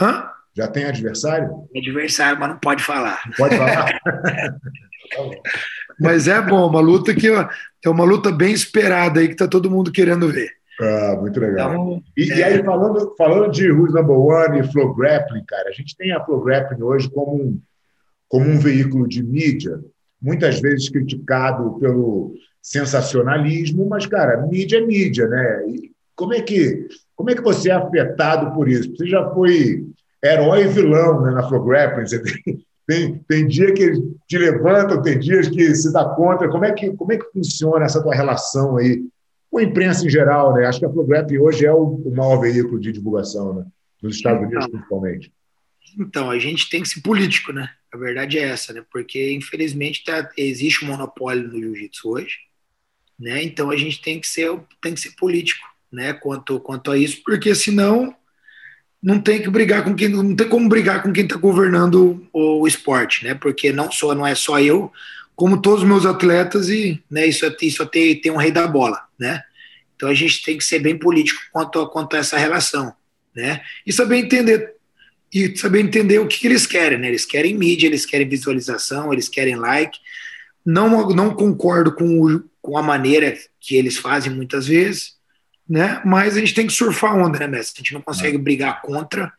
[0.00, 0.30] Hã?
[0.56, 1.68] Já tem adversário?
[1.76, 3.20] Adversário, mas não pode falar.
[3.26, 4.00] Não pode falar?
[6.00, 9.70] mas é bom, uma luta que é uma luta bem esperada aí, que está todo
[9.70, 10.50] mundo querendo ver.
[10.80, 11.70] Ah, muito legal.
[11.70, 12.36] Então, e, é...
[12.36, 16.12] e, aí, falando, falando de Who's Number One e Flow Grappling, cara, a gente tem
[16.12, 17.60] a Flow Grappling hoje como um,
[18.28, 19.80] como um veículo de mídia,
[20.20, 25.64] muitas vezes criticado pelo sensacionalismo, mas, cara, mídia é mídia, né?
[25.68, 28.96] E como é que, como é que você é afetado por isso?
[28.96, 29.86] Você já foi
[30.24, 33.92] herói e vilão né, na Flow Grappling, você tem, tem, tem dia que
[34.26, 36.48] te levantam, tem dias que se dá contra.
[36.48, 39.04] Como é que, como é que funciona essa tua relação aí
[39.50, 40.64] com a imprensa em geral, né?
[40.64, 43.66] Acho que a Prograp hoje é o, o maior veículo de divulgação, né?
[44.02, 45.32] Nos Estados então, Unidos, principalmente.
[45.98, 47.68] Então, a gente tem que ser político, né?
[47.92, 48.82] A verdade é essa, né?
[48.90, 52.38] Porque, infelizmente, tá, existe um monopólio no jiu-jitsu hoje,
[53.18, 53.42] né?
[53.42, 54.50] Então, a gente tem que ser,
[54.82, 56.12] tem que ser político, né?
[56.12, 58.14] Quanto, quanto a isso, porque senão
[59.04, 62.62] não tem que brigar com quem não tem como brigar com quem está governando o,
[62.62, 63.34] o, esporte, né?
[63.34, 64.90] Porque não só não é só eu,
[65.36, 69.02] como todos os meus atletas, e né, isso, isso tem, tem um rei da bola,
[69.18, 69.42] né?
[69.94, 72.94] Então a gente tem que ser bem político quanto a, quanto a essa relação,
[73.36, 73.60] né?
[73.86, 74.74] E saber entender
[75.32, 77.08] e saber entender o que, que eles querem, né?
[77.08, 79.98] Eles querem mídia, eles querem visualização, eles querem like.
[80.64, 85.16] Não não concordo com, o, com a maneira que eles fazem muitas vezes,
[85.68, 86.00] né?
[86.02, 87.74] Mas a gente tem que surfar a onda, né, Messi?
[87.76, 88.40] A gente não consegue é.
[88.40, 89.30] brigar contra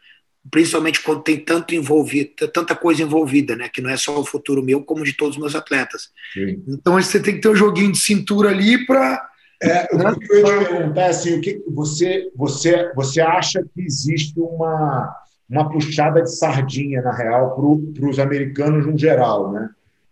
[0.52, 3.68] principalmente quando tem tanto envolvido, tanta coisa envolvida, né?
[3.68, 6.11] Que não é só o futuro meu, como de todos os meus atletas.
[6.35, 6.64] Sim.
[6.68, 9.27] Então você tem que ter um joguinho de cintura ali para.
[9.60, 10.11] É, né?
[10.11, 13.81] O que eu ia te perguntar é assim, o que você, você, você acha que
[13.81, 15.15] existe uma,
[15.49, 17.56] uma puxada de sardinha, na real,
[17.91, 19.68] para os americanos no geral, né?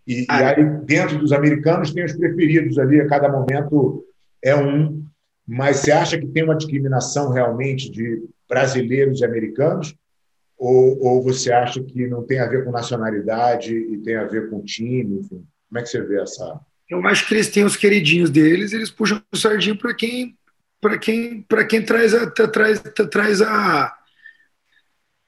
[0.06, 4.04] E, ah, e aí, dentro dos americanos, tem os preferidos ali, a cada momento
[4.42, 5.04] é um.
[5.46, 9.94] Mas você acha que tem uma discriminação realmente de brasileiros e americanos?
[10.56, 14.48] Ou, ou você acha que não tem a ver com nacionalidade e tem a ver
[14.48, 15.20] com time?
[15.20, 16.60] Enfim, como é que você vê essa?
[16.88, 20.36] Eu acho que eles têm os queridinhos deles, eles puxam o sardinho para quem
[20.80, 23.96] para quem para quem traz a traz traz a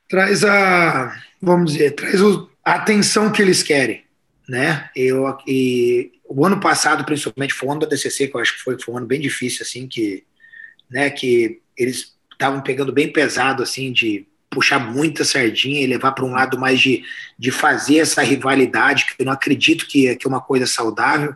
[0.06, 2.20] traz a vamos dizer traz
[2.62, 4.05] a atenção que eles querem
[4.48, 8.54] né eu e o ano passado principalmente foi o ano da DCC que eu acho
[8.56, 10.24] que foi, foi um ano bem difícil assim que
[10.90, 16.24] né que eles estavam pegando bem pesado assim de puxar muita sardinha e levar para
[16.24, 17.02] um lado mais de,
[17.38, 21.34] de fazer essa rivalidade, que eu não acredito que, que é uma coisa saudável,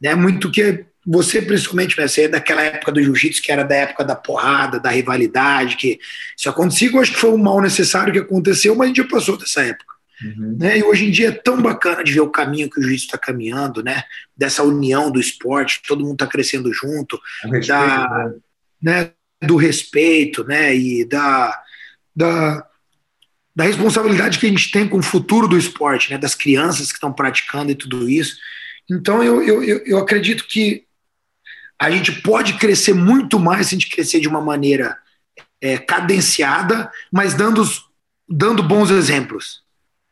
[0.00, 0.14] né?
[0.14, 4.14] Muito que você, principalmente, você é daquela época do jiu-jitsu, que era da época da
[4.14, 5.98] porrada, da rivalidade, que
[6.36, 9.08] isso acontecia, eu acho que foi um mal necessário que aconteceu, mas a gente já
[9.08, 9.94] passou dessa época.
[10.22, 10.56] Uhum.
[10.58, 10.78] Né?
[10.78, 13.18] E hoje em dia é tão bacana de ver o caminho que o jiu-jitsu está
[13.18, 14.02] caminhando, né?
[14.36, 18.32] Dessa união do esporte, todo mundo está crescendo junto, respeito, da,
[18.82, 19.02] né?
[19.02, 19.12] né?
[19.40, 20.74] do respeito, né?
[20.74, 21.62] E da,
[22.14, 22.66] da,
[23.54, 26.94] da responsabilidade que a gente tem com o futuro do esporte, né, das crianças que
[26.94, 28.36] estão praticando e tudo isso.
[28.90, 30.84] Então, eu, eu, eu acredito que
[31.78, 34.98] a gente pode crescer muito mais se a gente crescer de uma maneira
[35.60, 37.62] é, cadenciada, mas dando,
[38.28, 39.62] dando bons exemplos,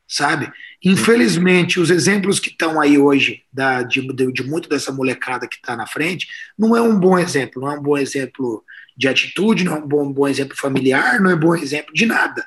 [0.06, 0.52] sabe?
[0.84, 5.56] Infelizmente, os exemplos que estão aí hoje, da, de, de, de muito dessa molecada que
[5.56, 8.64] está na frente, não é um bom exemplo, não é um bom exemplo
[8.96, 12.06] de atitude, não é um bom, bom exemplo familiar, não é um bom exemplo de
[12.06, 12.46] nada,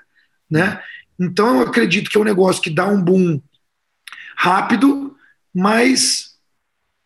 [0.50, 0.82] né?
[1.20, 3.42] Então eu acredito que é um negócio que dá um boom
[4.38, 5.16] rápido,
[5.54, 6.30] mas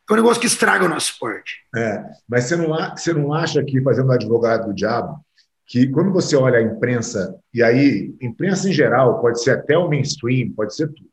[0.10, 1.64] é um negócio que estraga o nosso esporte.
[1.76, 5.20] É, mas você não, você não acha que, fazendo advogado do diabo,
[5.74, 9.90] que quando você olha a imprensa, e aí, imprensa em geral, pode ser até o
[9.90, 11.10] mainstream, pode ser tudo,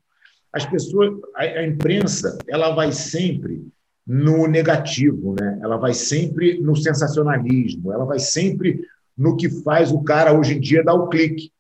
[0.53, 3.66] as pessoas, a, a imprensa, ela vai sempre
[4.07, 5.59] no negativo, né?
[5.62, 8.85] Ela vai sempre no sensacionalismo, ela vai sempre
[9.16, 11.51] no que faz o cara hoje em dia dar o clique,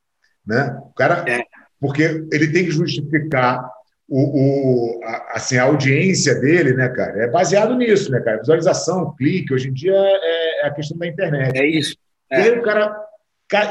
[0.46, 0.78] né?
[0.82, 1.42] O cara, é.
[1.80, 3.66] porque ele tem que justificar
[4.06, 7.24] o, o a, assim, a audiência dele, né, cara?
[7.24, 8.40] É baseado nisso, né, cara?
[8.40, 9.54] Visualização, clique.
[9.54, 11.58] Hoje em dia é, é a questão da internet.
[11.58, 11.96] É isso.
[12.30, 12.40] É.
[12.40, 13.06] E aí o cara,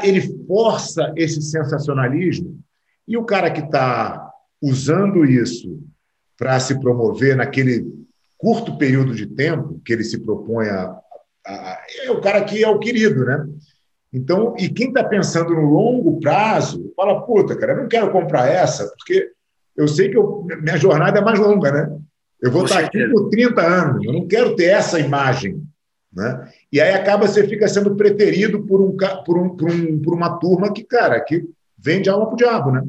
[0.02, 2.58] ele força esse sensacionalismo
[3.06, 4.30] e o cara que está
[4.62, 5.80] usando isso
[6.38, 7.86] para se promover naquele
[8.36, 10.96] curto período de tempo que ele se propõe a,
[11.46, 13.46] a, é o cara que é o querido, né?
[14.12, 18.48] Então, e quem está pensando no longo prazo, fala, puta, cara, eu não quero comprar
[18.48, 19.30] essa, porque
[19.76, 21.96] eu sei que eu, minha jornada é mais longa, né?
[22.42, 23.04] Eu vou estar certeza.
[23.04, 25.62] aqui por 30 anos, eu não quero ter essa imagem.
[26.12, 26.48] Né?
[26.72, 30.38] E aí acaba, você fica sendo preterido por, um, por, um, por, um, por uma
[30.38, 31.44] turma que, cara, que
[31.78, 32.82] vende alma pro diabo, né?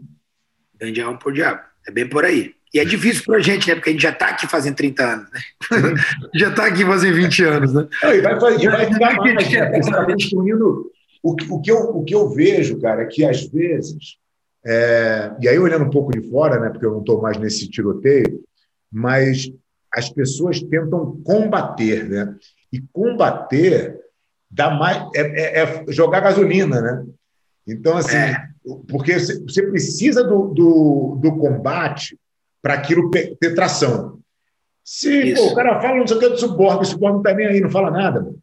[0.79, 1.61] Vende alma pro diabo.
[1.87, 2.53] É bem por aí.
[2.73, 3.75] E é difícil para a gente, né?
[3.75, 5.39] Porque a gente já está aqui fazendo 30 anos, né?
[6.33, 7.87] já está aqui fazendo 20 anos, né?
[8.03, 9.69] e vai, fazer, vai ficar mais, né?
[9.69, 10.91] Você está construindo.
[11.21, 14.17] O, o, que eu, o que eu vejo, cara, é que às vezes.
[14.65, 16.69] É, e aí, olhando um pouco de fora, né?
[16.69, 18.41] Porque eu não estou mais nesse tiroteio,
[18.91, 19.51] mas
[19.93, 22.35] as pessoas tentam combater, né?
[22.71, 23.99] E combater
[24.49, 27.05] dá mais é, é, é jogar gasolina, né?
[27.67, 28.47] Então, assim, é.
[28.89, 32.17] porque você precisa do, do, do combate
[32.61, 34.19] para aquilo ter tração.
[34.83, 37.33] Se pô, o cara fala não sei o que do suborno, o suborno não está
[37.33, 38.33] nem aí, não fala nada.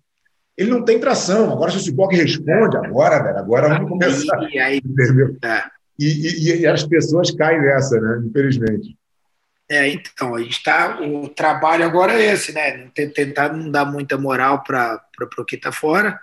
[0.56, 1.52] Ele não tem tração.
[1.52, 4.42] Agora, se o suborno responde, agora, velho, agora vamos começar.
[4.50, 5.36] E, aí, entendeu?
[5.44, 5.62] É.
[5.98, 8.22] E, e, e, as pessoas caem nessa, né?
[8.24, 8.96] Infelizmente.
[9.70, 11.01] É, então, a gente está.
[11.01, 12.89] O trabalho agora é esse, né?
[13.15, 15.03] Tentar não dar muita moral para
[15.39, 16.19] o que está fora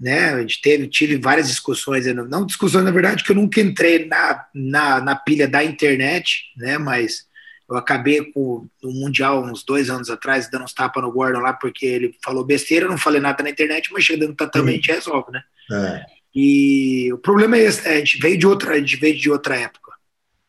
[0.00, 0.30] né?
[0.34, 4.44] A gente teve, tive várias discussões, não discussões, na verdade, que eu nunca entrei na,
[4.54, 6.78] na, na pilha da internet, né?
[6.78, 7.26] Mas
[7.68, 11.52] eu acabei com o Mundial uns dois anos atrás, dando uns tapas no Gordon lá,
[11.52, 14.92] porque ele falou besteira, eu não falei nada na internet, mas chegando também a gente
[14.92, 15.42] resolve, né?
[15.72, 16.04] É.
[16.34, 17.94] E o problema é esse, né?
[17.94, 19.85] a gente veio de outra, a gente veio de outra época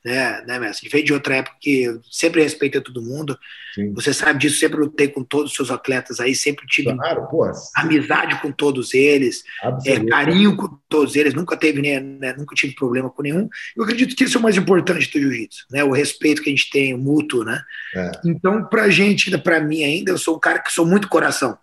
[0.08, 0.88] né, né, Messi?
[0.88, 3.38] Veio de outra época que eu sempre respeitei todo mundo.
[3.76, 3.94] Sim.
[3.94, 7.28] Você sabe disso, sempre lutei com todos os seus atletas aí, sempre tive claro,
[7.76, 9.44] amizade com todos eles,
[9.86, 13.50] é, carinho com todos eles, nunca teve, né, né, nunca tive problema com nenhum.
[13.76, 15.84] Eu acredito que isso é o mais importante do jiu-jitsu, né?
[15.84, 17.62] O respeito que a gente tem, o mútuo, né?
[17.94, 18.12] É.
[18.26, 21.58] Então, pra gente, pra mim ainda, eu sou um cara que sou muito coração.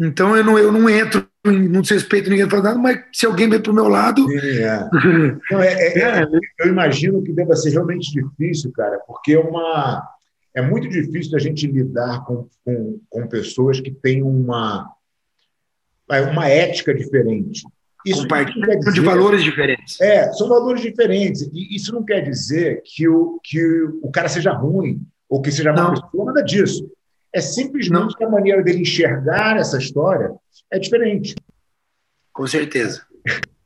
[0.00, 3.60] Então eu não, eu não entro, não desrespeito ninguém falando nada, mas se alguém vem
[3.60, 4.26] para o meu lado.
[4.32, 4.88] É.
[5.52, 6.26] não, é, é, é,
[6.60, 10.02] eu imagino que deva ser realmente difícil, cara, porque é uma.
[10.54, 14.90] É muito difícil a gente lidar com, com, com pessoas que têm uma,
[16.08, 17.62] uma ética diferente.
[18.04, 20.00] Isso dizer, de valores diferentes.
[20.00, 21.42] É, são valores diferentes.
[21.52, 23.62] E isso não quer dizer que o, que
[24.02, 26.90] o cara seja ruim ou que seja uma pessoa, nada disso.
[27.32, 30.32] É simplesmente que a maneira dele enxergar essa história
[30.70, 31.34] é diferente.
[32.32, 33.02] Com certeza.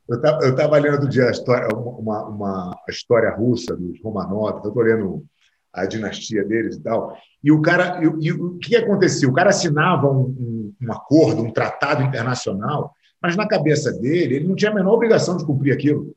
[0.07, 4.83] Eu estava lendo do dia a história, uma, uma história russa dos Romanov, eu estou
[4.83, 5.25] lendo
[5.73, 7.17] a dinastia deles e tal.
[7.43, 9.29] E o cara, e, e, o que aconteceu?
[9.29, 14.47] O cara assinava um, um, um, acordo, um tratado internacional, mas na cabeça dele ele
[14.47, 16.15] não tinha a menor obrigação de cumprir aquilo.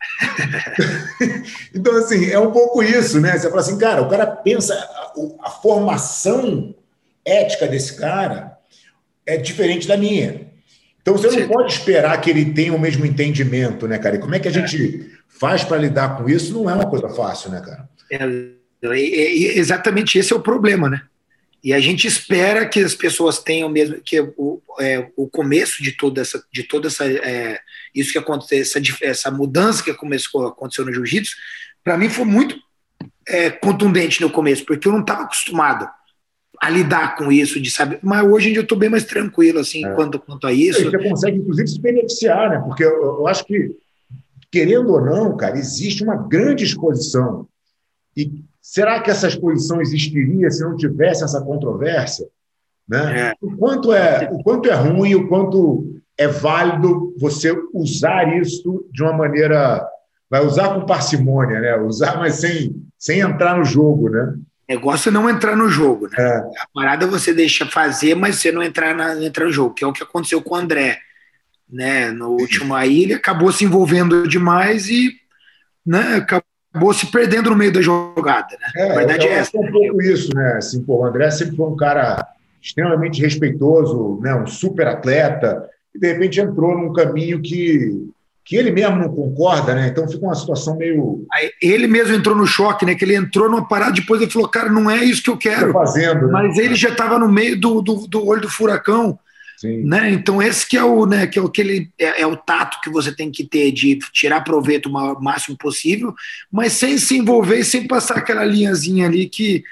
[1.74, 3.38] então, assim, é um pouco isso, né?
[3.38, 5.12] Você fala assim, cara, o cara pensa, a,
[5.46, 6.74] a formação
[7.24, 8.58] ética desse cara
[9.26, 10.50] é diferente da minha.
[11.02, 14.16] Então você não pode esperar que ele tenha o mesmo entendimento, né, cara?
[14.16, 16.52] E como é que a gente faz para lidar com isso?
[16.52, 17.88] Não é uma coisa fácil, né, cara?
[18.10, 18.24] É,
[18.82, 21.02] é, é, exatamente esse é o problema, né?
[21.62, 25.92] E a gente espera que as pessoas tenham mesmo que o, é, o começo de
[25.92, 27.60] toda essa, de toda essa é,
[27.94, 31.36] isso que aconteceu, essa, essa mudança que começou aconteceu no jiu-jitsu,
[31.84, 32.56] para mim foi muito
[33.28, 35.88] é, contundente no começo, porque eu não estava acostumado
[36.60, 37.98] a lidar com isso, de saber.
[38.02, 39.94] Mas hoje em dia eu estou bem mais tranquilo assim é.
[39.94, 40.82] quanto, quanto a isso.
[40.82, 42.58] você consegue inclusive se beneficiar, né?
[42.58, 43.70] Porque eu, eu acho que
[44.50, 47.46] querendo ou não, cara, existe uma grande exposição
[48.16, 52.26] e Será que essa exposição existiria se não tivesse essa controvérsia?
[52.88, 53.20] Né?
[53.20, 53.34] É.
[53.40, 59.02] O, quanto é, o quanto é ruim, o quanto é válido você usar isso de
[59.02, 59.86] uma maneira.
[60.28, 61.76] Vai usar com parcimônia, né?
[61.78, 64.08] usar, mas sem, sem entrar no jogo.
[64.10, 64.34] Né?
[64.68, 66.08] O negócio é não entrar no jogo.
[66.08, 66.16] Né?
[66.18, 66.36] É.
[66.36, 69.86] A parada você deixa fazer, mas você não entrar, na, entrar no jogo, que é
[69.86, 70.98] o que aconteceu com o André.
[71.68, 72.10] Né?
[72.10, 75.12] No último aí, ele acabou se envolvendo demais e
[75.84, 78.48] né, acabou acabou se perdendo no meio da jogada.
[78.50, 78.68] Né?
[78.76, 79.58] É, a verdade eu é essa.
[79.58, 80.54] um pouco isso, né?
[80.56, 82.26] Assim, pô, o André sempre foi um cara
[82.62, 84.34] extremamente respeitoso, né?
[84.34, 88.06] um super atleta, e de repente entrou num caminho que,
[88.44, 89.88] que ele mesmo não concorda, né?
[89.88, 91.26] Então fica uma situação meio.
[91.60, 92.94] Ele mesmo entrou no choque, né?
[92.94, 95.72] Que ele entrou numa parada, depois ele falou, cara, não é isso que eu quero.
[95.72, 96.32] Fazendo, né?
[96.32, 99.18] Mas ele já estava no meio do, do, do olho do furacão.
[99.62, 100.10] Né?
[100.10, 102.80] Então esse que é o, né, que é o que ele é, é, o tato
[102.80, 106.14] que você tem que ter de tirar proveito o máximo possível,
[106.50, 109.62] mas sem se envolver e sem passar aquela linhazinha ali que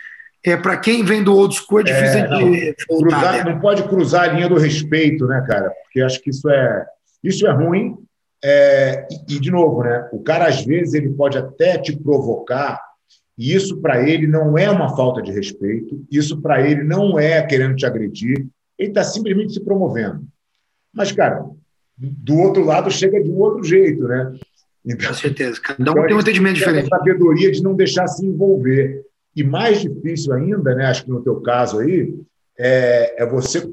[0.45, 3.53] é para quem vem do old school é difícil é, não, de voltar, cruzar, né?
[3.53, 5.71] Não pode cruzar a linha do respeito, né, cara?
[5.83, 6.87] Porque acho que isso é
[7.23, 7.97] isso é ruim.
[8.45, 10.09] É, e, e, de novo, né?
[10.13, 12.81] O cara às vezes ele pode até te provocar
[13.37, 17.41] e isso para ele não é uma falta de respeito, isso para ele não é
[17.43, 18.47] querendo te agredir,
[18.79, 20.27] ele está simplesmente se promovendo.
[20.93, 21.45] Mas, cara,
[21.97, 24.39] do outro lado chega de um outro jeito, né?
[24.85, 25.61] Então, Com certeza.
[25.61, 26.87] Cada um então, tem um entendimento diferente.
[26.93, 29.05] A sabedoria de não deixar se envolver.
[29.35, 32.13] E mais difícil ainda, né, acho que no teu caso aí,
[32.59, 33.71] é, é você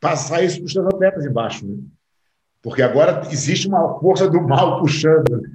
[0.00, 1.66] passar isso para os teus atletas embaixo.
[1.66, 1.76] Né?
[2.62, 5.42] Porque agora existe uma força do mal puxando.
[5.42, 5.50] Né?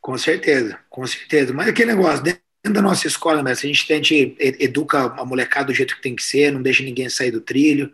[0.00, 1.52] Com certeza, com certeza.
[1.52, 2.24] Mas aquele negócio,
[2.74, 6.14] da nossa escola, né, a gente, a gente educa a molecada do jeito que tem
[6.14, 7.92] que ser, não deixa ninguém sair do trilho,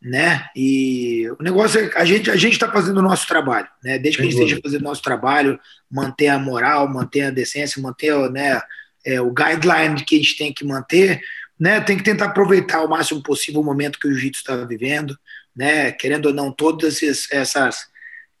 [0.00, 0.46] né?
[0.56, 3.98] E o negócio é a gente a gente está fazendo o nosso trabalho, né?
[3.98, 7.80] Desde que a gente esteja fazendo o nosso trabalho, manter a moral, manter a decência,
[7.80, 8.60] manter né,
[9.04, 11.20] é, o guideline que a gente tem que manter,
[11.60, 15.16] né, tem que tentar aproveitar ao máximo possível o momento que o jiu-jitsu está vivendo,
[15.54, 17.86] né, querendo ou não, todas essas,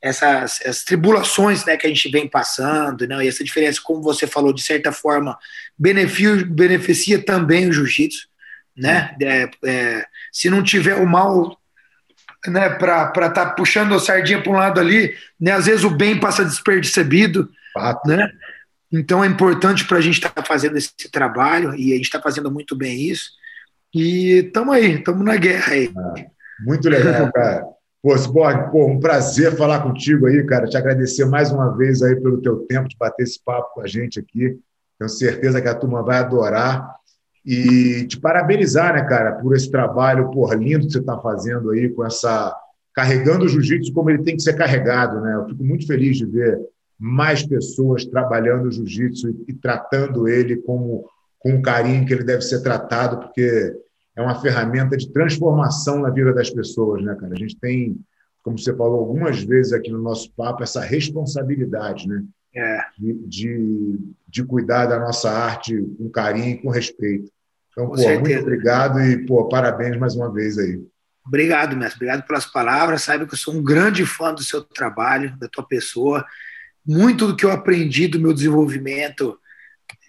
[0.02, 4.26] essas, essas tribulações né, que a gente vem passando, né, e essa diferença, como você
[4.26, 5.38] falou, de certa forma,
[5.78, 8.26] beneficia, beneficia também o jiu-jitsu,
[8.76, 11.56] né, é, é, se não tiver o mal
[12.48, 15.90] né, para estar tá puxando a sardinha para um lado ali, né, às vezes o
[15.90, 18.08] bem passa despercebido, Fato.
[18.08, 18.28] né,
[18.90, 22.20] então é importante para a gente estar tá fazendo esse trabalho e a gente está
[22.20, 23.30] fazendo muito bem isso.
[23.94, 25.92] E estamos aí, estamos na guerra aí.
[25.96, 26.14] Ah,
[26.60, 27.64] muito legal, cara.
[28.02, 30.66] Pô, Cyborg, pô, um prazer falar contigo aí, cara.
[30.66, 33.86] Te agradecer mais uma vez aí pelo teu tempo de bater esse papo com a
[33.86, 34.58] gente aqui.
[34.98, 36.96] Tenho certeza que a turma vai adorar.
[37.46, 41.88] E te parabenizar, né, cara, por esse trabalho por lindo que você está fazendo aí,
[41.90, 42.52] com essa.
[42.92, 45.34] carregando o jiu-jitsu como ele tem que ser carregado, né?
[45.36, 46.58] Eu fico muito feliz de ver
[46.98, 51.04] mais pessoas trabalhando o jiu-jitsu e, tratando ele como
[51.38, 53.74] com o carinho que ele deve ser tratado, porque
[54.16, 57.32] é uma ferramenta de transformação na vida das pessoas, né, cara?
[57.32, 57.96] A gente tem,
[58.42, 62.22] como você falou algumas vezes aqui no nosso papo, essa responsabilidade, né?
[62.54, 62.84] É.
[62.98, 63.98] De, de,
[64.28, 67.30] de, cuidar da nossa arte com carinho e com respeito.
[67.70, 68.20] Então, com pô, certeza.
[68.20, 70.78] muito obrigado e, pô, parabéns mais uma vez aí.
[71.26, 71.96] Obrigado, mestre.
[71.96, 73.02] Obrigado pelas palavras.
[73.02, 76.26] Saiba que eu sou um grande fã do seu trabalho, da tua pessoa
[76.86, 79.38] muito do que eu aprendi do meu desenvolvimento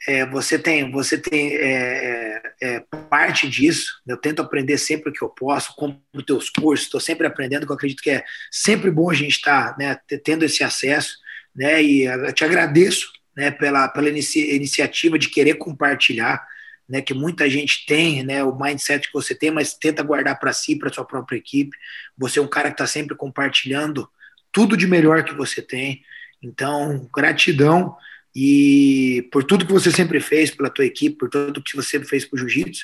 [0.07, 5.13] é, você tem você tem é, é, é, parte disso eu tento aprender sempre o
[5.13, 8.91] que eu posso compro teus cursos estou sempre aprendendo que eu acredito que é sempre
[8.91, 11.17] bom a gente estar tá, né, tendo esse acesso
[11.55, 11.83] né?
[11.83, 16.43] E eu te agradeço né pela pela inici iniciativa de querer compartilhar
[16.89, 17.01] né?
[17.01, 20.75] Que muita gente tem né o mindset que você tem mas tenta guardar para si
[20.75, 21.75] para sua própria equipe.
[22.17, 24.09] Você é um cara que está sempre compartilhando
[24.51, 26.03] tudo de melhor que você tem.
[26.41, 27.95] Então, gratidão
[28.35, 32.25] e por tudo que você sempre fez pela tua equipe, por tudo que você fez
[32.25, 32.83] para o jiu-jitsu.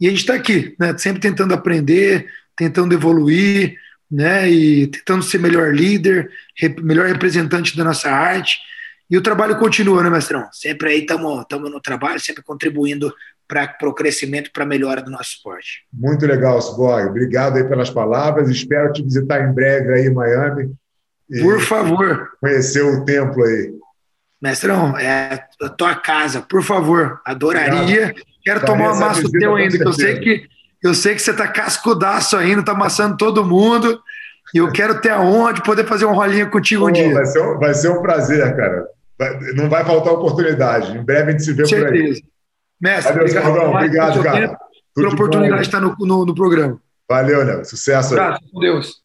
[0.00, 3.76] E a gente está aqui, né, sempre tentando aprender, tentando evoluir,
[4.10, 8.58] né, e tentando ser melhor líder, rep melhor representante da nossa arte.
[9.10, 10.48] E o trabalho continua, né, mestrão?
[10.52, 13.12] Sempre aí estamos no trabalho, sempre contribuindo
[13.46, 15.86] para o crescimento, para a melhora do nosso esporte.
[15.92, 17.08] Muito legal, Sborg.
[17.08, 18.50] Obrigado aí pelas palavras.
[18.50, 20.74] Espero te visitar em breve aí em Miami
[21.42, 22.30] por favor.
[22.40, 23.72] Conhecer o templo aí.
[24.40, 27.20] Mestrão, é a tua casa, por favor.
[27.24, 27.80] Adoraria.
[27.80, 28.26] Obrigado.
[28.44, 30.46] Quero tomar uma massa teu ainda, que eu sei que
[30.82, 34.00] eu sei que você está cascudaço ainda, está amassando todo mundo.
[34.54, 37.12] E eu quero ter aonde poder fazer um rolinho contigo Pô, um dia.
[37.12, 38.86] Vai ser um, vai ser um prazer, cara.
[39.56, 40.96] não vai faltar oportunidade.
[40.96, 42.22] Em breve a gente se vê por aí.
[42.80, 44.58] Mestre, Valeu, obrigado, obrigado cara.
[44.94, 46.78] Pela oportunidade de estar no, no, no, programa.
[47.08, 47.64] Valeu, Léo.
[47.64, 48.14] Sucesso.
[48.14, 49.02] Um abraço, com Deus.